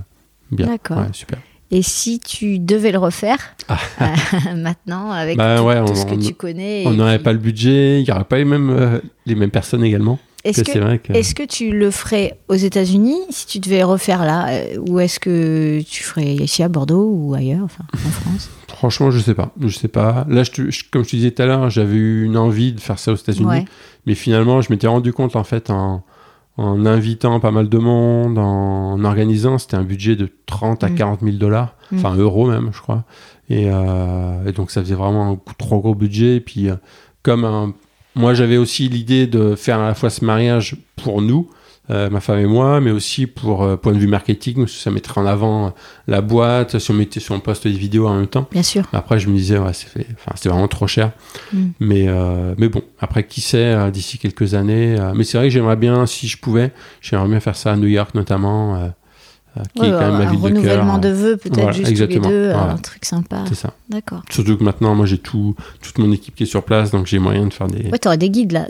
bien. 0.51 0.66
D'accord. 0.66 0.97
Ouais, 0.99 1.09
super. 1.12 1.39
Et 1.72 1.83
si 1.83 2.18
tu 2.18 2.59
devais 2.59 2.91
le 2.91 2.99
refaire 2.99 3.39
Ah. 3.68 3.78
euh, 4.01 4.55
maintenant 4.57 5.11
avec 5.12 5.37
Bah 5.37 5.59
tout, 5.59 5.64
ouais, 5.64 5.76
tout 5.85 5.93
on- 5.93 5.95
ce 5.95 6.05
que 6.07 6.14
on- 6.14 6.18
tu 6.18 6.35
connais 6.35 6.83
On 6.87 6.93
n'aurait 6.93 7.18
puis- 7.18 7.24
pas 7.24 7.33
le 7.33 7.39
budget, 7.39 8.01
il 8.01 8.09
y 8.09 8.11
aurait 8.11 8.24
pas 8.24 8.39
les 8.39 8.45
mêmes 8.45 8.70
euh, 8.70 8.99
les 9.26 9.37
mêmes 9.37 9.51
personnes 9.53 9.85
également. 9.85 10.18
Est-ce 10.45 10.62
que, 10.64 10.78
vrai 10.78 10.99
que. 10.99 11.34
que 11.34 11.43
tu 11.47 11.70
le 11.70 11.91
ferais 11.91 12.38
aux 12.49 12.55
États-Unis 12.55 13.18
si 13.30 13.47
tu 13.47 13.59
devais 13.59 13.82
refaire 13.82 14.24
là 14.24 14.49
euh, 14.51 14.76
Ou 14.88 14.99
est-ce 15.01 15.20
que 15.20 15.80
tu 15.82 16.03
ferais 16.03 16.34
ici 16.34 16.62
à 16.62 16.68
Bordeaux 16.68 17.11
ou 17.12 17.34
ailleurs, 17.34 17.64
enfin 17.64 17.84
en 17.95 18.11
France? 18.11 18.51
Franchement, 18.68 19.11
je 19.11 19.18
sais 19.18 19.34
pas. 19.34 19.53
Je 19.61 19.68
sais 19.68 19.88
pas. 19.88 20.24
Là, 20.28 20.43
je 20.43 20.51
te- 20.51 20.70
je- 20.70 20.84
comme 20.91 21.05
je 21.05 21.11
te 21.11 21.16
disais 21.16 21.30
tout 21.32 21.43
à 21.43 21.47
l'heure, 21.47 21.68
j'avais 21.68 21.97
eu 21.97 22.24
une 22.24 22.38
envie 22.38 22.72
de 22.72 22.80
faire 22.80 22.99
ça 22.99 23.12
aux 23.12 23.16
États-Unis. 23.16 23.47
Ouais. 23.47 23.64
Mais 24.07 24.14
finalement, 24.14 24.62
je 24.62 24.70
m'étais 24.72 24.86
rendu 24.86 25.12
compte, 25.12 25.36
en 25.36 25.45
fait, 25.45 25.68
en, 25.68 26.03
en 26.57 26.86
invitant 26.86 27.38
pas 27.41 27.51
mal 27.51 27.68
de 27.68 27.76
monde, 27.78 28.38
en 28.38 29.05
organisant, 29.05 29.59
c'était 29.59 29.76
un 29.76 29.82
budget 29.84 30.16
de 30.16 30.28
30 30.47 30.82
à 30.84 30.88
Mm. 30.88 30.95
40 30.95 31.20
000 31.22 31.36
dollars, 31.36 31.74
Mm. 31.93 31.97
enfin 31.99 32.14
euros 32.16 32.47
même, 32.51 32.70
je 32.72 32.80
crois. 32.80 33.05
Et, 33.51 33.64
euh, 33.70 34.47
et 34.47 34.53
donc, 34.53 34.70
ça 34.70 34.80
faisait 34.80 34.95
vraiment 34.95 35.30
un 35.32 35.38
trop 35.59 35.80
gros 35.80 35.95
budget. 35.95 36.36
Et 36.36 36.41
puis, 36.41 36.70
euh, 36.70 36.76
comme 37.22 37.45
un- 37.45 37.74
moi, 38.15 38.35
j'avais 38.35 38.57
aussi 38.57 38.89
l'idée 38.89 39.27
de 39.27 39.55
faire 39.55 39.79
à 39.79 39.87
la 39.89 39.95
fois 39.95 40.11
ce 40.11 40.25
mariage 40.25 40.77
pour 40.97 41.23
nous, 41.23 41.49
euh, 41.91 42.09
ma 42.09 42.21
femme 42.21 42.39
et 42.39 42.47
moi, 42.47 42.81
mais 42.81 42.93
aussi 42.93 43.27
pour 43.27 43.65
euh, 43.65 43.77
point 43.77 43.93
de 43.93 43.99
vue 43.99 44.07
marketing, 44.07 44.55
parce 44.59 44.73
que 44.73 44.79
ça 44.79 44.91
mettrait 44.93 45.21
en 45.21 45.27
avant 45.27 45.67
euh, 45.67 45.71
la 46.07 46.21
boîte, 46.21 46.79
si 46.79 46.91
on 46.91 46.95
mettait 46.95 47.19
si 47.19 47.33
on 47.33 47.41
poste 47.41 47.67
des 47.67 47.75
vidéos 47.75 48.07
en 48.07 48.15
même 48.15 48.29
temps. 48.29 48.47
Bien 48.53 48.63
sûr. 48.63 48.85
Après, 48.93 49.19
je 49.19 49.29
me 49.29 49.37
disais, 49.37 49.59
ouais, 49.59 49.73
c'est 49.73 49.89
fait- 49.89 50.07
enfin, 50.15 50.33
c'était 50.37 50.51
vraiment 50.51 50.69
trop 50.69 50.87
cher. 50.87 51.11
Mm. 51.53 51.59
Mais, 51.81 52.05
euh, 52.09 52.55
mais 52.59 52.69
bon, 52.69 52.83
après, 53.01 53.27
qui 53.27 53.41
sait, 53.41 53.75
euh, 53.75 53.91
d'ici 53.91 54.19
quelques 54.19 54.55
années. 54.55 54.97
euh, 55.01 55.13
mais 55.17 55.25
c'est 55.25 55.37
vrai 55.39 55.49
que 55.49 55.53
j'aimerais 55.53 55.77
bien, 55.77 56.07
si 56.07 56.29
je 56.29 56.37
pouvais, 56.39 56.73
j'aimerais 57.01 57.29
bien 57.29 57.41
faire 57.41 57.57
ça 57.57 57.73
à 57.73 57.77
New 57.77 57.89
York 57.89 58.15
notamment, 58.15 58.77
euh, 58.77 58.89
qui 59.75 59.81
Ouais, 59.81 59.89
est 59.89 59.91
quand 59.91 59.99
même 60.01 60.13
ma 60.13 60.17
un 60.19 60.31
ville 60.31 60.41
de 60.41 60.47
cœur. 60.49 60.51
renouvellement 60.53 60.99
de 60.99 61.09
vœux, 61.09 61.37
peut-être 61.37 61.57
Voilà, 61.57 61.73
juste 61.73 61.89
exactement. 61.91 62.23
tous 62.25 62.29
les 62.31 62.35
deux, 62.37 62.53
Voilà. 62.53 62.73
un 62.73 62.77
truc 62.77 63.05
sympa. 63.05 63.45
C'est 63.49 63.55
ça. 63.55 63.73
D'accord. 63.89 64.23
Surtout 64.31 64.57
que 64.57 64.65
maintenant, 64.65 64.95
moi, 64.95 65.07
j'ai 65.07 65.19
tout, 65.19 65.55
toute 65.83 65.99
mon 65.99 66.11
équipe 66.13 66.35
qui 66.35 66.45
est 66.45 66.47
sur 66.47 66.63
place, 66.63 66.91
donc 66.91 67.07
j'ai 67.07 67.19
moyen 67.19 67.47
de 67.47 67.53
faire 67.53 67.67
des. 67.67 67.89
Ouais, 67.91 67.99
t'aurais 67.99 68.19
des 68.19 68.31
guides 68.31 68.53
là. 68.53 68.67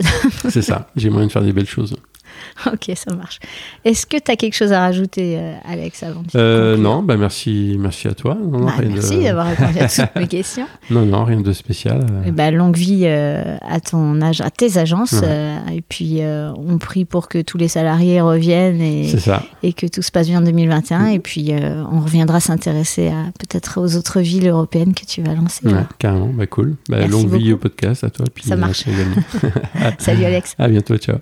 c'est 0.49 0.61
ça, 0.61 0.87
j'ai 0.95 1.09
moyen 1.09 1.27
de 1.27 1.31
faire 1.31 1.43
des 1.43 1.53
belles 1.53 1.67
choses. 1.67 1.95
ok, 2.67 2.91
ça 2.95 3.13
marche. 3.15 3.39
Est-ce 3.85 4.05
que 4.05 4.17
t'as 4.17 4.35
quelque 4.35 4.53
chose 4.55 4.71
à 4.73 4.79
rajouter, 4.81 5.37
euh, 5.39 5.53
Alex, 5.69 6.03
avant 6.03 6.21
de 6.21 6.27
Euh, 6.35 6.77
non, 6.77 7.01
bah 7.03 7.17
merci, 7.17 7.75
merci 7.79 8.07
à 8.07 8.13
toi. 8.13 8.35
Non, 8.41 8.65
Bah, 8.65 8.73
merci 8.87 9.17
de... 9.17 9.23
d'avoir 9.23 9.47
répondu 9.47 9.79
à 9.79 9.87
toutes 9.87 10.15
mes 10.15 10.27
questions. 10.27 10.67
non, 10.89 11.05
non, 11.05 11.23
rien 11.23 11.41
de 11.41 11.53
spécial. 11.53 11.99
euh. 12.11 12.23
Eh 12.27 12.31
ben, 12.31 12.53
longue 12.55 12.75
vie 12.77 13.01
euh, 13.05 13.57
à 13.61 13.79
ton 13.79 14.21
âge, 14.21 14.41
à 14.41 14.49
tes 14.49 14.77
agences. 14.77 15.13
Ouais. 15.13 15.55
et 15.75 15.81
puis, 15.81 16.21
on 16.23 16.77
prie 16.77 17.05
pour 17.05 17.27
que 17.27 17.41
tous 17.41 17.57
les 17.57 17.67
salariés 17.67 18.21
reviennent 18.21 18.81
et, 18.81 19.11
et 19.63 19.73
que 19.73 19.85
tout 19.87 20.01
se 20.01 20.11
passe 20.11 20.27
bien 20.27 20.39
en 20.39 20.43
2021. 20.43 21.07
Et 21.07 21.19
puis, 21.19 21.51
on 21.91 21.99
reviendra 22.01 22.39
s'intéresser 22.39 23.07
à 23.09 23.25
peut-être 23.39 23.79
aux 23.81 23.95
autres 23.95 24.19
villes 24.21 24.47
européennes 24.47 24.93
que 24.93 25.05
tu 25.05 25.21
vas 25.21 25.33
lancer. 25.33 25.65
Ouais, 25.67 25.83
carrément, 25.99 26.27
bah 26.33 26.47
cool. 26.47 26.75
Bah, 26.89 27.05
longue 27.07 27.33
vie 27.35 27.53
au 27.53 27.57
podcast 27.57 28.03
à 28.03 28.09
toi. 28.09 28.25
Puis 28.33 28.43
Ça 28.45 28.55
marche. 28.55 28.83
Salut, 29.99 30.25
Alex. 30.25 30.55
à 30.57 30.67
bientôt, 30.67 30.97
ciao. 30.97 31.17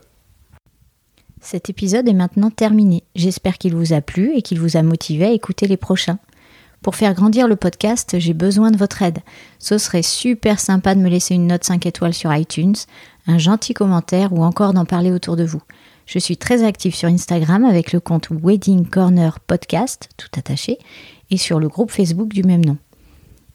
Cet 1.42 1.70
épisode 1.70 2.08
est 2.08 2.14
maintenant 2.14 2.50
terminé. 2.50 3.04
J'espère 3.16 3.58
qu'il 3.58 3.76
vous 3.76 3.94
a 3.94 4.02
plu 4.02 4.36
et 4.36 4.42
qu'il 4.42 4.60
vous 4.60 4.78
a 4.78 4.84
motivé 4.84 5.26
à 5.26 5.32
écouter 5.32 5.68
les 5.68 5.78
prochains. 5.78 6.20
Pour 6.82 6.96
faire 6.96 7.14
grandir 7.14 7.48
le 7.48 7.56
podcast, 7.56 8.20
j'ai 8.20 8.34
besoin 8.34 8.72
de 8.72 8.78
votre 8.78 9.02
aide. 9.02 9.20
Ce 9.58 9.78
serait 9.78 10.02
super 10.02 10.60
sympa 10.60 10.96
de 10.96 11.02
me 11.02 11.10
laisser 11.10 11.36
une 11.36 11.48
note 11.48 11.64
5 11.64 11.86
étoiles 11.86 12.14
sur 12.14 12.34
iTunes, 12.34 12.76
un 13.28 13.38
gentil 13.38 13.74
commentaire 13.74 14.32
ou 14.34 14.44
encore 14.44 14.74
d'en 14.74 14.86
parler 14.86 15.12
autour 15.12 15.36
de 15.36 15.44
vous. 15.44 15.62
Je 16.06 16.20
suis 16.20 16.38
très 16.38 16.64
active 16.64 16.96
sur 16.96 17.10
Instagram 17.10 17.66
avec 17.66 17.92
le 17.92 18.00
compte 18.00 18.30
Wedding 18.32 18.88
Corner 18.88 19.40
Podcast, 19.40 20.10
tout 20.18 20.30
attaché, 20.38 20.80
et 21.30 21.38
sur 21.38 21.60
le 21.60 21.68
groupe 21.68 21.92
Facebook 21.92 22.30
du 22.30 22.44
même 22.44 22.66
nom. 22.66 22.78